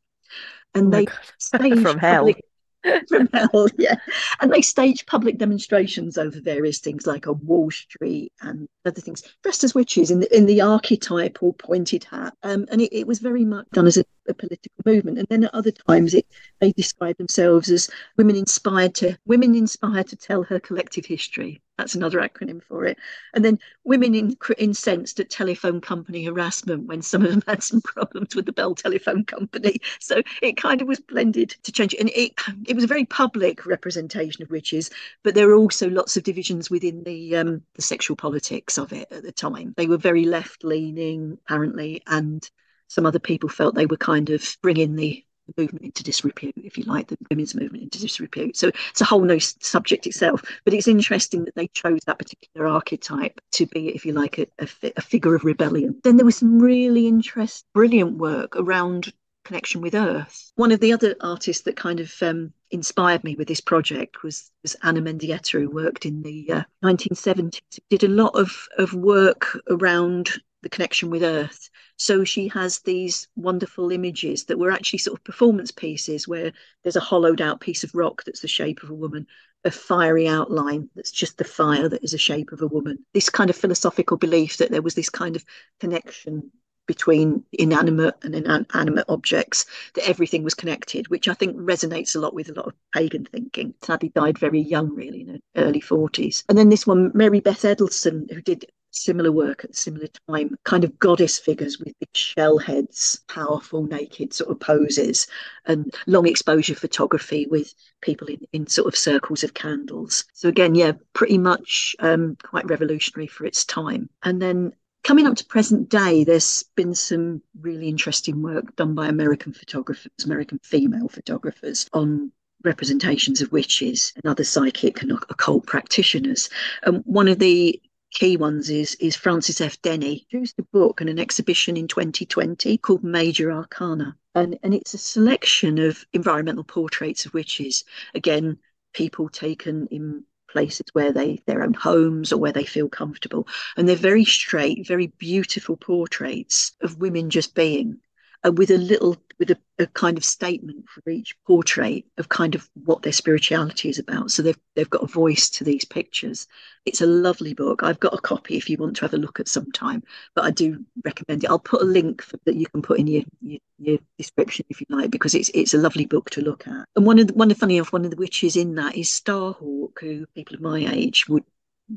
And 0.73 0.87
Oh 0.87 0.89
they 0.91 1.07
staged 1.39 1.79
From 1.79 1.97
hell. 1.97 2.27
public- 2.27 2.45
yeah. 3.77 3.95
And 4.41 4.51
they 4.51 4.61
staged 4.61 5.07
public 5.07 5.37
demonstrations 5.37 6.17
over 6.17 6.39
various 6.41 6.79
things 6.79 7.07
like 7.07 7.27
on 7.27 7.39
Wall 7.45 7.71
Street 7.71 8.31
and 8.41 8.67
other 8.85 9.01
things, 9.01 9.23
dressed 9.41 9.63
as 9.63 9.73
witches 9.73 10.11
in 10.11 10.19
the 10.19 10.35
in 10.35 10.45
the 10.45 10.61
archetypal 10.61 11.53
pointed 11.53 12.03
hat. 12.05 12.33
Um, 12.43 12.65
and 12.71 12.81
it, 12.81 12.95
it 12.95 13.07
was 13.07 13.19
very 13.19 13.45
much 13.45 13.67
done 13.71 13.87
as 13.87 13.97
a, 13.97 14.05
a 14.27 14.33
political 14.33 14.71
movement. 14.85 15.19
And 15.19 15.27
then 15.29 15.45
at 15.45 15.55
other 15.55 15.71
times, 15.71 16.13
it 16.13 16.27
they 16.59 16.71
describe 16.73 17.17
themselves 17.17 17.69
as 17.69 17.89
women 18.17 18.35
inspired 18.35 18.95
to 18.95 19.17
women 19.25 19.55
inspired 19.55 20.07
to 20.07 20.15
tell 20.15 20.43
her 20.43 20.59
collective 20.59 21.05
history. 21.05 21.61
That's 21.77 21.95
another 21.95 22.19
acronym 22.19 22.61
for 22.61 22.85
it. 22.85 22.97
And 23.33 23.43
then 23.43 23.57
women 23.83 24.13
in, 24.13 24.37
incensed 24.59 25.19
at 25.19 25.31
telephone 25.31 25.81
company 25.81 26.23
harassment 26.23 26.85
when 26.85 27.01
some 27.01 27.23
of 27.23 27.31
them 27.31 27.43
had 27.47 27.63
some 27.63 27.81
problems 27.81 28.35
with 28.35 28.45
the 28.45 28.53
Bell 28.53 28.75
Telephone 28.75 29.25
Company. 29.25 29.79
So 29.99 30.21
it 30.41 30.55
kind 30.55 30.81
of 30.81 30.87
was 30.87 30.99
blended 30.99 31.55
to 31.63 31.71
change 31.71 31.95
it. 31.95 31.99
And 31.99 32.11
it, 32.15 32.33
it 32.67 32.75
was 32.75 32.83
a 32.83 32.87
very 32.87 33.05
public 33.05 33.65
representation 33.65 34.43
of 34.43 34.51
witches, 34.51 34.91
but 35.23 35.33
there 35.33 35.47
were 35.47 35.55
also 35.55 35.89
lots 35.89 36.15
of 36.15 36.23
divisions 36.23 36.69
within 36.69 37.03
the, 37.03 37.35
um, 37.37 37.63
the 37.73 37.81
sexual 37.81 38.15
politics 38.15 38.77
of 38.77 38.93
it 38.93 39.11
at 39.11 39.23
the 39.23 39.31
time. 39.31 39.73
They 39.75 39.87
were 39.87 39.97
very 39.97 40.25
left 40.25 40.63
leaning, 40.63 41.39
apparently, 41.45 42.03
and 42.05 42.47
some 42.87 43.07
other 43.07 43.19
people 43.19 43.49
felt 43.49 43.73
they 43.73 43.87
were 43.87 43.97
kind 43.97 44.29
of 44.29 44.57
bringing 44.61 44.95
the 44.95 45.25
the 45.47 45.61
movement 45.61 45.85
into 45.85 46.03
disrepute, 46.03 46.55
if 46.57 46.77
you 46.77 46.83
like, 46.85 47.07
the 47.07 47.17
women's 47.29 47.55
movement 47.55 47.83
into 47.83 47.99
disrepute. 47.99 48.57
So 48.57 48.71
it's 48.89 49.01
a 49.01 49.05
whole 49.05 49.23
new 49.23 49.39
subject 49.39 50.07
itself. 50.07 50.43
But 50.65 50.73
it's 50.73 50.87
interesting 50.87 51.45
that 51.45 51.55
they 51.55 51.67
chose 51.67 51.99
that 52.05 52.19
particular 52.19 52.67
archetype 52.67 53.39
to 53.53 53.65
be, 53.67 53.89
if 53.89 54.05
you 54.05 54.13
like, 54.13 54.37
a, 54.37 54.47
a, 54.59 54.67
a 54.97 55.01
figure 55.01 55.35
of 55.35 55.45
rebellion. 55.45 55.99
Then 56.03 56.17
there 56.17 56.25
was 56.25 56.37
some 56.37 56.59
really 56.59 57.07
interesting, 57.07 57.67
brilliant 57.73 58.17
work 58.17 58.55
around 58.55 59.11
connection 59.43 59.81
with 59.81 59.95
Earth. 59.95 60.51
One 60.55 60.71
of 60.71 60.79
the 60.79 60.93
other 60.93 61.15
artists 61.21 61.63
that 61.63 61.75
kind 61.75 61.99
of 61.99 62.13
um, 62.21 62.53
inspired 62.71 63.23
me 63.23 63.35
with 63.35 63.47
this 63.47 63.61
project 63.61 64.23
was, 64.23 64.51
was 64.61 64.75
Ana 64.83 65.01
Mendieta, 65.01 65.59
who 65.59 65.69
worked 65.69 66.05
in 66.05 66.21
the 66.21 66.51
uh, 66.51 66.63
1970s. 66.83 67.59
Did 67.89 68.03
a 68.03 68.07
lot 68.07 68.35
of, 68.35 68.67
of 68.77 68.93
work 68.93 69.59
around 69.69 70.29
the 70.61 70.69
connection 70.69 71.09
with 71.09 71.23
Earth. 71.23 71.69
So 71.97 72.23
she 72.23 72.47
has 72.49 72.79
these 72.79 73.27
wonderful 73.35 73.91
images 73.91 74.45
that 74.45 74.59
were 74.59 74.71
actually 74.71 74.99
sort 74.99 75.19
of 75.19 75.23
performance 75.23 75.71
pieces 75.71 76.27
where 76.27 76.51
there's 76.83 76.95
a 76.95 77.01
hollowed 77.01 77.41
out 77.41 77.61
piece 77.61 77.83
of 77.83 77.95
rock 77.95 78.23
that's 78.23 78.41
the 78.41 78.47
shape 78.47 78.83
of 78.83 78.89
a 78.89 78.95
woman, 78.95 79.27
a 79.63 79.71
fiery 79.71 80.27
outline 80.27 80.89
that's 80.95 81.11
just 81.11 81.37
the 81.37 81.43
fire 81.43 81.87
that 81.87 82.03
is 82.03 82.11
the 82.11 82.17
shape 82.17 82.51
of 82.51 82.61
a 82.61 82.67
woman. 82.67 83.05
This 83.13 83.29
kind 83.29 83.49
of 83.49 83.55
philosophical 83.55 84.17
belief 84.17 84.57
that 84.57 84.71
there 84.71 84.81
was 84.81 84.95
this 84.95 85.09
kind 85.09 85.35
of 85.35 85.45
connection 85.79 86.51
between 86.85 87.43
inanimate 87.53 88.15
and 88.23 88.35
inanimate 88.35 89.05
objects, 89.07 89.65
that 89.95 90.07
everything 90.07 90.43
was 90.43 90.53
connected, 90.53 91.07
which 91.07 91.27
I 91.27 91.33
think 91.33 91.55
resonates 91.55 92.15
a 92.15 92.19
lot 92.19 92.33
with 92.33 92.49
a 92.49 92.53
lot 92.53 92.67
of 92.67 92.73
pagan 92.93 93.25
thinking. 93.25 93.73
Sadly 93.81 94.09
died 94.09 94.37
very 94.37 94.61
young, 94.61 94.93
really, 94.93 95.21
in 95.21 95.27
her 95.29 95.39
early 95.55 95.79
40s. 95.79 96.43
And 96.49 96.57
then 96.57 96.69
this 96.69 96.85
one, 96.85 97.11
Mary 97.13 97.39
Beth 97.39 97.61
Edelson, 97.61 98.31
who 98.31 98.41
did 98.41 98.65
similar 98.95 99.31
work 99.31 99.63
at 99.63 99.75
similar 99.75 100.07
time, 100.29 100.55
kind 100.63 100.83
of 100.83 100.97
goddess 100.99 101.37
figures 101.39 101.79
with 101.79 101.97
big 101.99 102.15
shell 102.15 102.57
heads, 102.57 103.21
powerful 103.27 103.83
naked 103.83 104.33
sort 104.33 104.51
of 104.51 104.59
poses, 104.59 105.27
and 105.65 105.93
long 106.07 106.27
exposure 106.27 106.75
photography 106.75 107.47
with 107.49 107.73
people 108.01 108.27
in, 108.27 108.39
in 108.53 108.67
sort 108.67 108.87
of 108.87 108.97
circles 108.97 109.43
of 109.43 109.53
candles. 109.53 110.25
So 110.33 110.49
again, 110.49 110.75
yeah, 110.75 110.93
pretty 111.13 111.37
much 111.37 111.95
um, 111.99 112.37
quite 112.43 112.65
revolutionary 112.69 113.27
for 113.27 113.45
its 113.45 113.65
time. 113.65 114.09
And 114.23 114.41
then 114.41 114.73
coming 115.03 115.27
up 115.27 115.35
to 115.37 115.45
present 115.45 115.89
day, 115.89 116.23
there's 116.23 116.63
been 116.75 116.95
some 116.95 117.41
really 117.59 117.89
interesting 117.89 118.41
work 118.41 118.75
done 118.75 118.95
by 118.95 119.07
American 119.07 119.53
photographers, 119.53 120.11
American 120.25 120.59
female 120.63 121.09
photographers 121.09 121.89
on 121.93 122.31
representations 122.63 123.41
of 123.41 123.51
witches 123.51 124.13
and 124.15 124.25
other 124.25 124.43
psychic 124.43 125.01
and 125.01 125.11
occult 125.11 125.65
practitioners. 125.67 126.49
Um, 126.83 126.97
one 127.05 127.27
of 127.27 127.39
the 127.39 127.81
key 128.13 128.37
ones 128.37 128.69
is 128.69 128.95
is 128.95 129.15
Frances 129.15 129.59
F. 129.59 129.81
Denny, 129.81 130.25
produced 130.29 130.59
a 130.59 130.63
book 130.63 131.01
and 131.01 131.09
an 131.09 131.19
exhibition 131.19 131.75
in 131.75 131.87
2020 131.87 132.77
called 132.77 133.03
Major 133.03 133.51
Arcana. 133.51 134.15
And, 134.35 134.57
and 134.63 134.73
it's 134.73 134.93
a 134.93 134.97
selection 134.97 135.79
of 135.79 136.05
environmental 136.13 136.63
portraits 136.63 137.25
of 137.25 137.33
witches. 137.33 137.83
Again, 138.15 138.57
people 138.93 139.29
taken 139.29 139.87
in 139.87 140.23
places 140.49 140.85
where 140.93 141.11
they 141.11 141.41
their 141.47 141.63
own 141.63 141.73
homes 141.73 142.31
or 142.31 142.37
where 142.37 142.51
they 142.51 142.65
feel 142.65 142.87
comfortable. 142.87 143.47
And 143.75 143.89
they're 143.89 143.95
very 143.95 144.25
straight, 144.25 144.87
very 144.87 145.07
beautiful 145.07 145.75
portraits 145.75 146.71
of 146.81 146.99
women 146.99 147.29
just 147.29 147.55
being. 147.55 147.99
And 148.43 148.57
with 148.57 148.71
a 148.71 148.77
little 148.77 149.17
with 149.39 149.51
a, 149.51 149.57
a, 149.79 149.87
kind 149.87 150.17
of 150.17 150.23
statement 150.23 150.87
for 150.89 151.09
each 151.09 151.35
portrait 151.45 152.05
of 152.17 152.29
kind 152.29 152.55
of 152.55 152.69
what 152.85 153.01
their 153.01 153.13
spirituality 153.13 153.89
is 153.89 153.99
about. 153.99 154.31
So 154.31 154.41
they've 154.41 154.59
they've 154.75 154.89
got 154.89 155.03
a 155.03 155.07
voice 155.07 155.49
to 155.51 155.63
these 155.63 155.85
pictures. 155.85 156.47
It's 156.85 157.01
a 157.01 157.05
lovely 157.05 157.53
book. 157.53 157.83
I've 157.83 157.99
got 157.99 158.13
a 158.13 158.21
copy 158.21 158.57
if 158.57 158.69
you 158.69 158.77
want 158.77 158.97
to 158.97 159.01
have 159.01 159.13
a 159.13 159.17
look 159.17 159.39
at 159.39 159.47
some 159.47 159.71
time, 159.71 160.03
but 160.35 160.45
I 160.45 160.51
do 160.51 160.85
recommend 161.03 161.43
it. 161.43 161.49
I'll 161.49 161.59
put 161.59 161.81
a 161.81 161.85
link 161.85 162.21
for, 162.21 162.37
that 162.45 162.55
you 162.55 162.67
can 162.67 162.81
put 162.81 162.99
in 162.99 163.07
your, 163.07 163.23
your, 163.41 163.59
your 163.79 163.97
description 164.17 164.65
if 164.69 164.81
you 164.81 164.87
like, 164.89 165.09
because 165.09 165.35
it's 165.35 165.49
it's 165.53 165.73
a 165.73 165.79
lovely 165.79 166.05
book 166.05 166.29
to 166.31 166.41
look 166.41 166.67
at. 166.67 166.85
And 166.95 167.05
one 167.05 167.19
of 167.19 167.27
the, 167.27 167.33
one 167.33 167.51
of 167.51 167.57
funny 167.57 167.77
enough, 167.77 167.93
one 167.93 168.05
of 168.05 168.11
the 168.11 168.17
witches 168.17 168.55
in 168.55 168.75
that 168.75 168.95
is 168.95 169.07
Starhawk, 169.09 169.99
who 169.99 170.25
people 170.35 170.55
of 170.55 170.61
my 170.61 170.79
age 170.79 171.27
would 171.27 171.43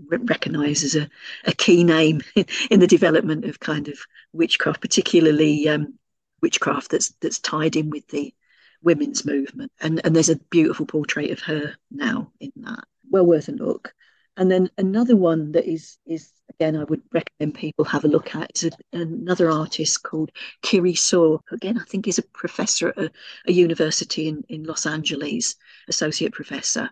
recognize 0.08 0.82
as 0.82 0.96
a, 0.96 1.08
a 1.44 1.52
key 1.52 1.84
name 1.84 2.20
in 2.70 2.80
the 2.80 2.86
development 2.86 3.44
of 3.44 3.60
kind 3.60 3.88
of 3.88 3.98
witchcraft, 4.32 4.80
particularly 4.80 5.68
um, 5.68 5.94
witchcraft 6.42 6.90
that's 6.90 7.10
that's 7.20 7.38
tied 7.38 7.76
in 7.76 7.90
with 7.90 8.06
the 8.08 8.34
women's 8.82 9.24
movement. 9.24 9.72
And 9.80 10.00
and 10.04 10.14
there's 10.14 10.28
a 10.28 10.36
beautiful 10.50 10.86
portrait 10.86 11.30
of 11.30 11.40
her 11.40 11.74
now 11.90 12.30
in 12.40 12.52
that. 12.56 12.84
Well 13.10 13.26
worth 13.26 13.48
a 13.48 13.52
look. 13.52 13.94
And 14.36 14.50
then 14.50 14.70
another 14.76 15.16
one 15.16 15.52
that 15.52 15.66
is 15.66 15.98
is 16.06 16.32
again 16.50 16.76
I 16.76 16.84
would 16.84 17.02
recommend 17.12 17.54
people 17.54 17.84
have 17.86 18.04
a 18.04 18.08
look 18.08 18.34
at 18.34 18.50
is 18.54 18.64
a, 18.64 18.96
another 18.96 19.50
artist 19.50 20.02
called 20.02 20.30
Kiri 20.62 20.94
Saw 20.94 21.38
again 21.50 21.78
I 21.78 21.84
think 21.84 22.06
is 22.06 22.18
a 22.18 22.22
professor 22.22 22.88
at 22.90 22.98
a, 22.98 23.10
a 23.46 23.52
university 23.52 24.28
in 24.28 24.44
in 24.48 24.64
Los 24.64 24.86
Angeles 24.86 25.56
associate 25.88 26.32
professor. 26.32 26.90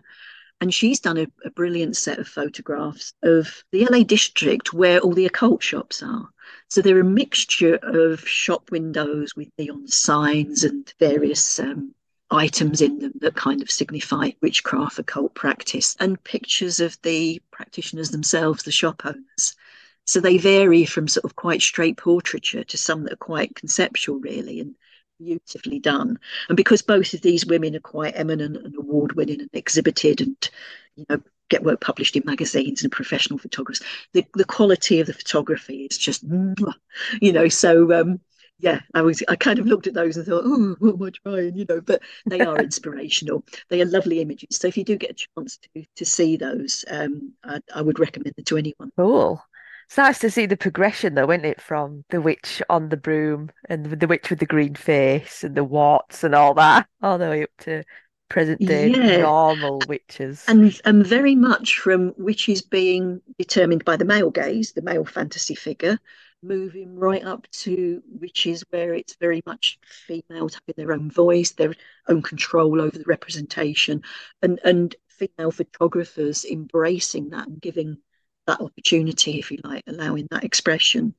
And 0.61 0.73
she's 0.73 1.01
done 1.01 1.17
a, 1.17 1.27
a, 1.43 1.49
brilliant 1.49 1.97
set 1.97 2.17
of 2.17 2.29
photographs 2.29 3.13
of 3.23 3.65
the 3.73 3.85
LA 3.85 4.03
district 4.03 4.73
where 4.73 4.99
all 4.99 5.11
the 5.11 5.25
occult 5.25 5.61
shops 5.61 6.01
are. 6.01 6.29
So 6.69 6.81
they're 6.81 6.99
a 6.99 7.03
mixture 7.03 7.79
of 7.81 8.27
shop 8.27 8.71
windows 8.71 9.35
with 9.35 9.49
neon 9.57 9.87
signs 9.87 10.63
and 10.63 10.91
various 10.99 11.59
um, 11.59 11.93
items 12.31 12.81
in 12.81 12.99
them 12.99 13.13
that 13.21 13.35
kind 13.35 13.61
of 13.61 13.71
signify 13.71 14.31
witchcraft, 14.41 14.99
occult 14.99 15.33
practice, 15.35 15.95
and 15.99 16.23
pictures 16.23 16.79
of 16.79 16.97
the 17.03 17.41
practitioners 17.51 18.09
themselves, 18.11 18.63
the 18.63 18.71
shop 18.71 19.05
owners. 19.05 19.55
So 20.05 20.19
they 20.19 20.37
vary 20.37 20.85
from 20.85 21.07
sort 21.07 21.25
of 21.25 21.35
quite 21.35 21.61
straight 21.61 21.97
portraiture 21.97 22.63
to 22.63 22.77
some 22.77 23.03
that 23.03 23.13
are 23.13 23.17
quite 23.17 23.55
conceptual, 23.55 24.19
really, 24.19 24.59
and 24.59 24.75
beautifully 25.19 25.79
done. 25.79 26.19
And 26.47 26.57
because 26.57 26.81
both 26.81 27.13
of 27.13 27.21
these 27.21 27.45
women 27.45 27.75
are 27.75 27.79
quite 27.79 28.13
eminent 28.15 28.57
and 28.57 28.75
award 28.75 29.13
winning 29.13 29.41
and 29.41 29.49
exhibited 29.53 30.21
and, 30.21 30.49
you 30.95 31.05
know, 31.09 31.21
get 31.49 31.63
work 31.63 31.81
published 31.81 32.15
in 32.15 32.23
magazines 32.25 32.83
and 32.83 32.91
professional 32.91 33.39
photographers, 33.39 33.85
the, 34.13 34.25
the 34.33 34.45
quality 34.45 34.99
of 34.99 35.07
the 35.07 35.13
photography 35.13 35.87
is 35.89 35.97
just, 35.97 36.23
you 37.21 37.31
know, 37.31 37.47
so 37.47 37.93
um, 37.93 38.19
yeah, 38.59 38.79
I 38.93 39.01
was 39.01 39.21
I 39.27 39.35
kind 39.35 39.59
of 39.59 39.65
looked 39.65 39.87
at 39.87 39.93
those 39.93 40.17
and 40.17 40.25
thought, 40.25 40.43
oh, 40.45 40.75
what 40.79 40.95
am 40.95 41.03
I 41.03 41.09
trying? 41.29 41.55
You 41.55 41.65
know, 41.67 41.81
but 41.81 42.01
they 42.25 42.39
are 42.39 42.57
inspirational. 42.61 43.43
they 43.69 43.81
are 43.81 43.85
lovely 43.85 44.21
images. 44.21 44.57
So 44.57 44.67
if 44.67 44.77
you 44.77 44.83
do 44.83 44.95
get 44.95 45.11
a 45.11 45.27
chance 45.39 45.57
to 45.57 45.85
to 45.95 46.05
see 46.05 46.37
those, 46.37 46.85
um, 46.89 47.33
I, 47.43 47.59
I 47.73 47.81
would 47.81 47.99
recommend 47.99 48.35
them 48.35 48.45
to 48.45 48.57
anyone. 48.57 48.91
Cool. 48.97 49.41
It's 49.87 49.97
nice 49.97 50.17
to 50.19 50.31
see 50.31 50.47
the 50.47 50.57
progression, 50.57 51.13
though, 51.13 51.29
isn't 51.29 51.45
it? 51.45 51.61
From 51.61 52.05
the 52.09 52.19
witch 52.19 52.61
on 52.69 52.89
the 52.89 52.97
broom 52.97 53.51
and 53.69 53.85
the 53.85 54.07
witch 54.07 54.31
with 54.31 54.39
the 54.39 54.45
green 54.47 54.73
face 54.73 55.43
and 55.43 55.53
the 55.53 55.63
warts 55.63 56.23
and 56.23 56.33
all 56.33 56.55
that, 56.55 56.87
all 57.03 57.19
the 57.19 57.29
way 57.29 57.43
up 57.43 57.51
to 57.59 57.83
present 58.35 58.59
day 58.59 58.89
yeah. 58.89 59.21
normal 59.21 59.81
witches. 59.87 60.43
And 60.49 60.77
and 60.83 61.07
very 61.07 61.35
much 61.35 61.79
from 61.79 62.13
witches 62.17 62.61
being 62.61 63.21
determined 63.39 63.85
by 63.85 63.95
the 63.95 64.03
male 64.03 64.29
gaze, 64.29 64.73
the 64.73 64.81
male 64.81 65.05
fantasy 65.05 65.55
figure, 65.55 65.97
moving 66.43 66.97
right 66.97 67.23
up 67.23 67.49
to 67.63 68.03
witches 68.19 68.65
where 68.71 68.93
it's 68.93 69.15
very 69.21 69.41
much 69.45 69.79
females 69.85 70.55
having 70.55 70.75
their 70.75 70.91
own 70.91 71.09
voice, 71.09 71.51
their 71.51 71.75
own 72.09 72.21
control 72.21 72.81
over 72.81 72.97
the 72.97 73.05
representation, 73.07 74.03
and 74.41 74.59
and 74.65 74.97
female 75.07 75.51
photographers 75.51 76.43
embracing 76.43 77.29
that 77.29 77.47
and 77.47 77.61
giving 77.61 77.99
that 78.47 78.59
opportunity, 78.59 79.39
if 79.39 79.49
you 79.49 79.59
like, 79.63 79.85
allowing 79.87 80.27
that 80.31 80.43
expression. 80.43 81.15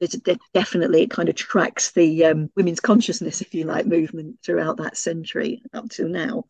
There's 0.00 0.16
definitely 0.52 1.02
it 1.02 1.10
kind 1.10 1.28
of 1.28 1.34
tracks 1.34 1.92
the 1.92 2.24
um, 2.24 2.50
women's 2.56 2.80
consciousness, 2.80 3.40
if 3.40 3.54
you 3.54 3.64
like, 3.64 3.86
movement 3.86 4.38
throughout 4.42 4.78
that 4.78 4.96
century 4.96 5.62
up 5.72 5.88
till 5.88 6.08
now 6.08 6.44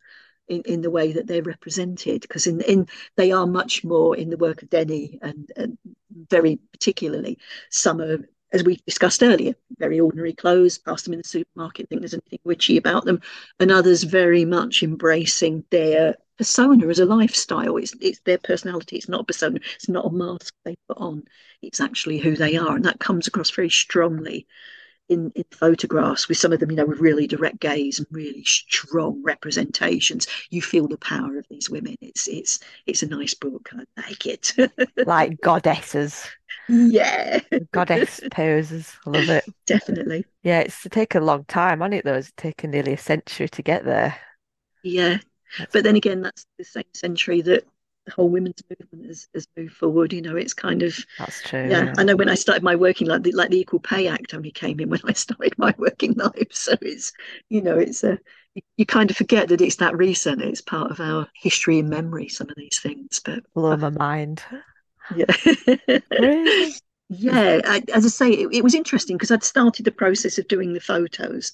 in, 0.47 0.61
in 0.61 0.81
the 0.81 0.91
way 0.91 1.13
that 1.13 1.27
they're 1.27 1.43
represented. 1.43 2.21
Because 2.21 2.47
in, 2.47 2.61
in 2.61 2.87
they 3.17 3.31
are 3.31 3.47
much 3.47 3.83
more 3.83 4.15
in 4.15 4.29
the 4.29 4.37
work 4.37 4.63
of 4.63 4.69
Denny 4.69 5.19
and, 5.21 5.51
and 5.55 5.77
very 6.29 6.59
particularly 6.71 7.37
some 7.69 8.01
are 8.01 8.25
as 8.55 8.63
we 8.63 8.79
discussed 8.85 9.21
earlier, 9.21 9.53
very 9.77 9.99
ordinary 9.99 10.31
clothes, 10.31 10.77
pass 10.77 11.01
them 11.01 11.13
in 11.13 11.19
the 11.19 11.27
supermarket, 11.27 11.89
think 11.89 11.99
there's 11.99 12.13
anything 12.13 12.39
witchy 12.45 12.77
about 12.77 13.03
them, 13.03 13.19
and 13.59 13.69
others 13.69 14.03
very 14.03 14.45
much 14.45 14.81
embracing 14.81 15.65
their 15.71 16.15
persona 16.37 16.87
as 16.87 16.99
a 16.99 17.05
lifestyle. 17.05 17.77
It's 17.77 17.93
it's 18.01 18.19
their 18.21 18.37
personality. 18.37 18.97
It's 18.97 19.09
not 19.09 19.21
a 19.21 19.25
persona. 19.25 19.59
It's 19.75 19.89
not 19.89 20.05
a 20.05 20.11
mask 20.11 20.53
they 20.63 20.75
put 20.87 20.97
on. 20.97 21.23
It's 21.61 21.79
actually 21.79 22.19
who 22.19 22.35
they 22.35 22.57
are, 22.57 22.75
and 22.75 22.85
that 22.85 22.99
comes 22.99 23.27
across 23.27 23.49
very 23.49 23.69
strongly 23.69 24.47
in, 25.09 25.31
in 25.35 25.43
photographs 25.51 26.27
with 26.27 26.37
some 26.37 26.51
of 26.51 26.59
them, 26.59 26.71
you 26.71 26.77
know, 26.77 26.85
with 26.85 26.99
really 26.99 27.27
direct 27.27 27.59
gaze 27.59 27.99
and 27.99 28.07
really 28.11 28.43
strong 28.43 29.21
representations. 29.23 30.27
You 30.49 30.61
feel 30.61 30.87
the 30.87 30.97
power 30.97 31.37
of 31.37 31.45
these 31.49 31.69
women. 31.69 31.95
It's 32.01 32.27
it's 32.27 32.59
it's 32.85 33.03
a 33.03 33.07
nice 33.07 33.33
book. 33.33 33.69
I 33.73 34.01
like 34.01 34.25
it. 34.25 34.53
like 35.05 35.39
goddesses. 35.41 36.27
Yeah. 36.67 37.39
Goddess 37.71 38.21
poses. 38.31 38.93
I 39.05 39.09
love 39.11 39.29
it. 39.29 39.45
Definitely. 39.65 40.25
Yeah, 40.43 40.61
it's 40.61 40.87
taken 40.89 41.21
a 41.21 41.25
long 41.25 41.45
time, 41.45 41.81
hasn't 41.81 41.95
it 41.95 42.05
though? 42.05 42.15
It's 42.15 42.31
taken 42.37 42.71
nearly 42.71 42.93
a 42.93 42.97
century 42.97 43.49
to 43.49 43.61
get 43.61 43.85
there. 43.85 44.17
Yeah. 44.83 45.17
That's 45.57 45.73
but 45.73 45.83
then 45.83 45.95
again, 45.95 46.21
that's 46.21 46.45
the 46.57 46.63
same 46.65 46.83
century 46.93 47.41
that 47.41 47.65
the 48.05 48.11
whole 48.11 48.29
women's 48.29 48.61
movement 48.69 49.07
has, 49.07 49.27
has 49.33 49.47
moved 49.57 49.73
forward. 49.73 50.13
You 50.13 50.21
know, 50.21 50.35
it's 50.35 50.53
kind 50.53 50.83
of 50.83 50.97
that's 51.17 51.41
true. 51.41 51.67
Yeah, 51.69 51.85
yeah, 51.85 51.93
I 51.97 52.03
know 52.03 52.15
when 52.15 52.29
I 52.29 52.35
started 52.35 52.63
my 52.63 52.75
working 52.75 53.07
life, 53.07 53.23
the, 53.23 53.31
like 53.31 53.49
the 53.49 53.59
Equal 53.59 53.79
Pay 53.79 54.07
Act 54.07 54.33
only 54.33 54.51
came 54.51 54.79
in 54.79 54.89
when 54.89 55.01
I 55.05 55.13
started 55.13 55.57
my 55.57 55.73
working 55.77 56.13
life. 56.13 56.51
So 56.51 56.73
it's 56.81 57.11
you 57.49 57.61
know, 57.61 57.77
it's 57.77 58.03
a 58.03 58.19
you 58.77 58.85
kind 58.85 59.09
of 59.09 59.17
forget 59.17 59.49
that 59.49 59.61
it's 59.61 59.77
that 59.77 59.97
recent. 59.97 60.41
It's 60.41 60.61
part 60.61 60.91
of 60.91 60.99
our 60.99 61.27
history 61.33 61.79
and 61.79 61.89
memory. 61.89 62.29
Some 62.29 62.49
of 62.49 62.55
these 62.55 62.79
things, 62.79 63.21
but 63.23 63.43
blow 63.53 63.75
my 63.77 63.89
mind. 63.89 64.43
Yeah. 65.15 65.25
really? 66.17 66.75
Yeah, 67.07 67.61
I, 67.65 67.83
as 67.93 68.03
I 68.03 68.09
say, 68.09 68.31
it, 68.31 68.47
it 68.51 68.63
was 68.63 68.73
interesting 68.73 69.15
because 69.15 69.29
I'd 69.29 69.43
started 69.43 69.85
the 69.85 69.91
process 69.91 70.39
of 70.39 70.47
doing 70.47 70.73
the 70.73 70.79
photos 70.79 71.51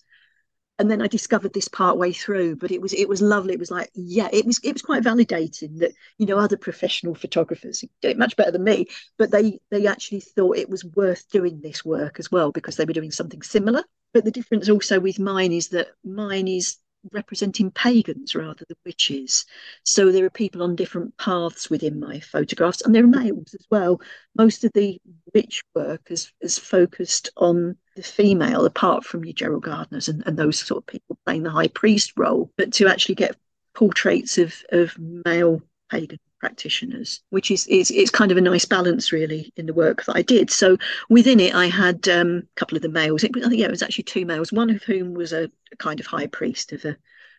and 0.82 0.90
then 0.90 1.02
I 1.02 1.08
discovered 1.08 1.54
this 1.54 1.68
part 1.68 1.98
way 1.98 2.12
through. 2.12 2.56
But 2.56 2.72
it 2.72 2.82
was 2.82 2.92
it 2.94 3.08
was 3.08 3.22
lovely. 3.22 3.54
It 3.54 3.60
was 3.60 3.70
like 3.70 3.92
yeah, 3.94 4.30
it 4.34 4.46
was 4.46 4.60
it 4.64 4.74
was 4.74 4.82
quite 4.82 5.04
validating 5.04 5.78
that 5.80 5.94
you 6.18 6.26
know 6.26 6.40
other 6.40 6.58
professional 6.58 7.14
photographers 7.14 7.86
do 8.02 8.10
it 8.10 8.18
much 8.18 8.36
better 8.36 8.52
than 8.52 8.64
me, 8.64 8.88
but 9.18 9.32
they 9.32 9.60
they 9.70 9.86
actually 9.86 10.22
thought 10.22 10.58
it 10.58 10.70
was 10.70 10.84
worth 10.84 11.30
doing 11.30 11.62
this 11.62 11.86
work 11.86 12.20
as 12.20 12.32
well 12.32 12.52
because 12.52 12.76
they 12.76 12.86
were 12.86 12.94
doing 12.94 13.12
something 13.12 13.44
similar. 13.44 13.84
But 14.14 14.26
the 14.26 14.32
difference 14.32 14.70
also 14.70 15.00
with 15.00 15.20
mine 15.20 15.52
is 15.52 15.70
that 15.70 15.90
mine 16.04 16.48
is 16.48 16.78
representing 17.12 17.72
pagans 17.72 18.36
rather 18.36 18.66
than 18.68 18.78
witches. 18.86 19.46
So 19.84 20.12
there 20.12 20.26
are 20.26 20.30
people 20.30 20.64
on 20.64 20.76
different 20.76 21.18
paths 21.18 21.70
within 21.70 22.00
my 22.00 22.20
photographs, 22.20 22.82
and 22.82 22.94
there 22.94 23.04
are 23.04 23.08
males 23.08 23.54
as 23.54 23.66
well. 23.70 24.02
Most 24.36 24.64
of 24.64 24.72
the 24.74 25.00
witch 25.34 25.64
work 25.76 26.08
is, 26.10 26.32
is 26.42 26.58
focused 26.58 27.30
on 27.38 27.78
the 27.96 28.04
female, 28.04 28.66
apart 28.66 29.04
from 29.04 29.26
your 29.26 29.34
Gerald 29.34 29.64
Gardners 29.64 30.08
and, 30.08 30.24
and 30.26 30.38
those 30.38 30.60
sort 30.60 30.84
of 30.84 30.88
people 30.88 31.18
playing 31.26 31.44
the 31.44 31.50
high 31.50 31.68
priest 31.68 32.14
role, 32.18 32.52
but 32.58 32.74
to 32.74 32.88
actually 32.88 33.16
get 33.16 33.36
portraits 33.74 34.38
of, 34.38 34.54
of 34.72 34.98
male 34.98 35.62
pagan 35.90 36.20
practitioners, 36.42 37.22
which 37.30 37.52
is, 37.52 37.68
is 37.68 37.92
it's 37.92 38.10
kind 38.10 38.32
of 38.32 38.38
a 38.38 38.42
nice 38.42 38.66
balance 38.66 39.12
really 39.12 39.54
in 39.56 39.68
the 39.68 39.74
work 39.74 40.04
that 40.06 40.16
I 40.18 40.24
did. 40.24 40.50
So 40.50 40.76
within 41.08 41.40
it, 41.40 41.54
I 41.54 41.68
had 41.68 42.10
um, 42.10 42.42
a 42.44 42.60
couple 42.60 42.76
of 42.76 42.82
the 42.82 42.90
males. 42.90 43.24
It, 43.24 43.32
I 43.38 43.48
think 43.48 43.60
yeah, 43.60 43.68
it 43.68 43.72
was 43.72 43.84
actually 43.84 44.06
two 44.06 44.26
males. 44.26 44.52
One 44.52 44.72
of 44.72 44.84
whom 44.84 45.14
was 45.14 45.32
a, 45.32 45.50
a 45.72 45.76
kind 45.78 46.00
of 46.00 46.08
high 46.08 46.28
priest 46.28 46.74
of 46.74 46.84
a, 46.84 46.98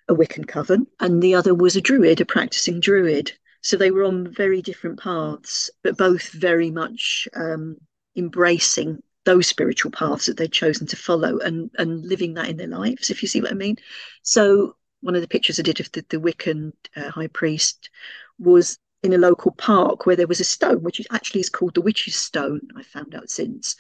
a 0.09 0.15
Wiccan 0.15 0.47
coven, 0.47 0.87
and 1.01 1.21
the 1.21 1.35
other 1.35 1.53
was 1.55 1.75
a 1.77 1.81
druid, 1.81 2.21
a 2.21 2.25
practicing 2.25 2.79
druid. 2.81 3.33
So 3.61 3.77
they 3.77 3.91
were 3.91 4.05
on 4.05 4.33
very 4.33 4.63
different 4.63 5.01
paths, 5.01 5.71
but 5.83 5.99
both 5.99 6.31
very 6.31 6.71
much 6.71 7.29
um, 7.35 7.77
embracing 8.17 9.03
those 9.25 9.47
spiritual 9.47 9.91
paths 9.91 10.27
that 10.27 10.37
they'd 10.37 10.53
chosen 10.53 10.87
to 10.89 10.97
follow 10.97 11.39
and 11.39 11.71
and 11.77 12.05
living 12.07 12.35
that 12.35 12.49
in 12.49 12.57
their 12.57 12.69
lives, 12.69 13.11
if 13.11 13.23
you 13.23 13.29
see 13.29 13.41
what 13.41 13.51
I 13.51 13.55
mean. 13.55 13.77
So 14.23 14.77
one 15.01 15.17
of 15.17 15.21
the 15.21 15.29
pictures 15.29 15.59
I 15.59 15.63
did 15.63 15.81
of 15.81 15.91
the, 15.93 16.05
the 16.09 16.19
Wiccan 16.19 16.73
uh, 16.97 17.11
high 17.11 17.27
priest 17.27 17.91
was 18.39 18.79
in 19.03 19.13
a 19.13 19.19
local 19.19 19.53
park 19.53 20.07
where 20.07 20.17
there 20.17 20.27
was 20.27 20.41
a 20.41 20.45
stone, 20.45 20.83
which 20.83 21.05
actually 21.11 21.41
is 21.41 21.49
called 21.49 21.75
the 21.75 21.81
Witch's 21.81 22.15
Stone, 22.15 22.61
I 22.77 22.83
found 22.83 23.15
out 23.15 23.31
since. 23.31 23.77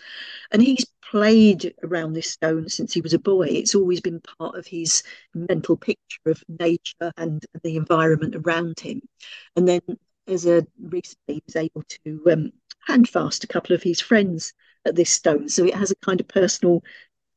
And 0.50 0.60
he's 0.62 0.84
played 1.10 1.74
around 1.82 2.12
this 2.12 2.30
stone 2.30 2.68
since 2.68 2.92
he 2.92 3.00
was 3.00 3.14
a 3.14 3.18
boy. 3.18 3.46
It's 3.48 3.74
always 3.74 4.00
been 4.00 4.20
part 4.38 4.56
of 4.56 4.66
his 4.66 5.02
mental 5.34 5.76
picture 5.76 6.20
of 6.26 6.42
nature 6.48 7.12
and 7.16 7.44
the 7.62 7.76
environment 7.76 8.34
around 8.34 8.80
him. 8.80 9.02
And 9.54 9.68
then, 9.68 9.82
as 10.26 10.46
a 10.46 10.66
recently, 10.80 11.34
he 11.34 11.42
was 11.46 11.56
able 11.56 11.82
to 12.04 12.22
um, 12.30 12.52
handfast 12.86 13.44
a 13.44 13.48
couple 13.48 13.74
of 13.74 13.82
his 13.82 14.00
friends 14.00 14.52
at 14.84 14.96
this 14.96 15.10
stone. 15.10 15.48
So 15.48 15.64
it 15.64 15.74
has 15.74 15.90
a 15.90 15.96
kind 15.96 16.20
of 16.20 16.28
personal 16.28 16.82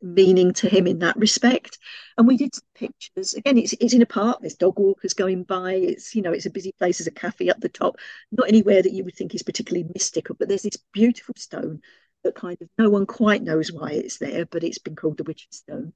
meaning 0.02 0.54
to 0.54 0.70
him 0.70 0.88
in 0.88 1.00
that 1.00 1.18
respect. 1.18 1.78
And 2.18 2.28
we 2.28 2.38
did 2.38 2.54
pictures. 2.74 3.34
Again, 3.34 3.58
it's 3.58 3.74
it's 3.80 3.94
in 3.94 4.02
a 4.02 4.06
park. 4.06 4.40
There's 4.42 4.56
dog 4.56 4.80
walkers 4.80 5.14
going 5.14 5.44
by. 5.44 5.74
It's 5.74 6.16
you 6.16 6.22
know 6.22 6.32
it's 6.32 6.46
a 6.46 6.52
busy 6.52 6.74
place. 6.78 6.98
There's 6.98 7.08
a 7.08 7.12
cafe 7.12 7.50
up 7.50 7.60
the 7.60 7.70
top. 7.70 7.98
Not 8.32 8.48
anywhere 8.48 8.82
that 8.82 8.94
you 8.94 9.04
would 9.04 9.16
think 9.16 9.36
is 9.36 9.44
particularly 9.44 9.90
mystical, 9.94 10.36
but 10.38 10.48
there's 10.48 10.64
this 10.64 10.78
beautiful 10.94 11.36
stone 11.38 11.82
that 12.24 12.36
kind 12.36 12.58
of 12.62 12.70
no 12.78 12.90
one 12.90 13.06
quite 13.06 13.44
knows 13.44 13.72
why 13.72 13.92
it's 13.92 14.18
there, 14.18 14.46
but 14.46 14.64
it's 14.64 14.80
been 14.80 14.96
called 14.96 15.18
the 15.18 15.24
Witch's 15.24 15.58
Stone. 15.58 15.94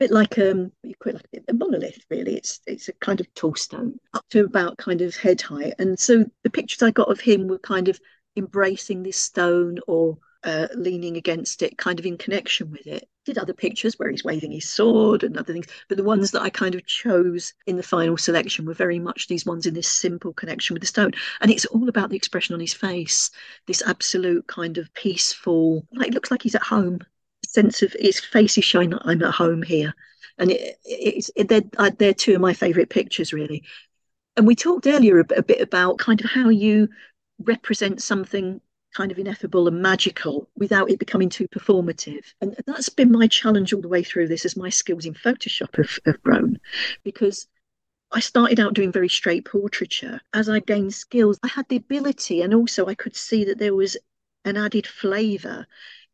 A 0.00 0.04
bit 0.04 0.10
like 0.10 0.38
um, 0.38 0.72
you 0.82 0.94
it 1.04 1.14
like 1.14 1.26
a 1.48 1.54
monolith, 1.54 2.04
really. 2.10 2.36
It's 2.36 2.60
it's 2.66 2.88
a 2.88 2.92
kind 2.94 3.20
of 3.20 3.32
tall 3.34 3.54
stone 3.54 3.98
up 4.14 4.24
to 4.30 4.44
about 4.44 4.78
kind 4.78 5.02
of 5.02 5.14
head 5.16 5.40
height. 5.42 5.74
And 5.78 5.98
so 5.98 6.24
the 6.42 6.50
pictures 6.50 6.82
I 6.82 6.90
got 6.90 7.10
of 7.10 7.20
him 7.20 7.48
were 7.48 7.58
kind 7.58 7.88
of 7.88 8.00
embracing 8.36 9.02
this 9.02 9.16
stone 9.16 9.78
or 9.86 10.18
uh, 10.44 10.68
leaning 10.74 11.16
against 11.16 11.62
it, 11.62 11.78
kind 11.78 11.98
of 11.98 12.06
in 12.06 12.16
connection 12.16 12.70
with 12.70 12.86
it. 12.86 13.08
Did 13.24 13.38
other 13.38 13.52
pictures 13.52 13.98
where 13.98 14.10
he's 14.10 14.24
waving 14.24 14.50
his 14.50 14.68
sword 14.68 15.22
and 15.22 15.38
other 15.38 15.52
things, 15.52 15.68
but 15.88 15.96
the 15.96 16.02
ones 16.02 16.32
that 16.32 16.42
I 16.42 16.50
kind 16.50 16.74
of 16.74 16.84
chose 16.86 17.54
in 17.66 17.76
the 17.76 17.82
final 17.82 18.16
selection 18.16 18.66
were 18.66 18.74
very 18.74 18.98
much 18.98 19.28
these 19.28 19.46
ones 19.46 19.64
in 19.64 19.74
this 19.74 19.86
simple 19.86 20.32
connection 20.32 20.74
with 20.74 20.80
the 20.80 20.88
stone. 20.88 21.12
And 21.40 21.48
it's 21.50 21.64
all 21.66 21.88
about 21.88 22.10
the 22.10 22.16
expression 22.16 22.54
on 22.54 22.60
his 22.60 22.74
face, 22.74 23.30
this 23.66 23.82
absolute 23.86 24.48
kind 24.48 24.76
of 24.76 24.92
peaceful, 24.94 25.86
like 25.92 26.08
it 26.08 26.14
looks 26.14 26.32
like 26.32 26.42
he's 26.42 26.56
at 26.56 26.62
home. 26.62 26.98
Sense 27.46 27.82
of 27.82 27.92
his 27.92 28.18
face 28.18 28.58
is 28.58 28.64
showing 28.64 28.90
that 28.90 29.02
I'm 29.04 29.22
at 29.22 29.34
home 29.34 29.62
here, 29.62 29.94
and 30.38 30.50
it, 30.50 30.78
it's 30.84 31.30
it, 31.36 31.48
they're 31.48 31.62
uh, 31.76 31.90
they're 31.98 32.14
two 32.14 32.34
of 32.34 32.40
my 32.40 32.54
favourite 32.54 32.88
pictures 32.88 33.32
really. 33.32 33.62
And 34.36 34.46
we 34.46 34.56
talked 34.56 34.86
earlier 34.86 35.20
a, 35.20 35.26
a 35.36 35.42
bit 35.42 35.60
about 35.60 35.98
kind 35.98 36.20
of 36.20 36.30
how 36.30 36.48
you 36.48 36.88
represent 37.38 38.02
something 38.02 38.60
kind 38.94 39.10
of 39.10 39.18
ineffable 39.18 39.68
and 39.68 39.80
magical 39.80 40.48
without 40.56 40.90
it 40.90 40.98
becoming 40.98 41.28
too 41.28 41.48
performative. 41.48 42.24
And 42.40 42.56
that's 42.66 42.88
been 42.88 43.10
my 43.10 43.26
challenge 43.26 43.72
all 43.72 43.80
the 43.80 43.88
way 43.88 44.02
through 44.02 44.28
this 44.28 44.44
as 44.44 44.56
my 44.56 44.70
skills 44.70 45.06
in 45.06 45.14
Photoshop 45.14 45.76
have, 45.76 45.98
have 46.06 46.22
grown 46.22 46.58
because 47.02 47.46
I 48.10 48.20
started 48.20 48.60
out 48.60 48.74
doing 48.74 48.92
very 48.92 49.08
straight 49.08 49.46
portraiture. 49.46 50.20
As 50.34 50.48
I 50.48 50.60
gained 50.60 50.92
skills, 50.92 51.38
I 51.42 51.48
had 51.48 51.66
the 51.68 51.76
ability, 51.76 52.42
and 52.42 52.52
also 52.52 52.86
I 52.86 52.94
could 52.94 53.16
see 53.16 53.44
that 53.44 53.58
there 53.58 53.74
was 53.74 53.96
an 54.44 54.56
added 54.58 54.86
flavour 54.86 55.66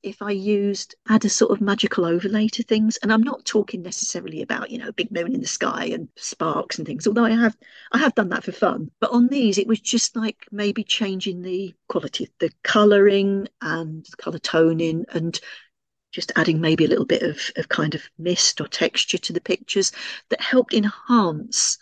if 0.02 0.22
I 0.22 0.30
used 0.30 0.94
add 1.08 1.24
a 1.24 1.28
sort 1.28 1.50
of 1.50 1.60
magical 1.60 2.04
overlay 2.04 2.48
to 2.48 2.62
things. 2.62 2.98
And 2.98 3.12
I'm 3.12 3.22
not 3.22 3.44
talking 3.44 3.82
necessarily 3.82 4.42
about, 4.42 4.70
you 4.70 4.78
know, 4.78 4.92
big 4.92 5.10
moon 5.10 5.34
in 5.34 5.40
the 5.40 5.46
sky 5.46 5.86
and 5.86 6.08
sparks 6.16 6.78
and 6.78 6.86
things, 6.86 7.06
although 7.06 7.24
I 7.24 7.30
have 7.30 7.56
I 7.92 7.98
have 7.98 8.14
done 8.14 8.28
that 8.30 8.44
for 8.44 8.52
fun. 8.52 8.90
But 9.00 9.10
on 9.12 9.28
these 9.28 9.58
it 9.58 9.66
was 9.66 9.80
just 9.80 10.16
like 10.16 10.46
maybe 10.50 10.84
changing 10.84 11.42
the 11.42 11.74
quality 11.88 12.24
of 12.24 12.30
the 12.38 12.50
colouring 12.62 13.48
and 13.60 14.06
colour 14.18 14.38
toning 14.38 15.04
and 15.12 15.38
just 16.10 16.32
adding 16.36 16.60
maybe 16.60 16.84
a 16.84 16.88
little 16.88 17.04
bit 17.04 17.22
of, 17.22 17.40
of 17.56 17.68
kind 17.68 17.94
of 17.94 18.02
mist 18.18 18.60
or 18.60 18.66
texture 18.68 19.18
to 19.18 19.32
the 19.32 19.40
pictures 19.40 19.92
that 20.30 20.40
helped 20.40 20.72
enhance 20.72 21.78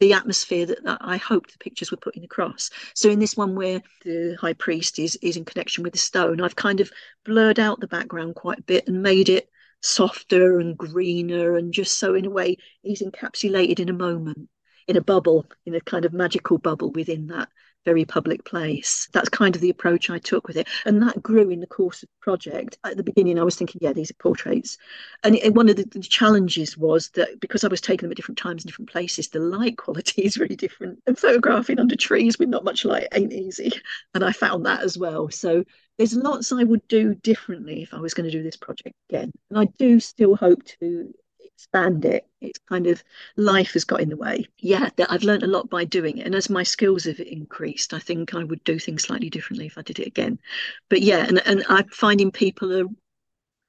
the 0.00 0.12
atmosphere 0.12 0.66
that, 0.66 0.84
that, 0.84 0.98
I 1.00 1.16
hoped 1.16 1.52
the 1.52 1.58
pictures 1.58 1.90
were 1.90 1.96
putting 1.96 2.24
across. 2.24 2.70
So 2.94 3.08
in 3.08 3.18
this 3.18 3.36
one 3.36 3.54
where 3.54 3.82
the 4.04 4.36
high 4.40 4.52
priest 4.52 4.98
is 4.98 5.16
is 5.22 5.36
in 5.36 5.44
connection 5.44 5.84
with 5.84 5.92
the 5.92 5.98
stone, 5.98 6.40
I've 6.40 6.56
kind 6.56 6.80
of 6.80 6.90
blurred 7.24 7.58
out 7.58 7.80
the 7.80 7.86
background 7.86 8.34
quite 8.34 8.58
a 8.58 8.62
bit 8.62 8.88
and 8.88 9.02
made 9.02 9.28
it 9.28 9.48
softer 9.82 10.58
and 10.58 10.76
greener 10.76 11.56
and 11.56 11.72
just 11.72 11.98
so 11.98 12.14
in 12.14 12.26
a 12.26 12.30
way 12.30 12.56
he's 12.82 13.02
encapsulated 13.02 13.78
in 13.78 13.88
a 13.88 13.92
moment 13.92 14.48
in 14.88 14.96
a 14.96 15.00
bubble 15.00 15.46
in 15.64 15.74
a 15.74 15.80
kind 15.80 16.04
of 16.04 16.12
magical 16.12 16.58
bubble 16.58 16.90
within 16.92 17.26
that 17.28 17.48
very 17.86 18.04
public 18.04 18.44
place. 18.44 19.08
That's 19.12 19.28
kind 19.28 19.54
of 19.54 19.62
the 19.62 19.70
approach 19.70 20.10
I 20.10 20.18
took 20.18 20.48
with 20.48 20.56
it. 20.56 20.68
And 20.84 21.00
that 21.02 21.22
grew 21.22 21.48
in 21.50 21.60
the 21.60 21.66
course 21.66 22.02
of 22.02 22.08
the 22.08 22.20
project. 22.20 22.76
At 22.84 22.96
the 22.96 23.04
beginning, 23.04 23.38
I 23.38 23.44
was 23.44 23.54
thinking, 23.56 23.80
yeah, 23.80 23.92
these 23.92 24.10
are 24.10 24.14
portraits. 24.14 24.76
And 25.22 25.36
it, 25.36 25.54
one 25.54 25.68
of 25.68 25.76
the, 25.76 25.84
the, 25.84 26.00
challenges 26.00 26.76
was 26.76 27.10
that 27.10 27.40
because 27.40 27.62
I 27.62 27.68
was 27.68 27.80
taking 27.80 28.06
them 28.06 28.10
at 28.10 28.16
different 28.16 28.38
times 28.38 28.64
in 28.64 28.68
different 28.68 28.90
places, 28.90 29.28
the 29.28 29.38
light 29.38 29.78
quality 29.84 30.22
is 30.22 30.36
really 30.36 30.56
different. 30.56 31.00
And 31.06 31.16
photographing 31.16 31.78
under 31.78 31.96
trees 31.96 32.38
with 32.38 32.48
not 32.48 32.64
much 32.64 32.84
light 32.84 33.08
ain't 33.12 33.32
easy. 33.32 33.70
And 34.14 34.24
I 34.24 34.32
found 34.32 34.66
that 34.66 34.82
as 34.82 34.98
well. 34.98 35.30
So 35.30 35.64
there's 35.96 36.14
lots 36.14 36.52
I 36.52 36.64
would 36.64 36.86
do 36.88 37.14
differently 37.14 37.82
if 37.82 37.94
I 37.94 38.00
was 38.00 38.14
going 38.14 38.28
to 38.28 38.36
do 38.36 38.42
this 38.42 38.56
project 38.56 38.96
again. 39.08 39.32
And 39.50 39.58
I 39.60 39.66
do 39.78 40.00
still 40.00 40.34
hope 40.34 40.64
to 40.80 41.14
expand 41.56 42.04
it. 42.04 42.26
It's 42.42 42.58
kind 42.68 42.86
of 42.86 43.02
life 43.36 43.72
has 43.72 43.84
got 43.84 44.02
in 44.02 44.10
the 44.10 44.16
way. 44.16 44.46
Yeah, 44.58 44.90
that 44.96 45.10
I've 45.10 45.22
learned 45.22 45.42
a 45.42 45.48
lot 45.48 45.70
by 45.70 45.84
doing 45.84 46.18
it. 46.18 46.26
And 46.26 46.34
as 46.34 46.50
my 46.50 46.62
skills 46.62 47.04
have 47.04 47.18
increased, 47.18 47.94
I 47.94 47.98
think 47.98 48.34
I 48.34 48.44
would 48.44 48.62
do 48.64 48.78
things 48.78 49.04
slightly 49.04 49.30
differently 49.30 49.66
if 49.66 49.78
I 49.78 49.82
did 49.82 49.98
it 49.98 50.06
again. 50.06 50.38
But 50.90 51.00
yeah, 51.00 51.24
and, 51.26 51.40
and 51.46 51.64
I'm 51.68 51.88
finding 51.88 52.30
people 52.30 52.72
are 52.78 52.84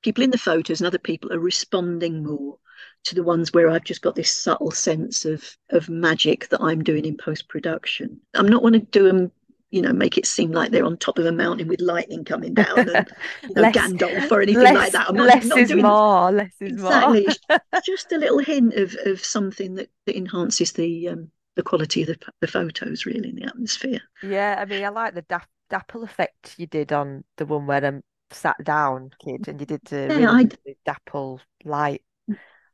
people 0.03 0.23
in 0.23 0.31
the 0.31 0.37
photos 0.37 0.81
and 0.81 0.87
other 0.87 0.99
people 0.99 1.31
are 1.31 1.39
responding 1.39 2.23
more 2.23 2.57
to 3.05 3.15
the 3.15 3.23
ones 3.23 3.53
where 3.53 3.69
I've 3.69 3.85
just 3.85 4.01
got 4.01 4.15
this 4.15 4.35
subtle 4.35 4.71
sense 4.71 5.23
of 5.23 5.57
of 5.69 5.87
magic 5.87 6.49
that 6.49 6.61
I'm 6.61 6.83
doing 6.83 7.05
in 7.05 7.15
post 7.15 7.47
production. 7.47 8.19
I'm 8.33 8.49
not 8.49 8.63
want 8.63 8.73
to 8.75 8.81
do 8.81 9.07
them 9.07 9.31
you 9.69 9.81
know, 9.81 9.91
make 9.91 10.17
it 10.17 10.25
seem 10.25 10.51
like 10.51 10.71
they're 10.71 10.85
on 10.85 10.97
top 10.97 11.19
of 11.19 11.25
a 11.25 11.31
mountain 11.31 11.67
with 11.67 11.81
lightning 11.81 12.23
coming 12.23 12.53
down 12.53 12.79
and 12.79 13.11
you 13.43 13.53
know, 13.53 13.61
less, 13.61 13.75
Gandalf 13.75 14.31
or 14.31 14.41
anything 14.41 14.63
less, 14.63 14.75
like 14.75 14.91
that. 14.93 15.09
I'm 15.09 15.15
not, 15.15 15.27
less 15.27 15.45
not 15.45 15.57
is 15.57 15.73
more. 15.73 16.31
Less 16.31 16.53
is 16.61 16.73
exactly. 16.73 17.27
more. 17.49 17.59
just 17.85 18.11
a 18.11 18.17
little 18.17 18.39
hint 18.39 18.73
of, 18.75 18.95
of 19.05 19.23
something 19.23 19.75
that, 19.75 19.89
that 20.05 20.17
enhances 20.17 20.71
the 20.71 21.09
um, 21.09 21.31
the 21.55 21.63
quality 21.63 22.03
of 22.03 22.07
the, 22.07 22.17
the 22.39 22.47
photos, 22.47 23.05
really, 23.05 23.29
in 23.29 23.35
the 23.35 23.45
atmosphere. 23.45 23.99
Yeah, 24.23 24.55
I 24.59 24.65
mean, 24.65 24.85
I 24.85 24.89
like 24.89 25.15
the 25.15 25.23
dap- 25.23 25.49
dapple 25.69 26.03
effect 26.03 26.55
you 26.57 26.67
did 26.67 26.93
on 26.93 27.23
the 27.37 27.45
one 27.45 27.65
where 27.65 27.83
I'm 27.83 28.03
sat 28.31 28.63
down, 28.63 29.09
kid, 29.23 29.47
and 29.47 29.59
you 29.59 29.65
did 29.65 29.81
the, 29.85 30.07
yeah, 30.07 30.31
really 30.31 30.45
the 30.45 30.75
dapple 30.85 31.41
light. 31.65 32.03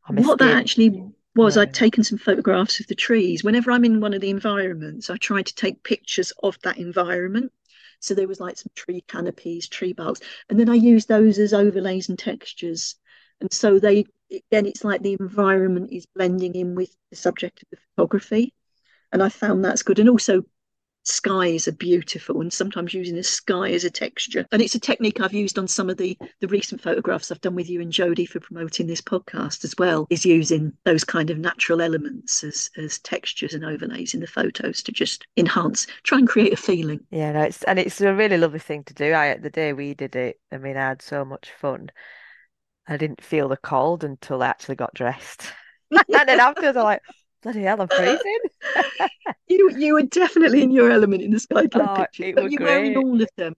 what 0.06 0.40
that 0.40 0.58
actually 0.58 1.14
was. 1.36 1.58
I'd 1.58 1.74
taken 1.74 2.04
some 2.04 2.18
photographs 2.18 2.80
of 2.80 2.88
the 2.88 2.96
trees. 2.96 3.44
Whenever 3.44 3.72
I'm 3.72 3.86
in 3.86 4.00
one 4.00 4.14
of 4.14 4.22
the 4.22 4.30
environments, 4.30 5.10
I 5.10 5.18
try 5.18 5.42
to 5.42 5.56
take 5.56 5.84
pictures 5.84 6.32
of 6.44 6.58
that 6.64 6.78
environment. 6.78 7.52
So 8.00 8.14
there 8.14 8.28
was 8.28 8.40
like 8.40 8.58
some 8.58 8.72
tree 8.76 9.04
canopies, 9.08 9.68
tree 9.68 9.94
barks, 9.94 10.20
and 10.50 10.60
then 10.60 10.70
I 10.70 10.76
used 10.76 11.08
those 11.08 11.40
as 11.40 11.54
overlays 11.54 12.10
and 12.10 12.20
textures. 12.20 12.96
And 13.40 13.52
so 13.52 13.80
they 13.80 14.06
again, 14.30 14.66
it's 14.66 14.84
like 14.84 15.02
the 15.02 15.18
environment 15.20 15.92
is 15.92 16.06
blending 16.06 16.56
in 16.56 16.76
with 16.76 16.96
the 17.10 17.16
subject 17.16 17.62
of 17.64 17.70
the 17.70 17.78
photography, 17.96 18.54
and 19.12 19.24
I 19.24 19.30
found 19.30 19.64
that's 19.64 19.84
good. 19.84 20.00
And 20.00 20.10
also 20.10 20.44
skies 21.04 21.68
are 21.68 21.74
beautiful 21.74 22.42
and 22.42 22.52
sometimes 22.52 22.94
using 22.94 23.16
the 23.16 23.24
sky 23.24 23.70
as 23.72 23.84
a 23.84 23.90
texture. 23.90 24.46
And 24.52 24.62
it's 24.62 24.76
a 24.76 24.80
technique 24.80 25.20
i've 25.22 25.34
used 25.34 25.60
on 25.60 25.68
some 25.68 25.90
of 25.90 25.98
the 25.98 26.18
the 26.40 26.48
recent 26.48 26.82
photographs 26.82 27.32
i've 27.32 27.42
done 27.42 27.56
with 27.56 27.70
you 27.70 27.82
and 27.82 27.92
Jodie 27.92 28.28
for 28.28 28.40
promoting 28.40 28.88
this 28.88 29.02
podcast 29.02 29.64
as 29.64 29.76
well 29.78 30.08
is 30.10 30.26
using 30.26 30.74
those 30.86 31.04
kind 31.04 31.30
of 31.30 31.38
natural 31.38 31.82
elements 31.82 32.44
as 32.44 32.70
as 32.78 33.00
textures 33.00 33.54
and 33.54 33.66
overlays 33.66 34.14
in 34.14 34.20
the 34.20 34.28
photos 34.28 34.82
to 34.84 34.92
just 34.92 35.26
enhance 35.38 35.88
try 36.04 36.18
and 36.18 36.28
create 36.28 36.54
a 36.54 36.58
feeling. 36.58 37.00
Yeah 37.12 37.32
no 37.34 37.42
it's 37.42 37.64
and 37.64 37.80
it's 37.80 38.02
a 38.02 38.14
really 38.14 38.38
lovely 38.38 38.60
thing 38.60 38.84
to 38.86 38.94
do. 38.94 39.14
I 39.14 39.38
the 39.38 39.50
day 39.50 39.74
we 39.74 39.94
did 39.94 40.16
it 40.16 40.40
i 40.52 40.58
mean 40.58 40.78
i 40.78 40.88
had 40.88 41.02
so 41.02 41.26
much 41.26 41.52
fun. 41.60 41.90
I 42.88 42.98
didn't 42.98 43.24
feel 43.24 43.48
the 43.48 43.58
cold 43.58 44.04
until 44.04 44.44
i 44.44 44.48
actually 44.48 44.76
got 44.76 44.94
dressed. 44.94 45.44
And 45.92 46.28
then 46.28 46.40
afterwards 46.40 46.78
i'm 46.78 46.84
like 46.84 47.02
bloody 47.44 47.62
hell, 47.62 47.82
I'm 47.82 47.88
freezing. 47.90 48.40
you 49.48 49.70
you 49.78 49.94
were 49.94 50.04
definitely 50.04 50.64
in 50.64 50.72
your 50.72 50.90
element 50.90 51.22
in 51.22 51.32
the 51.32 51.40
sky 51.40 51.68
oh, 51.76 51.96
pictures, 51.96 52.34
but 52.36 52.52
you 52.52 52.58
great. 52.58 52.68
were 52.68 52.84
in 52.84 52.98
all 52.98 53.22
of 53.22 53.30
them. 53.36 53.54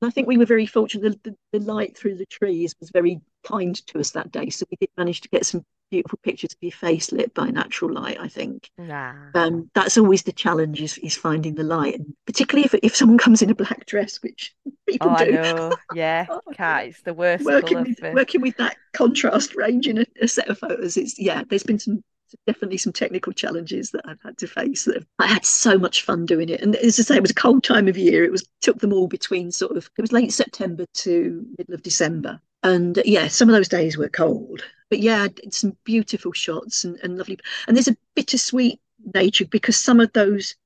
And 0.00 0.08
I 0.08 0.10
think 0.10 0.28
we 0.28 0.36
were 0.36 0.44
very 0.44 0.66
fortunate. 0.66 1.22
The, 1.24 1.30
the, 1.30 1.58
the, 1.58 1.64
light 1.64 1.96
through 1.96 2.16
the 2.16 2.26
trees 2.26 2.74
was 2.78 2.90
very 2.90 3.20
kind 3.44 3.74
to 3.86 3.98
us 3.98 4.10
that 4.10 4.30
day, 4.30 4.50
so 4.50 4.66
we 4.70 4.76
did 4.78 4.90
manage 4.98 5.22
to 5.22 5.28
get 5.30 5.46
some 5.46 5.64
beautiful 5.90 6.18
pictures 6.22 6.52
of 6.52 6.58
your 6.60 6.72
face 6.72 7.12
lit 7.12 7.32
by 7.32 7.48
natural 7.48 7.92
light. 7.92 8.18
I 8.20 8.28
think. 8.28 8.70
Nah. 8.76 9.14
Um, 9.34 9.70
that's 9.74 9.96
always 9.96 10.22
the 10.22 10.32
challenge 10.32 10.82
is, 10.82 10.98
is 10.98 11.16
finding 11.16 11.54
the 11.54 11.62
light, 11.62 11.94
and 11.94 12.14
particularly 12.26 12.66
if 12.66 12.74
if 12.82 12.94
someone 12.94 13.18
comes 13.18 13.40
in 13.40 13.50
a 13.50 13.54
black 13.54 13.86
dress, 13.86 14.22
which 14.22 14.54
people 14.88 15.10
oh, 15.10 15.24
do. 15.24 15.38
I 15.38 15.52
know. 15.52 15.72
Yeah, 15.94 16.26
cat, 16.52 16.88
it's 16.88 17.00
the 17.02 17.14
worst. 17.14 17.44
Working 17.44 17.82
with, 17.82 18.14
working 18.14 18.42
with 18.42 18.56
that 18.58 18.76
contrast 18.92 19.54
range 19.54 19.88
in 19.88 19.98
a, 19.98 20.04
a 20.20 20.28
set 20.28 20.48
of 20.48 20.58
photos, 20.58 20.98
it's 20.98 21.18
yeah. 21.18 21.42
There's 21.48 21.62
been 21.62 21.78
some 21.78 22.02
definitely 22.46 22.78
some 22.78 22.92
technical 22.92 23.32
challenges 23.32 23.90
that 23.90 24.02
I've 24.04 24.20
had 24.22 24.38
to 24.38 24.46
face. 24.46 24.88
I 25.18 25.26
had 25.26 25.44
so 25.44 25.78
much 25.78 26.02
fun 26.02 26.26
doing 26.26 26.48
it, 26.48 26.60
and 26.60 26.76
as 26.76 26.98
I 26.98 27.02
say, 27.02 27.16
it 27.16 27.22
was 27.22 27.30
a 27.30 27.34
cold 27.34 27.64
time 27.64 27.88
of 27.88 27.98
year. 27.98 28.24
It 28.24 28.32
was 28.32 28.46
took 28.60 28.78
them 28.80 28.92
all 28.92 29.08
between 29.08 29.50
sort 29.50 29.76
of 29.76 29.90
it 29.96 30.02
was 30.02 30.12
late 30.12 30.32
September 30.32 30.86
to 30.94 31.46
middle 31.58 31.74
of 31.74 31.82
December, 31.82 32.40
and 32.62 33.00
yeah, 33.04 33.28
some 33.28 33.48
of 33.48 33.54
those 33.54 33.68
days 33.68 33.96
were 33.96 34.08
cold. 34.08 34.62
But 34.90 35.00
yeah, 35.00 35.28
some 35.50 35.76
beautiful 35.84 36.32
shots 36.32 36.84
and, 36.84 36.98
and 37.02 37.18
lovely. 37.18 37.38
And 37.66 37.76
there's 37.76 37.88
a 37.88 37.96
bittersweet 38.14 38.80
nature 39.14 39.46
because 39.46 39.76
some 39.76 40.00
of 40.00 40.12
those 40.12 40.56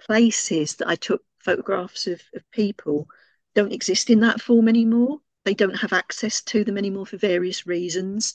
places 0.00 0.76
that 0.76 0.88
I 0.88 0.96
took 0.96 1.22
photographs 1.38 2.06
of, 2.06 2.22
of 2.34 2.50
people 2.50 3.08
don't 3.54 3.72
exist 3.72 4.10
in 4.10 4.20
that 4.20 4.40
form 4.40 4.68
anymore. 4.68 5.18
They 5.44 5.54
don't 5.54 5.76
have 5.76 5.92
access 5.92 6.42
to 6.44 6.64
them 6.64 6.76
anymore 6.76 7.06
for 7.06 7.16
various 7.16 7.66
reasons. 7.66 8.34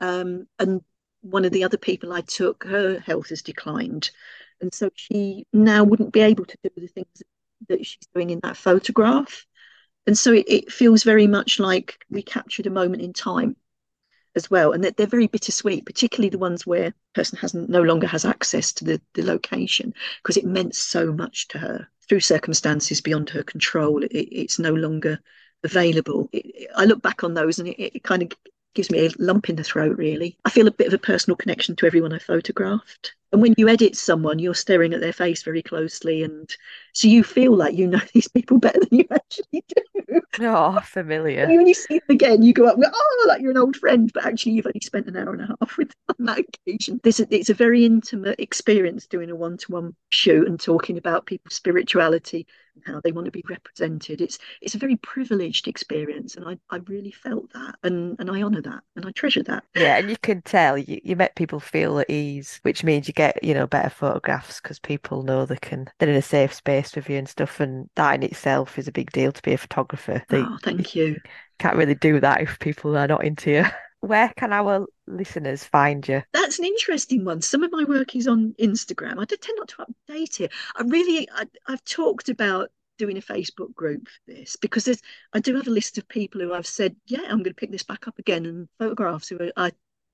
Um, 0.00 0.46
and 0.58 0.82
one 1.30 1.44
of 1.44 1.52
the 1.52 1.64
other 1.64 1.76
people 1.76 2.12
I 2.12 2.22
took, 2.22 2.64
her 2.64 2.98
health 2.98 3.28
has 3.30 3.42
declined. 3.42 4.10
And 4.60 4.72
so 4.72 4.90
she 4.94 5.46
now 5.52 5.84
wouldn't 5.84 6.12
be 6.12 6.20
able 6.20 6.44
to 6.44 6.58
do 6.62 6.70
the 6.76 6.88
things 6.88 7.22
that 7.68 7.84
she's 7.84 8.08
doing 8.14 8.30
in 8.30 8.40
that 8.42 8.56
photograph. 8.56 9.46
And 10.06 10.16
so 10.16 10.32
it, 10.32 10.46
it 10.48 10.72
feels 10.72 11.02
very 11.02 11.26
much 11.26 11.58
like 11.58 12.04
we 12.10 12.22
captured 12.22 12.66
a 12.66 12.70
moment 12.70 13.02
in 13.02 13.12
time 13.12 13.56
as 14.34 14.50
well. 14.50 14.72
And 14.72 14.84
that 14.84 14.96
they're 14.96 15.06
very 15.06 15.26
bittersweet, 15.26 15.84
particularly 15.86 16.30
the 16.30 16.38
ones 16.38 16.66
where 16.66 16.94
person 17.14 17.38
hasn't 17.38 17.68
no 17.68 17.82
longer 17.82 18.06
has 18.06 18.24
access 18.24 18.72
to 18.74 18.84
the, 18.84 19.00
the 19.14 19.22
location 19.22 19.94
because 20.22 20.36
it 20.36 20.44
meant 20.44 20.74
so 20.74 21.12
much 21.12 21.48
to 21.48 21.58
her 21.58 21.88
through 22.08 22.20
circumstances 22.20 23.00
beyond 23.00 23.30
her 23.30 23.42
control. 23.42 24.02
It, 24.02 24.12
it's 24.12 24.58
no 24.58 24.72
longer 24.72 25.20
available. 25.62 26.28
It, 26.32 26.70
I 26.74 26.84
look 26.84 27.02
back 27.02 27.22
on 27.22 27.34
those 27.34 27.58
and 27.58 27.68
it, 27.68 27.96
it 27.96 28.02
kind 28.02 28.22
of 28.22 28.32
gives 28.74 28.90
me 28.90 29.06
a 29.06 29.10
lump 29.18 29.48
in 29.48 29.56
the 29.56 29.64
throat, 29.64 29.96
really. 29.98 30.36
I 30.44 30.50
feel 30.50 30.68
a 30.68 30.72
bit 30.72 30.88
of 30.88 30.94
a 30.94 30.98
personal 30.98 31.36
connection 31.36 31.76
to 31.76 31.86
everyone 31.86 32.12
I 32.12 32.18
photographed. 32.18 33.14
And 33.32 33.42
when 33.42 33.54
you 33.58 33.68
edit 33.68 33.96
someone, 33.96 34.38
you're 34.38 34.54
staring 34.54 34.94
at 34.94 35.00
their 35.00 35.12
face 35.12 35.42
very 35.42 35.62
closely. 35.62 36.22
And 36.22 36.54
so 36.92 37.08
you 37.08 37.22
feel 37.22 37.54
like 37.54 37.74
you 37.74 37.86
know 37.86 38.00
these 38.14 38.28
people 38.28 38.58
better 38.58 38.80
than 38.80 38.98
you 38.98 39.06
actually 39.10 39.64
do. 39.68 40.20
Oh, 40.40 40.80
familiar. 40.84 41.46
when 41.46 41.66
you 41.66 41.74
see 41.74 41.98
them 41.98 42.14
again, 42.14 42.42
you 42.42 42.52
go 42.52 42.66
up, 42.66 42.74
and 42.74 42.84
go, 42.84 42.90
oh, 42.92 43.24
like 43.28 43.40
you're 43.40 43.50
an 43.50 43.56
old 43.56 43.76
friend, 43.76 44.10
but 44.12 44.24
actually 44.24 44.52
you've 44.52 44.66
only 44.66 44.80
spent 44.82 45.06
an 45.06 45.16
hour 45.16 45.32
and 45.32 45.42
a 45.42 45.56
half 45.60 45.76
with 45.78 45.88
them 45.88 46.16
on 46.18 46.26
that 46.26 46.44
occasion. 46.66 47.00
This 47.02 47.20
it's 47.20 47.50
a 47.50 47.54
very 47.54 47.84
intimate 47.84 48.38
experience 48.40 49.06
doing 49.06 49.30
a 49.30 49.36
one-to-one 49.36 49.94
shoot 50.10 50.46
and 50.46 50.58
talking 50.58 50.96
about 50.98 51.26
people's 51.26 51.54
spirituality 51.54 52.46
and 52.74 52.94
how 52.94 53.00
they 53.02 53.12
want 53.12 53.24
to 53.26 53.30
be 53.30 53.44
represented. 53.48 54.20
It's 54.20 54.38
it's 54.60 54.74
a 54.74 54.78
very 54.78 54.96
privileged 54.96 55.68
experience, 55.68 56.36
and 56.36 56.46
I, 56.46 56.58
I 56.70 56.78
really 56.86 57.10
felt 57.10 57.52
that, 57.52 57.76
and 57.82 58.16
and 58.18 58.30
I 58.30 58.42
honour 58.42 58.62
that, 58.62 58.82
and 58.96 59.06
I 59.06 59.10
treasure 59.12 59.42
that. 59.44 59.64
Yeah, 59.74 59.98
and 59.98 60.10
you 60.10 60.16
can 60.16 60.42
tell 60.42 60.78
you, 60.78 61.00
you 61.02 61.16
make 61.16 61.34
people 61.34 61.60
feel 61.60 61.98
at 61.98 62.10
ease, 62.10 62.60
which 62.62 62.84
means 62.84 63.08
you 63.08 63.14
get 63.18 63.42
you 63.42 63.52
know 63.52 63.66
better 63.66 63.90
photographs 63.90 64.60
because 64.60 64.78
people 64.78 65.22
know 65.24 65.44
they 65.44 65.56
can 65.56 65.88
they're 65.98 66.08
in 66.08 66.14
a 66.14 66.22
safe 66.22 66.54
space 66.54 66.94
with 66.94 67.10
you 67.10 67.16
and 67.18 67.28
stuff. 67.28 67.60
And 67.60 67.90
that 67.96 68.14
in 68.14 68.22
itself 68.22 68.78
is 68.78 68.86
a 68.88 68.92
big 68.92 69.10
deal 69.10 69.32
to 69.32 69.42
be 69.42 69.52
a 69.52 69.58
photographer. 69.58 70.22
That 70.28 70.46
Oh, 70.46 70.58
thank 70.62 70.94
you. 70.94 71.20
can't 71.58 71.76
really 71.76 71.96
do 71.96 72.20
that 72.20 72.40
if 72.40 72.58
people 72.60 72.96
are 72.96 73.08
not 73.08 73.24
into 73.24 73.50
you. 73.50 73.64
Where 74.00 74.32
can 74.36 74.52
our 74.52 74.86
listeners 75.08 75.64
find 75.64 76.06
you? 76.06 76.22
That's 76.32 76.60
an 76.60 76.64
interesting 76.64 77.24
one. 77.24 77.42
Some 77.42 77.64
of 77.64 77.72
my 77.72 77.82
work 77.82 78.14
is 78.14 78.28
on 78.28 78.54
Instagram. 78.60 79.20
I 79.20 79.24
tend 79.24 79.56
not 79.56 79.68
to 79.70 79.86
update 79.86 80.40
it. 80.40 80.52
I 80.76 80.82
really, 80.82 81.28
I, 81.34 81.46
I've 81.66 81.84
talked 81.84 82.28
about 82.28 82.70
doing 82.98 83.18
a 83.18 83.20
Facebook 83.20 83.74
group 83.74 84.06
for 84.06 84.32
this 84.32 84.54
because 84.54 84.84
there's, 84.84 85.02
I 85.32 85.40
do 85.40 85.56
have 85.56 85.66
a 85.66 85.70
list 85.70 85.98
of 85.98 86.08
people 86.08 86.40
who 86.40 86.54
I've 86.54 86.66
said, 86.66 86.94
yeah, 87.06 87.22
I'm 87.24 87.38
going 87.38 87.44
to 87.44 87.54
pick 87.54 87.72
this 87.72 87.82
back 87.82 88.06
up 88.06 88.20
again 88.20 88.46
and 88.46 88.68
photographs 88.78 89.28
who 89.28 89.50
are, 89.56 89.72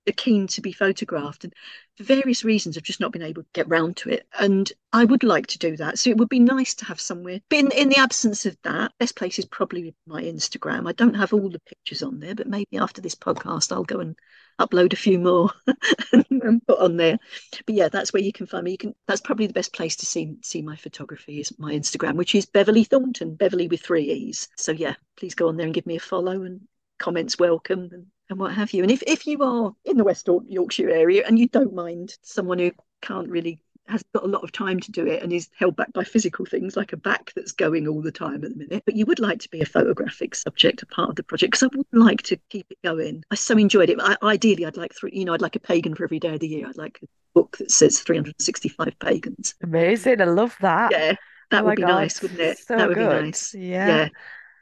are 0.09 0.13
keen 0.13 0.47
to 0.49 0.61
be 0.61 0.73
photographed. 0.73 1.45
And 1.45 1.53
for 1.97 2.05
various 2.05 2.45
reasons, 2.45 2.77
I've 2.77 2.83
just 2.83 3.01
not 3.01 3.13
been 3.13 3.23
able 3.23 3.43
to 3.43 3.49
get 3.53 3.69
round 3.69 3.97
to 3.99 4.11
it. 4.11 4.27
And 4.39 4.71
I 4.93 5.05
would 5.05 5.23
like 5.23 5.47
to 5.49 5.59
do 5.59 5.77
that. 5.77 5.99
So 5.99 6.11
it 6.11 6.17
would 6.17 6.29
be 6.29 6.41
nice 6.41 6.75
to 6.75 6.85
have 6.85 7.01
somewhere. 7.01 7.41
But 7.49 7.59
in, 7.59 7.71
in 7.73 7.89
the 7.89 7.99
absence 7.99 8.47
of 8.47 8.57
that, 8.63 8.93
best 8.99 9.17
place 9.17 9.39
is 9.39 9.45
probably 9.45 9.95
my 10.07 10.23
Instagram. 10.23 10.89
I 10.89 10.93
don't 10.93 11.15
have 11.15 11.33
all 11.33 11.49
the 11.49 11.61
pictures 11.61 12.03
on 12.03 12.21
there, 12.21 12.35
but 12.35 12.47
maybe 12.47 12.79
after 12.79 13.01
this 13.01 13.15
podcast, 13.15 13.73
I'll 13.73 13.85
go 13.85 14.01
and 14.01 14.17
upload 14.61 14.93
a 14.93 14.97
few 14.97 15.19
more 15.19 15.51
and 16.13 16.67
put 16.67 16.79
on 16.79 16.97
there. 16.97 17.19
But 17.67 17.75
yeah, 17.75 17.89
that's 17.89 18.13
where 18.13 18.23
you 18.23 18.33
can 18.33 18.47
find 18.47 18.65
me. 18.65 18.73
You 18.73 18.79
can. 18.79 18.95
That's 19.09 19.21
probably 19.21 19.47
the 19.47 19.53
best 19.53 19.73
place 19.73 19.97
to 19.97 20.07
see 20.07 20.37
see 20.43 20.63
my 20.63 20.77
photography 20.77 21.41
is 21.41 21.59
my 21.59 21.73
Instagram, 21.73 22.15
which 22.17 22.35
is 22.35 22.47
Beverley 22.47 22.85
Thornton, 22.85 23.35
Beverley 23.35 23.69
with 23.69 23.81
three 23.81 24.11
e's. 24.11 24.49
So 24.57 24.73
yeah, 24.73 24.95
please 25.17 25.35
go 25.35 25.49
on 25.49 25.57
there 25.57 25.67
and 25.67 25.75
give 25.75 25.87
me 25.87 25.97
a 25.97 26.01
follow 26.01 26.43
and 26.43 26.61
comments 26.99 27.39
welcome 27.39 27.89
and, 27.93 28.07
and 28.31 28.39
what 28.39 28.55
have 28.55 28.73
you. 28.73 28.83
And 28.83 28.91
if 28.91 29.03
if 29.07 29.27
you 29.27 29.43
are 29.43 29.75
in 29.85 29.97
the 29.97 30.05
West 30.05 30.29
Yorkshire 30.47 30.91
area 30.91 31.25
and 31.27 31.39
you 31.39 31.49
don't 31.49 31.75
mind 31.75 32.17
someone 32.23 32.59
who 32.59 32.73
can't 33.03 33.29
really 33.29 33.61
has 33.87 34.03
got 34.15 34.25
a 34.25 34.29
lot 34.29 34.43
of 34.43 34.51
time 34.51 34.81
to 34.81 34.91
do 34.93 35.07
it 35.07 35.23
and 35.23 35.31
is 35.31 35.51
held 35.59 35.77
back 35.77 35.93
by 35.93 36.03
physical 36.05 36.47
things 36.47 36.75
like 36.75 36.95
a 36.95 36.97
back 36.97 37.33
that's 37.37 37.53
going 37.53 37.87
all 37.87 38.01
the 38.01 38.11
time 38.11 38.43
at 38.43 38.51
the 38.51 38.57
minute. 38.57 38.83
But 38.87 38.97
you 38.97 39.05
would 39.05 39.21
like 39.21 39.41
to 39.41 39.51
be 39.51 39.61
a 39.61 39.67
photographic 39.67 40.35
subject, 40.35 40.83
a 40.83 40.87
part 40.87 41.11
of 41.11 41.17
the 41.17 41.23
project, 41.23 41.53
because 41.53 41.65
I 41.65 41.77
would 41.77 41.87
like 41.93 42.23
to 42.23 42.39
keep 42.49 42.67
it 42.71 42.79
going. 42.83 43.23
I 43.31 43.35
so 43.35 43.59
enjoyed 43.59 43.91
it. 43.91 43.99
I, 44.01 44.17
ideally, 44.23 44.65
I'd 44.65 44.79
like 44.79 44.95
three, 44.95 45.11
you 45.13 45.27
know, 45.27 45.35
I'd 45.35 45.43
like 45.43 45.57
a 45.57 45.61
pagan 45.61 45.95
for 45.95 46.05
every 46.05 46.19
day 46.19 46.33
of 46.35 46.41
the 46.41 46.49
year. 46.49 46.67
I'd 46.67 46.79
like 46.79 46.99
a 47.03 47.07
book 47.35 47.59
that 47.59 47.71
says 47.71 48.01
365 48.01 48.99
pagans. 49.01 49.55
Amazing. 49.63 50.21
I 50.21 50.25
love 50.25 50.57
that. 50.61 50.95
Yeah, 50.95 51.17
that 51.51 51.65
Oh 51.65 51.65
would 51.65 51.75
be 51.75 51.85
God, 51.85 51.85
nice, 51.85 52.21
wouldn't 52.23 52.41
it? 52.41 52.59
so 52.67 52.75
that 52.77 52.89
would 52.89 52.99
good. 52.99 53.09
be 53.09 53.09
nice. 53.09 53.55
Yeah. 53.83 53.87
Yeah. 53.87 54.09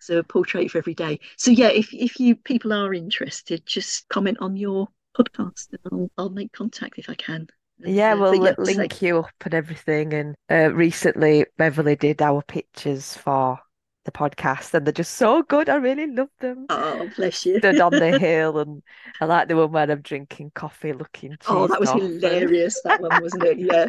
So 0.03 0.19
a 0.19 0.23
portrait 0.25 0.71
for 0.71 0.79
every 0.79 0.95
day. 0.95 1.21
So 1.37 1.51
yeah, 1.51 1.69
if 1.69 1.95
if 1.95 2.19
you 2.19 2.37
people 2.37 2.73
are 2.73 2.93
interested, 2.93 3.65
just 3.67 4.09
comment 4.09 4.39
on 4.41 4.57
your 4.57 4.89
podcast 5.17 5.69
and 5.73 5.81
I'll, 5.93 6.11
I'll 6.19 6.31
make 6.31 6.53
contact 6.53 6.99
if 6.99 7.09
I 7.09 7.15
can. 7.15 7.47
Yeah, 7.79 8.13
uh, 8.13 8.19
we'll 8.19 8.45
yeah, 8.45 8.55
link 8.59 9.03
you 9.03 9.21
up 9.21 9.31
and 9.45 9.55
everything. 9.55 10.13
And 10.13 10.35
uh, 10.51 10.73
recently, 10.73 11.47
Beverley 11.57 11.97
did 11.97 12.23
our 12.23 12.43
pictures 12.43 13.17
for 13.17 13.59
the 14.05 14.13
podcast, 14.13 14.75
and 14.75 14.87
they're 14.87 14.93
just 14.93 15.15
so 15.15 15.43
good. 15.43 15.69
I 15.69 15.77
really 15.77 16.07
love 16.09 16.31
them. 16.41 16.67
Oh, 16.69 17.09
bless 17.17 17.47
you. 17.47 17.59
Stood 17.59 17.81
on 17.81 17.93
the 17.93 18.19
hill, 18.19 18.59
and 18.59 18.83
I 19.21 19.27
like 19.27 19.49
the 19.49 19.57
one 19.57 19.73
where 19.73 19.91
I'm 19.91 20.01
drinking 20.01 20.53
coffee, 20.55 20.93
looking 20.93 21.37
Oh, 21.49 21.67
that 21.67 21.81
was 21.81 21.91
off, 21.91 22.01
hilarious, 22.01 22.81
that 22.83 23.01
one, 23.01 23.23
wasn't 23.23 23.45
it? 23.45 23.59
Yeah. 23.59 23.89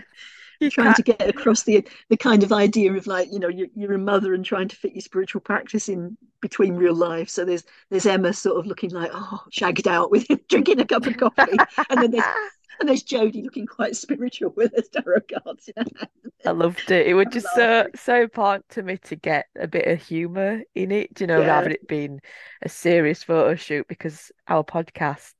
Trying 0.69 0.89
uh, 0.89 0.93
to 0.93 1.03
get 1.03 1.27
across 1.27 1.63
the 1.63 1.87
the 2.09 2.17
kind 2.17 2.43
of 2.43 2.51
idea 2.51 2.93
of 2.93 3.07
like, 3.07 3.31
you 3.31 3.39
know, 3.39 3.49
you're, 3.49 3.67
you're 3.75 3.93
a 3.93 3.97
mother 3.97 4.33
and 4.33 4.43
trying 4.45 4.67
to 4.69 4.75
fit 4.75 4.93
your 4.93 5.01
spiritual 5.01 5.41
practice 5.41 5.89
in 5.89 6.17
between 6.41 6.75
real 6.75 6.95
life. 6.95 7.29
So 7.29 7.45
there's 7.45 7.63
there's 7.89 8.05
Emma 8.05 8.33
sort 8.33 8.57
of 8.57 8.65
looking 8.65 8.91
like, 8.91 9.11
oh, 9.13 9.43
shagged 9.51 9.87
out 9.87 10.11
with 10.11 10.29
him 10.29 10.39
drinking 10.49 10.79
a 10.79 10.85
cup 10.85 11.05
of 11.05 11.17
coffee. 11.17 11.57
And 11.89 12.01
then 12.01 12.11
there's 12.11 12.23
and 12.79 12.89
there's 12.89 13.03
Jodie 13.03 13.43
looking 13.43 13.65
quite 13.67 13.95
spiritual 13.95 14.53
with 14.55 14.73
her 14.75 15.01
tarot 15.01 15.21
cards 15.43 15.69
in 15.69 15.83
her 15.85 15.91
hand. 15.99 16.09
I 16.45 16.51
loved 16.51 16.91
it. 16.91 17.07
It 17.07 17.13
was 17.13 17.27
just 17.31 17.47
so 17.55 17.61
laughing. 17.61 17.91
so 17.95 18.21
important 18.21 18.67
to 18.69 18.83
me 18.83 18.97
to 18.97 19.15
get 19.15 19.45
a 19.57 19.67
bit 19.67 19.87
of 19.87 20.01
humor 20.01 20.61
in 20.75 20.91
it, 20.91 21.21
you 21.21 21.27
know, 21.27 21.39
Yeah. 21.39 21.47
rather 21.47 21.65
than 21.65 21.73
it 21.73 21.87
being 21.87 22.19
a 22.61 22.69
serious 22.69 23.23
photo 23.23 23.55
shoot 23.55 23.87
because 23.87 24.31
our 24.47 24.63
podcast 24.63 25.31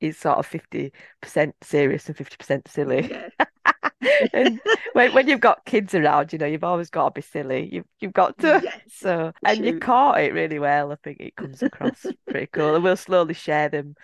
is 0.00 0.18
sort 0.18 0.38
of 0.38 0.48
50% 0.48 0.92
serious 1.62 2.08
and 2.08 2.16
50% 2.16 2.68
silly. 2.68 3.08
Yeah. 3.10 3.28
And 4.32 4.60
when 4.92 5.12
when 5.12 5.28
you've 5.28 5.40
got 5.40 5.64
kids 5.64 5.94
around, 5.94 6.32
you 6.32 6.38
know, 6.38 6.46
you've 6.46 6.64
always 6.64 6.90
got 6.90 7.10
to 7.14 7.20
be 7.20 7.22
silly. 7.22 7.68
You've 7.72 7.86
you've 8.00 8.12
got 8.12 8.38
to. 8.38 8.62
Yes, 8.62 8.80
So, 8.86 9.32
and 9.44 9.64
you 9.64 9.74
caught 9.74 10.20
it 10.20 10.32
really 10.34 10.58
well. 10.58 10.92
I 10.92 10.96
think 10.96 11.20
it 11.20 11.36
comes 11.36 11.62
across 11.62 12.12
pretty 12.28 12.48
cool. 12.48 12.74
And 12.74 12.84
we'll 12.84 12.96
slowly 12.96 13.34
share 13.34 13.68
them 13.68 13.94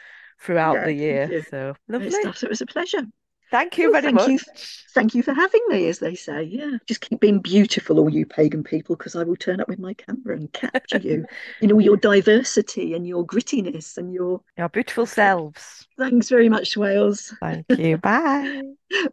throughout 0.40 0.82
Yeah, 0.82 0.84
the 0.84 0.92
year. 0.92 1.34
So 1.50 1.74
lovely. 1.88 2.34
it 2.42 2.48
was 2.48 2.60
a 2.60 2.66
pleasure. 2.66 3.02
Thank 3.50 3.78
you 3.78 3.92
Well, 3.92 4.00
very 4.02 4.12
thank 4.14 4.28
you. 4.28 4.34
much. 4.34 4.84
Thank 4.92 5.14
you 5.14 5.22
for 5.22 5.32
having 5.32 5.60
me, 5.68 5.86
as 5.88 5.98
they 6.00 6.14
say. 6.14 6.42
Yeah. 6.42 6.78
Just 6.86 7.00
keep 7.00 7.20
being 7.20 7.38
beautiful, 7.38 7.98
all 8.00 8.10
you 8.10 8.26
pagan 8.26 8.64
people, 8.64 8.96
because 8.96 9.14
I 9.14 9.22
will 9.22 9.36
turn 9.36 9.60
up 9.60 9.68
with 9.68 9.78
my 9.78 9.94
camera 9.94 10.36
and 10.36 10.52
capture 10.52 10.98
you 10.98 11.26
in 11.60 11.70
all 11.70 11.80
your 11.80 11.96
diversity 11.96 12.94
and 12.94 13.06
your 13.06 13.24
grittiness 13.26 13.98
and 13.98 14.12
your 14.12 14.40
Your 14.58 14.68
beautiful 14.68 15.06
selves. 15.06 15.86
thanks 15.98 16.28
very 16.28 16.48
much, 16.48 16.74
Swailes. 16.74 17.32
Thank 17.40 17.66
you. 17.78 17.98
Bye. 18.02 18.62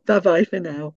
Bye 0.06 0.20
bye 0.20 0.46
for 0.46 0.60
now. 0.60 0.96